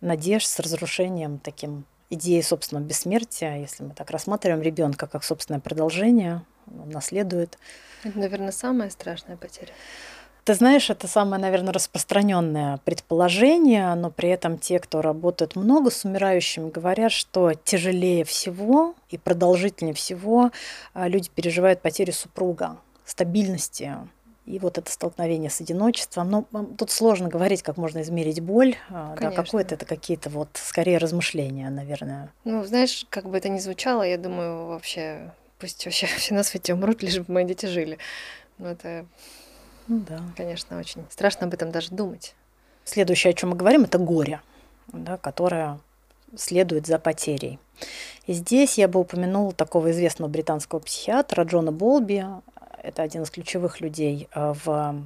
надежд, 0.00 0.46
с 0.46 0.58
разрушением 0.58 1.38
таким 1.38 1.84
идеи 2.08 2.40
собственного 2.40 2.86
бессмертия, 2.86 3.58
если 3.58 3.84
мы 3.84 3.90
так 3.90 4.10
рассматриваем 4.10 4.62
ребенка 4.62 5.06
как 5.06 5.22
собственное 5.22 5.60
продолжение, 5.60 6.40
он 6.66 6.88
наследует. 6.88 7.58
Это, 8.04 8.18
наверное, 8.18 8.52
самая 8.52 8.88
страшная 8.88 9.36
потеря. 9.36 9.74
Ты 10.44 10.54
знаешь, 10.54 10.90
это 10.90 11.06
самое, 11.06 11.40
наверное, 11.40 11.72
распространенное 11.72 12.78
предположение, 12.84 13.94
но 13.94 14.10
при 14.10 14.28
этом 14.30 14.58
те, 14.58 14.78
кто 14.78 15.02
работают 15.02 15.56
много 15.56 15.90
с 15.90 16.04
умирающими, 16.04 16.70
говорят, 16.70 17.12
что 17.12 17.52
тяжелее 17.54 18.24
всего 18.24 18.94
и 19.10 19.18
продолжительнее 19.18 19.94
всего 19.94 20.50
а, 20.94 21.08
люди 21.08 21.30
переживают 21.34 21.82
потерю 21.82 22.12
супруга, 22.12 22.78
стабильности, 23.04 23.96
и 24.46 24.58
вот 24.58 24.78
это 24.78 24.90
столкновение 24.90 25.50
с 25.50 25.60
одиночеством. 25.60 26.30
Но 26.30 26.64
тут 26.76 26.90
сложно 26.90 27.28
говорить, 27.28 27.62
как 27.62 27.76
можно 27.76 28.02
измерить 28.02 28.40
боль. 28.40 28.76
А, 28.88 29.14
Конечно. 29.14 29.36
Да, 29.36 29.44
какое-то 29.44 29.74
это 29.76 29.86
какие-то 29.86 30.30
вот 30.30 30.48
скорее 30.54 30.98
размышления, 30.98 31.70
наверное. 31.70 32.32
Ну, 32.44 32.64
знаешь, 32.64 33.06
как 33.10 33.28
бы 33.28 33.36
это 33.36 33.48
ни 33.48 33.58
звучало, 33.58 34.02
я 34.02 34.18
думаю, 34.18 34.66
вообще 34.66 35.32
пусть 35.58 35.84
вообще 35.84 36.06
все 36.16 36.34
на 36.34 36.42
свете 36.42 36.74
умрут, 36.74 37.02
лишь 37.02 37.18
бы 37.18 37.32
мои 37.32 37.44
дети 37.44 37.66
жили. 37.66 37.98
Но 38.58 38.70
это 38.70 39.06
да. 39.88 40.20
Конечно, 40.36 40.78
очень 40.78 41.04
страшно 41.10 41.46
об 41.46 41.54
этом 41.54 41.70
даже 41.70 41.90
думать. 41.90 42.34
Следующее, 42.84 43.32
о 43.32 43.34
чем 43.34 43.50
мы 43.50 43.56
говорим, 43.56 43.84
это 43.84 43.98
горе, 43.98 44.40
да, 44.92 45.16
которое 45.16 45.78
следует 46.36 46.86
за 46.86 46.98
потерей. 46.98 47.58
И 48.26 48.32
здесь 48.32 48.78
я 48.78 48.88
бы 48.88 49.00
упомянула 49.00 49.52
такого 49.52 49.90
известного 49.90 50.28
британского 50.28 50.80
психиатра 50.80 51.44
Джона 51.44 51.72
Болби. 51.72 52.24
Это 52.82 53.02
один 53.02 53.22
из 53.22 53.30
ключевых 53.30 53.80
людей 53.80 54.28
э, 54.34 54.54
в 54.64 55.04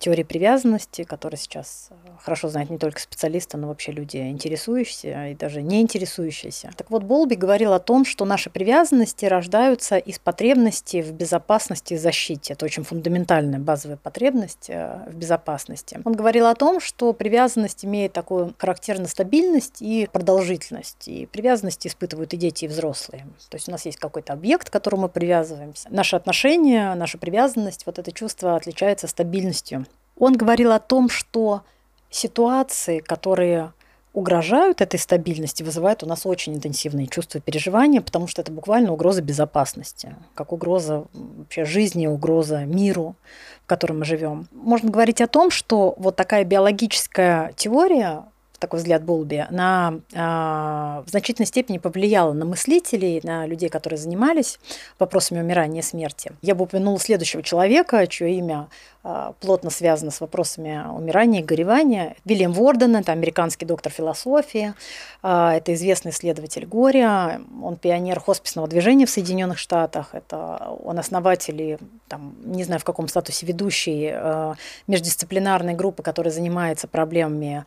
теории 0.00 0.22
привязанности, 0.22 1.04
которая 1.04 1.38
сейчас 1.38 1.88
э, 1.90 1.94
хорошо 2.20 2.48
знают 2.48 2.70
не 2.70 2.78
только 2.78 3.00
специалисты, 3.00 3.58
но 3.58 3.68
вообще 3.68 3.92
люди, 3.92 4.16
интересующиеся 4.16 5.28
и 5.28 5.34
даже 5.34 5.62
не 5.62 5.82
интересующиеся. 5.82 6.72
Так 6.76 6.90
вот, 6.90 7.04
Болби 7.04 7.34
говорил 7.34 7.74
о 7.74 7.78
том, 7.78 8.04
что 8.04 8.24
наши 8.24 8.50
привязанности 8.50 9.26
рождаются 9.26 9.98
из 9.98 10.18
потребности 10.18 11.02
в 11.02 11.12
безопасности 11.12 11.94
и 11.94 11.96
защите. 11.98 12.54
Это 12.54 12.64
очень 12.64 12.82
фундаментальная 12.82 13.60
базовая 13.60 13.98
потребность 13.98 14.70
э, 14.70 15.06
в 15.06 15.14
безопасности. 15.14 16.00
Он 16.04 16.14
говорил 16.14 16.46
о 16.46 16.54
том, 16.54 16.80
что 16.80 17.12
привязанность 17.12 17.84
имеет 17.84 18.14
такую 18.14 18.54
характерную 18.56 19.08
стабильность 19.08 19.82
и 19.82 20.08
продолжительность. 20.10 21.08
И 21.08 21.26
привязанности 21.26 21.88
испытывают 21.88 22.32
и 22.32 22.38
дети, 22.38 22.64
и 22.64 22.68
взрослые. 22.68 23.26
То 23.50 23.56
есть 23.56 23.68
у 23.68 23.72
нас 23.72 23.84
есть 23.84 23.98
какой-то 23.98 24.32
объект, 24.32 24.70
к 24.70 24.72
которому 24.72 25.02
мы 25.02 25.08
привязываемся. 25.10 25.88
Наши 25.90 26.16
отношения, 26.16 26.94
наша 26.94 27.18
привязанность, 27.18 27.84
вот 27.84 27.98
это 27.98 28.10
чувство 28.12 28.56
отличается 28.56 29.06
стабильностью. 29.06 29.84
Он 30.20 30.34
говорил 30.34 30.70
о 30.70 30.78
том, 30.78 31.08
что 31.08 31.62
ситуации, 32.10 32.98
которые 32.98 33.72
угрожают 34.12 34.80
этой 34.80 34.98
стабильности, 34.98 35.62
вызывают 35.62 36.02
у 36.02 36.06
нас 36.06 36.26
очень 36.26 36.54
интенсивные 36.54 37.06
чувства 37.06 37.40
переживания, 37.40 38.02
потому 38.02 38.26
что 38.26 38.42
это 38.42 38.52
буквально 38.52 38.92
угроза 38.92 39.22
безопасности, 39.22 40.14
как 40.34 40.52
угроза 40.52 41.06
вообще 41.14 41.64
жизни, 41.64 42.06
угроза 42.06 42.64
миру, 42.64 43.16
в 43.64 43.66
котором 43.66 44.00
мы 44.00 44.04
живем. 44.04 44.46
Можно 44.52 44.90
говорить 44.90 45.22
о 45.22 45.26
том, 45.26 45.50
что 45.50 45.94
вот 45.96 46.16
такая 46.16 46.44
биологическая 46.44 47.52
теория 47.56 48.24
такой 48.60 48.78
взгляд 48.78 49.02
Болби, 49.02 49.46
на, 49.50 50.00
а, 50.14 51.02
в 51.06 51.10
значительной 51.10 51.46
степени 51.46 51.78
повлияла 51.78 52.32
на 52.32 52.44
мыслителей, 52.44 53.20
на 53.24 53.46
людей, 53.46 53.68
которые 53.68 53.98
занимались 53.98 54.60
вопросами 54.98 55.40
умирания 55.40 55.80
и 55.80 55.84
смерти. 55.84 56.32
Я 56.42 56.54
бы 56.54 56.64
упомянула 56.64 57.00
следующего 57.00 57.42
человека, 57.42 58.06
чье 58.06 58.32
имя 58.34 58.68
а, 59.02 59.32
плотно 59.40 59.70
связано 59.70 60.10
с 60.10 60.20
вопросами 60.20 60.84
умирания 60.94 61.40
и 61.40 61.44
горевания. 61.44 62.16
Вильям 62.26 62.52
Ворден, 62.52 62.96
это 62.96 63.12
американский 63.12 63.64
доктор 63.64 63.90
философии, 63.90 64.74
а, 65.22 65.54
это 65.54 65.72
известный 65.72 66.10
исследователь 66.10 66.66
горя, 66.66 67.40
он 67.62 67.76
пионер 67.76 68.20
хосписного 68.20 68.68
движения 68.68 69.06
в 69.06 69.10
Соединенных 69.10 69.58
Штатах, 69.58 70.10
это 70.12 70.76
он 70.84 70.98
основатель 70.98 71.62
и, 71.62 71.78
там, 72.08 72.34
не 72.44 72.62
знаю 72.64 72.78
в 72.78 72.84
каком 72.84 73.08
статусе 73.08 73.46
ведущий 73.46 74.10
а, 74.12 74.56
междисциплинарной 74.86 75.72
группы, 75.72 76.02
которая 76.02 76.32
занимается 76.32 76.86
проблемами 76.86 77.64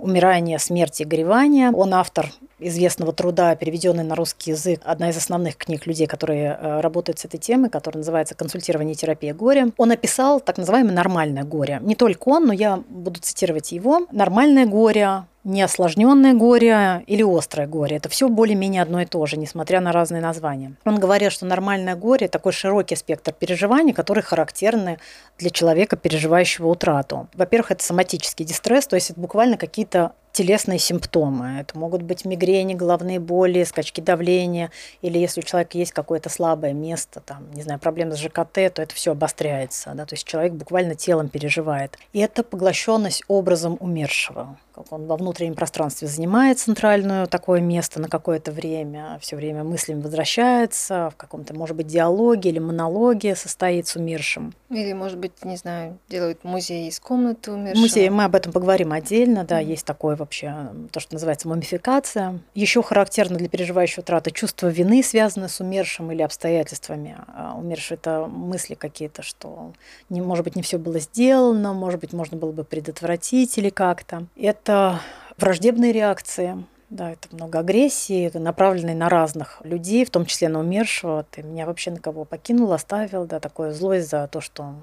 умирания, 0.00 0.58
смерти 0.58 1.02
горевания. 1.02 1.70
Он 1.72 1.94
автор 1.94 2.30
известного 2.68 3.12
труда, 3.12 3.54
переведенный 3.56 4.04
на 4.04 4.14
русский 4.14 4.52
язык, 4.52 4.80
одна 4.84 5.10
из 5.10 5.16
основных 5.16 5.56
книг 5.56 5.86
людей, 5.86 6.06
которые 6.06 6.58
э, 6.60 6.80
работают 6.80 7.18
с 7.18 7.24
этой 7.24 7.38
темой, 7.38 7.70
которая 7.70 7.98
называется 7.98 8.34
«Консультирование 8.34 8.94
и 8.94 8.96
терапия 8.96 9.34
горя». 9.34 9.70
Он 9.76 9.90
описал 9.90 10.40
так 10.40 10.58
называемое 10.58 10.94
нормальное 10.94 11.44
горе. 11.44 11.78
Не 11.82 11.94
только 11.94 12.28
он, 12.28 12.46
но 12.46 12.52
я 12.52 12.82
буду 12.88 13.20
цитировать 13.20 13.72
его. 13.72 14.06
Нормальное 14.10 14.66
горе 14.66 15.24
неосложненное 15.44 16.32
горе 16.32 17.04
или 17.06 17.22
острое 17.22 17.66
горе. 17.66 17.96
Это 17.96 18.08
все 18.08 18.28
более-менее 18.28 18.82
одно 18.82 19.02
и 19.02 19.06
то 19.06 19.24
же, 19.26 19.36
несмотря 19.36 19.80
на 19.80 19.92
разные 19.92 20.22
названия. 20.22 20.74
Он 20.84 20.98
говорил, 20.98 21.30
что 21.30 21.46
нормальное 21.46 21.94
горе– 21.94 22.28
такой 22.28 22.52
широкий 22.52 22.96
спектр 22.96 23.32
переживаний, 23.32 23.92
которые 23.92 24.24
характерны 24.24 24.98
для 25.38 25.50
человека, 25.50 25.96
переживающего 25.96 26.68
утрату. 26.68 27.28
Во-первых, 27.34 27.72
это 27.72 27.84
соматический 27.84 28.44
дистресс, 28.44 28.86
то 28.86 28.96
есть 28.96 29.10
это 29.10 29.20
буквально 29.20 29.56
какие-то 29.56 30.12
телесные 30.34 30.80
симптомы. 30.80 31.60
Это 31.60 31.78
могут 31.78 32.02
быть 32.02 32.24
мигрени, 32.24 32.74
головные 32.74 33.20
боли, 33.20 33.62
скачки 33.64 34.00
давления, 34.00 34.70
или 35.00 35.16
если 35.16 35.40
у 35.40 35.44
человека 35.44 35.78
есть 35.78 35.92
какое-то 35.92 36.28
слабое 36.28 36.72
место, 36.72 37.20
там, 37.20 37.50
не 37.52 37.62
знаю, 37.62 37.78
проблемы 37.78 38.16
с 38.16 38.18
ЖКТ, 38.18 38.52
то 38.74 38.82
это 38.82 38.94
все 38.94 39.12
обостряется. 39.12 39.92
Да? 39.94 40.04
То 40.04 40.14
есть 40.14 40.26
человек 40.26 40.52
буквально 40.52 40.96
телом 40.96 41.28
переживает. 41.28 41.96
И 42.12 42.18
это 42.18 42.42
поглощенность 42.42 43.22
образом 43.28 43.76
умершего 43.80 44.58
как 44.74 44.90
он 44.92 45.06
во 45.06 45.16
внутреннем 45.16 45.54
пространстве 45.54 46.08
занимает 46.08 46.58
центральное 46.58 47.26
такое 47.26 47.60
место 47.60 48.00
на 48.00 48.08
какое-то 48.08 48.50
время, 48.50 49.18
все 49.20 49.36
время 49.36 49.62
мыслями 49.62 50.00
возвращается, 50.00 51.10
в 51.12 51.16
каком-то, 51.16 51.54
может 51.54 51.76
быть, 51.76 51.86
диалоге 51.86 52.50
или 52.50 52.58
монологе 52.58 53.36
состоит 53.36 53.86
с 53.86 53.94
умершим. 53.94 54.52
Или, 54.70 54.92
может 54.92 55.18
быть, 55.18 55.32
не 55.44 55.56
знаю, 55.56 55.98
делают 56.08 56.42
музей 56.42 56.88
из 56.88 56.98
комнаты 56.98 57.52
умершего. 57.52 57.82
Музей, 57.82 58.10
мы 58.10 58.24
об 58.24 58.34
этом 58.34 58.52
поговорим 58.52 58.92
отдельно, 58.92 59.44
да, 59.44 59.62
mm-hmm. 59.62 59.66
есть 59.66 59.86
такое 59.86 60.16
вообще, 60.16 60.72
то, 60.90 60.98
что 60.98 61.14
называется 61.14 61.46
мумификация. 61.46 62.40
Еще 62.54 62.82
характерно 62.82 63.36
для 63.36 63.48
переживающего 63.48 64.02
траты 64.02 64.32
чувство 64.32 64.66
вины, 64.66 65.02
связанное 65.02 65.48
с 65.48 65.60
умершим 65.60 66.10
или 66.10 66.22
обстоятельствами. 66.22 67.16
А 67.28 67.54
умерший– 67.56 67.96
это 67.98 68.26
мысли 68.26 68.74
какие-то, 68.74 69.22
что, 69.22 69.72
не, 70.08 70.20
может 70.20 70.44
быть, 70.44 70.56
не 70.56 70.62
все 70.62 70.78
было 70.78 70.98
сделано, 70.98 71.72
может 71.72 72.00
быть, 72.00 72.12
можно 72.12 72.36
было 72.36 72.50
бы 72.50 72.64
предотвратить 72.64 73.56
или 73.58 73.70
как-то. 73.70 74.26
Это 74.36 74.63
это 74.64 75.00
враждебные 75.36 75.92
реакции, 75.92 76.64
да, 76.88 77.12
это 77.12 77.28
много 77.32 77.58
агрессии, 77.58 78.30
направленной 78.34 78.94
на 78.94 79.10
разных 79.10 79.60
людей, 79.62 80.06
в 80.06 80.10
том 80.10 80.24
числе 80.24 80.48
на 80.48 80.60
умершего. 80.60 81.26
Ты 81.30 81.42
меня 81.42 81.66
вообще 81.66 81.90
на 81.90 81.98
кого 81.98 82.24
покинул, 82.24 82.72
оставил, 82.72 83.26
да, 83.26 83.40
такое 83.40 83.72
злость 83.72 84.08
за 84.08 84.26
то, 84.26 84.40
что 84.40 84.74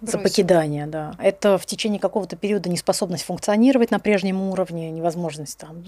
Бросил. 0.00 0.18
за 0.18 0.18
покидание, 0.18 0.86
да. 0.86 1.14
Это 1.18 1.56
в 1.56 1.64
течение 1.64 1.98
какого-то 1.98 2.36
периода 2.36 2.68
неспособность 2.68 3.24
функционировать 3.24 3.90
на 3.90 3.98
прежнем 3.98 4.42
уровне, 4.42 4.90
невозможность 4.90 5.56
там 5.56 5.84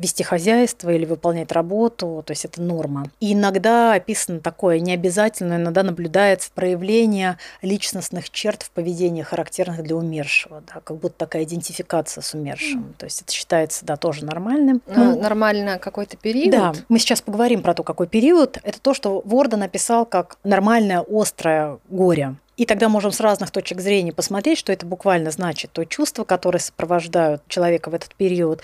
вести 0.00 0.22
хозяйство 0.22 0.90
или 0.90 1.04
выполнять 1.04 1.52
работу, 1.52 2.22
то 2.26 2.30
есть 2.30 2.44
это 2.44 2.62
норма. 2.62 3.10
И 3.20 3.34
иногда 3.34 3.92
описано 3.94 4.40
такое 4.40 4.80
необязательно, 4.80 5.54
иногда 5.54 5.82
наблюдается 5.82 6.50
проявление 6.54 7.38
личностных 7.62 8.30
черт 8.30 8.62
в 8.62 8.70
поведении, 8.70 9.22
характерных 9.22 9.82
для 9.82 9.96
умершего, 9.96 10.62
да, 10.66 10.80
как 10.80 10.96
будто 10.96 11.16
такая 11.18 11.44
идентификация 11.44 12.22
с 12.22 12.34
умершим. 12.34 12.80
Mm. 12.80 12.94
То 12.98 13.04
есть 13.04 13.22
это 13.22 13.32
считается, 13.32 13.84
да, 13.84 13.96
тоже 13.96 14.24
нормальным. 14.24 14.80
Ну, 14.86 15.14
ну, 15.14 15.20
нормально 15.20 15.78
какой-то 15.78 16.16
период? 16.16 16.50
Да, 16.50 16.72
мы 16.88 16.98
сейчас 16.98 17.20
поговорим 17.20 17.62
про 17.62 17.74
то, 17.74 17.82
какой 17.82 18.06
период. 18.06 18.58
Это 18.62 18.80
то, 18.80 18.94
что 18.94 19.20
Ворда 19.24 19.56
написал 19.56 20.06
как 20.06 20.38
нормальное 20.44 21.04
острое 21.08 21.78
горе. 21.88 22.36
И 22.56 22.66
тогда 22.66 22.90
можем 22.90 23.10
с 23.10 23.20
разных 23.20 23.50
точек 23.50 23.80
зрения 23.80 24.12
посмотреть, 24.12 24.58
что 24.58 24.70
это 24.70 24.84
буквально 24.84 25.30
значит. 25.30 25.72
То 25.72 25.84
чувство, 25.86 26.24
которое 26.24 26.58
сопровождают 26.58 27.42
человека 27.48 27.88
в 27.88 27.94
этот 27.94 28.14
период, 28.14 28.60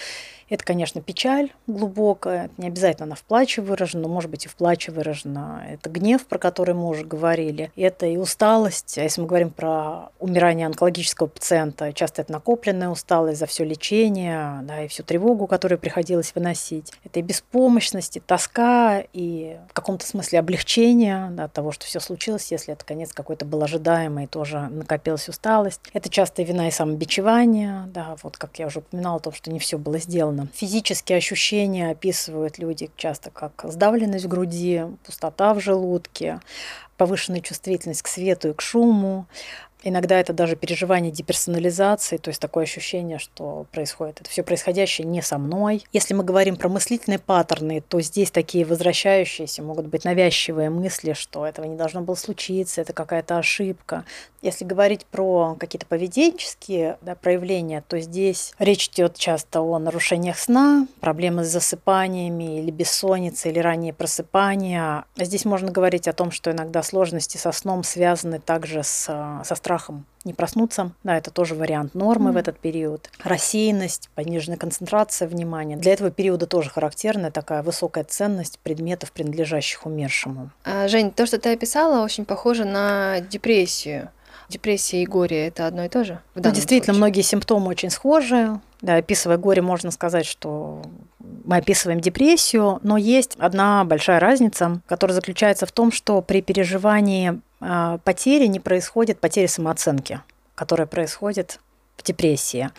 это, 0.48 0.64
конечно, 0.64 1.00
печаль 1.00 1.52
глубокая, 1.66 2.50
не 2.56 2.68
обязательно 2.68 3.06
она 3.06 3.14
в 3.16 3.22
плаче 3.22 3.62
выражена, 3.62 4.02
но, 4.02 4.08
может 4.08 4.30
быть, 4.30 4.46
и 4.46 4.48
в 4.48 4.54
плаче 4.54 4.92
выражена. 4.92 5.64
Это 5.68 5.90
гнев, 5.90 6.26
про 6.26 6.38
который 6.38 6.74
мы 6.74 6.88
уже 6.88 7.04
говорили. 7.04 7.72
Это 7.76 8.06
и 8.06 8.16
усталость. 8.16 8.98
А 8.98 9.02
если 9.02 9.20
мы 9.20 9.26
говорим 9.26 9.50
про 9.50 10.10
умирание 10.20 10.66
онкологического 10.66 11.26
пациента, 11.26 11.92
часто 11.92 12.22
это 12.22 12.32
накопленная 12.32 12.88
усталость 12.88 13.40
за 13.40 13.46
все 13.46 13.64
лечение, 13.64 14.60
да, 14.62 14.82
и 14.82 14.88
всю 14.88 15.02
тревогу, 15.02 15.46
которую 15.46 15.78
приходилось 15.78 16.34
выносить. 16.34 16.92
Это 17.04 17.18
и 17.18 17.22
беспомощность, 17.22 18.16
и 18.16 18.20
тоска, 18.20 19.02
и 19.12 19.56
в 19.68 19.72
каком-то 19.72 20.06
смысле 20.06 20.38
облегчение 20.38 21.28
да, 21.30 21.44
от 21.44 21.52
того, 21.52 21.72
что 21.72 21.86
все 21.86 22.00
случилось, 22.00 22.52
если 22.52 22.72
это 22.72 22.84
конец 22.84 23.12
какой-то 23.12 23.44
был 23.44 23.62
ожидаемый, 23.62 24.26
тоже 24.26 24.68
накопилась 24.70 25.28
усталость. 25.28 25.80
Это 25.92 26.08
часто 26.08 26.42
вина 26.42 26.68
и 26.68 26.70
самобичевание, 26.70 27.84
да, 27.88 28.16
вот 28.22 28.36
как 28.36 28.58
я 28.58 28.66
уже 28.66 28.80
упоминала, 28.80 29.16
о 29.16 29.20
том, 29.20 29.32
что 29.32 29.50
не 29.50 29.58
все 29.58 29.78
было 29.78 29.98
сделано 29.98 30.35
сделано. 30.36 30.48
Физические 30.54 31.18
ощущения 31.18 31.90
описывают 31.90 32.58
люди 32.58 32.90
часто 32.96 33.30
как 33.30 33.64
сдавленность 33.64 34.24
в 34.24 34.28
груди, 34.28 34.82
пустота 35.04 35.54
в 35.54 35.60
желудке, 35.60 36.40
повышенная 36.96 37.40
чувствительность 37.40 38.02
к 38.02 38.08
свету 38.08 38.50
и 38.50 38.52
к 38.52 38.60
шуму, 38.60 39.26
Иногда 39.82 40.18
это 40.18 40.32
даже 40.32 40.56
переживание 40.56 41.12
деперсонализации, 41.12 42.16
то 42.16 42.30
есть 42.30 42.40
такое 42.40 42.64
ощущение, 42.64 43.18
что 43.18 43.66
происходит 43.70 44.20
это 44.20 44.30
все 44.30 44.42
происходящее 44.42 45.06
не 45.06 45.22
со 45.22 45.38
мной. 45.38 45.84
Если 45.92 46.12
мы 46.12 46.24
говорим 46.24 46.56
про 46.56 46.68
мыслительные 46.68 47.20
паттерны, 47.20 47.80
то 47.80 48.00
здесь 48.00 48.32
такие 48.32 48.64
возвращающиеся 48.64 49.62
могут 49.62 49.86
быть 49.86 50.04
навязчивые 50.04 50.70
мысли, 50.70 51.12
что 51.12 51.46
этого 51.46 51.66
не 51.66 51.76
должно 51.76 52.00
было 52.00 52.16
случиться, 52.16 52.80
это 52.80 52.92
какая-то 52.92 53.38
ошибка. 53.38 54.04
Если 54.42 54.64
говорить 54.64 55.06
про 55.06 55.56
какие-то 55.58 55.86
поведенческие 55.86 56.98
да, 57.00 57.14
проявления, 57.14 57.82
то 57.86 57.98
здесь 58.00 58.54
речь 58.58 58.88
идет 58.88 59.16
часто 59.16 59.60
о 59.60 59.78
нарушениях 59.78 60.38
сна, 60.38 60.86
проблемы 61.00 61.44
с 61.44 61.48
засыпаниями 61.48 62.60
или 62.60 62.70
бессонницей, 62.70 63.50
или 63.50 63.58
раннее 63.58 63.92
просыпание. 63.92 65.04
Здесь 65.16 65.44
можно 65.44 65.70
говорить 65.70 66.08
о 66.08 66.12
том, 66.12 66.30
что 66.30 66.50
иногда 66.50 66.82
сложности 66.82 67.36
со 67.36 67.52
сном 67.52 67.82
связаны 67.84 68.38
также 68.38 68.82
с, 68.82 69.04
со 69.44 69.54
страхом 69.54 69.75
не 70.24 70.34
проснуться. 70.34 70.92
Да, 71.04 71.16
это 71.16 71.30
тоже 71.30 71.54
вариант 71.54 71.94
нормы 71.94 72.30
mm-hmm. 72.30 72.34
в 72.34 72.36
этот 72.36 72.58
период. 72.58 73.10
Рассеянность, 73.22 74.10
пониженная 74.14 74.58
концентрация 74.58 75.28
внимания. 75.28 75.76
Для 75.76 75.92
этого 75.92 76.10
периода 76.10 76.46
тоже 76.46 76.70
характерна 76.70 77.30
такая 77.30 77.62
высокая 77.62 78.04
ценность 78.04 78.58
предметов, 78.58 79.12
принадлежащих 79.12 79.86
умершему. 79.86 80.50
А, 80.64 80.88
Жень, 80.88 81.10
то, 81.10 81.26
что 81.26 81.38
ты 81.38 81.52
описала, 81.52 82.04
очень 82.04 82.24
похоже 82.24 82.64
на 82.64 83.20
депрессию. 83.20 84.10
Депрессия 84.48 85.02
и 85.02 85.06
горе– 85.06 85.46
это 85.48 85.66
одно 85.66 85.84
и 85.84 85.88
то 85.88 86.04
же? 86.04 86.20
Ну, 86.36 86.42
действительно, 86.42 86.94
случае. 86.94 86.98
многие 86.98 87.22
симптомы 87.22 87.68
очень 87.68 87.90
схожи. 87.90 88.60
Да, 88.80 88.96
описывая 88.96 89.38
горе, 89.38 89.62
можно 89.62 89.90
сказать, 89.90 90.26
что 90.26 90.82
мы 91.44 91.56
описываем 91.56 92.00
депрессию, 92.00 92.78
но 92.82 92.96
есть 92.96 93.34
одна 93.38 93.84
большая 93.84 94.20
разница, 94.20 94.80
которая 94.86 95.14
заключается 95.14 95.66
в 95.66 95.72
том, 95.72 95.90
что 95.90 96.22
при 96.22 96.42
переживании 96.42 97.40
потери 97.58 98.46
не 98.46 98.60
происходит 98.60 99.20
потери 99.20 99.46
самооценки, 99.46 100.20
которая 100.54 100.86
происходит 100.86 101.60
в 101.96 102.02
депрессии. 102.02 102.70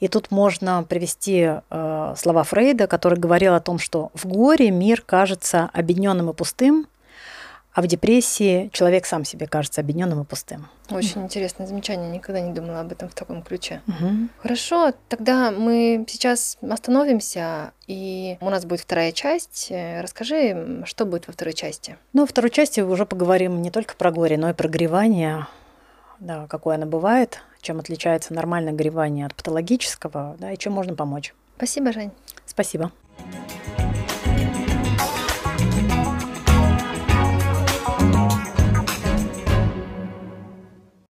И 0.00 0.08
тут 0.08 0.30
можно 0.30 0.82
привести 0.82 1.48
э, 1.70 2.14
слова 2.16 2.42
Фрейда, 2.42 2.86
который 2.86 3.18
говорил 3.18 3.54
о 3.54 3.60
том, 3.60 3.78
что 3.78 4.10
в 4.14 4.26
горе 4.26 4.70
мир 4.70 5.02
кажется 5.02 5.70
объединенным 5.72 6.30
и 6.30 6.32
пустым, 6.32 6.86
а 7.76 7.82
в 7.82 7.86
депрессии 7.86 8.70
человек 8.72 9.04
сам 9.04 9.26
себе 9.26 9.46
кажется 9.46 9.82
объединенным 9.82 10.22
и 10.22 10.24
пустым. 10.24 10.68
Очень 10.88 11.24
интересное 11.24 11.66
замечание, 11.66 12.10
никогда 12.10 12.40
не 12.40 12.54
думала 12.54 12.80
об 12.80 12.90
этом 12.90 13.10
в 13.10 13.14
таком 13.14 13.42
ключе. 13.42 13.82
Угу. 13.86 14.28
Хорошо, 14.38 14.94
тогда 15.10 15.50
мы 15.50 16.02
сейчас 16.08 16.56
остановимся, 16.62 17.72
и 17.86 18.38
у 18.40 18.48
нас 18.48 18.64
будет 18.64 18.80
вторая 18.80 19.12
часть. 19.12 19.70
Расскажи, 19.70 20.84
что 20.86 21.04
будет 21.04 21.26
во 21.26 21.34
второй 21.34 21.52
части? 21.52 21.98
Ну, 22.14 22.22
во 22.22 22.26
второй 22.26 22.50
части 22.50 22.80
уже 22.80 23.04
поговорим 23.04 23.60
не 23.60 23.70
только 23.70 23.94
про 23.94 24.10
горе, 24.10 24.38
но 24.38 24.48
и 24.48 24.54
про 24.54 24.68
горевание, 24.68 25.46
да, 26.18 26.46
какое 26.46 26.76
оно 26.76 26.86
бывает, 26.86 27.42
чем 27.60 27.78
отличается 27.78 28.32
нормальное 28.32 28.72
горевание 28.72 29.26
от 29.26 29.34
патологического, 29.34 30.36
да, 30.38 30.50
и 30.50 30.56
чем 30.56 30.72
можно 30.72 30.94
помочь. 30.94 31.34
Спасибо, 31.58 31.92
Жень. 31.92 32.12
Спасибо. 32.46 32.90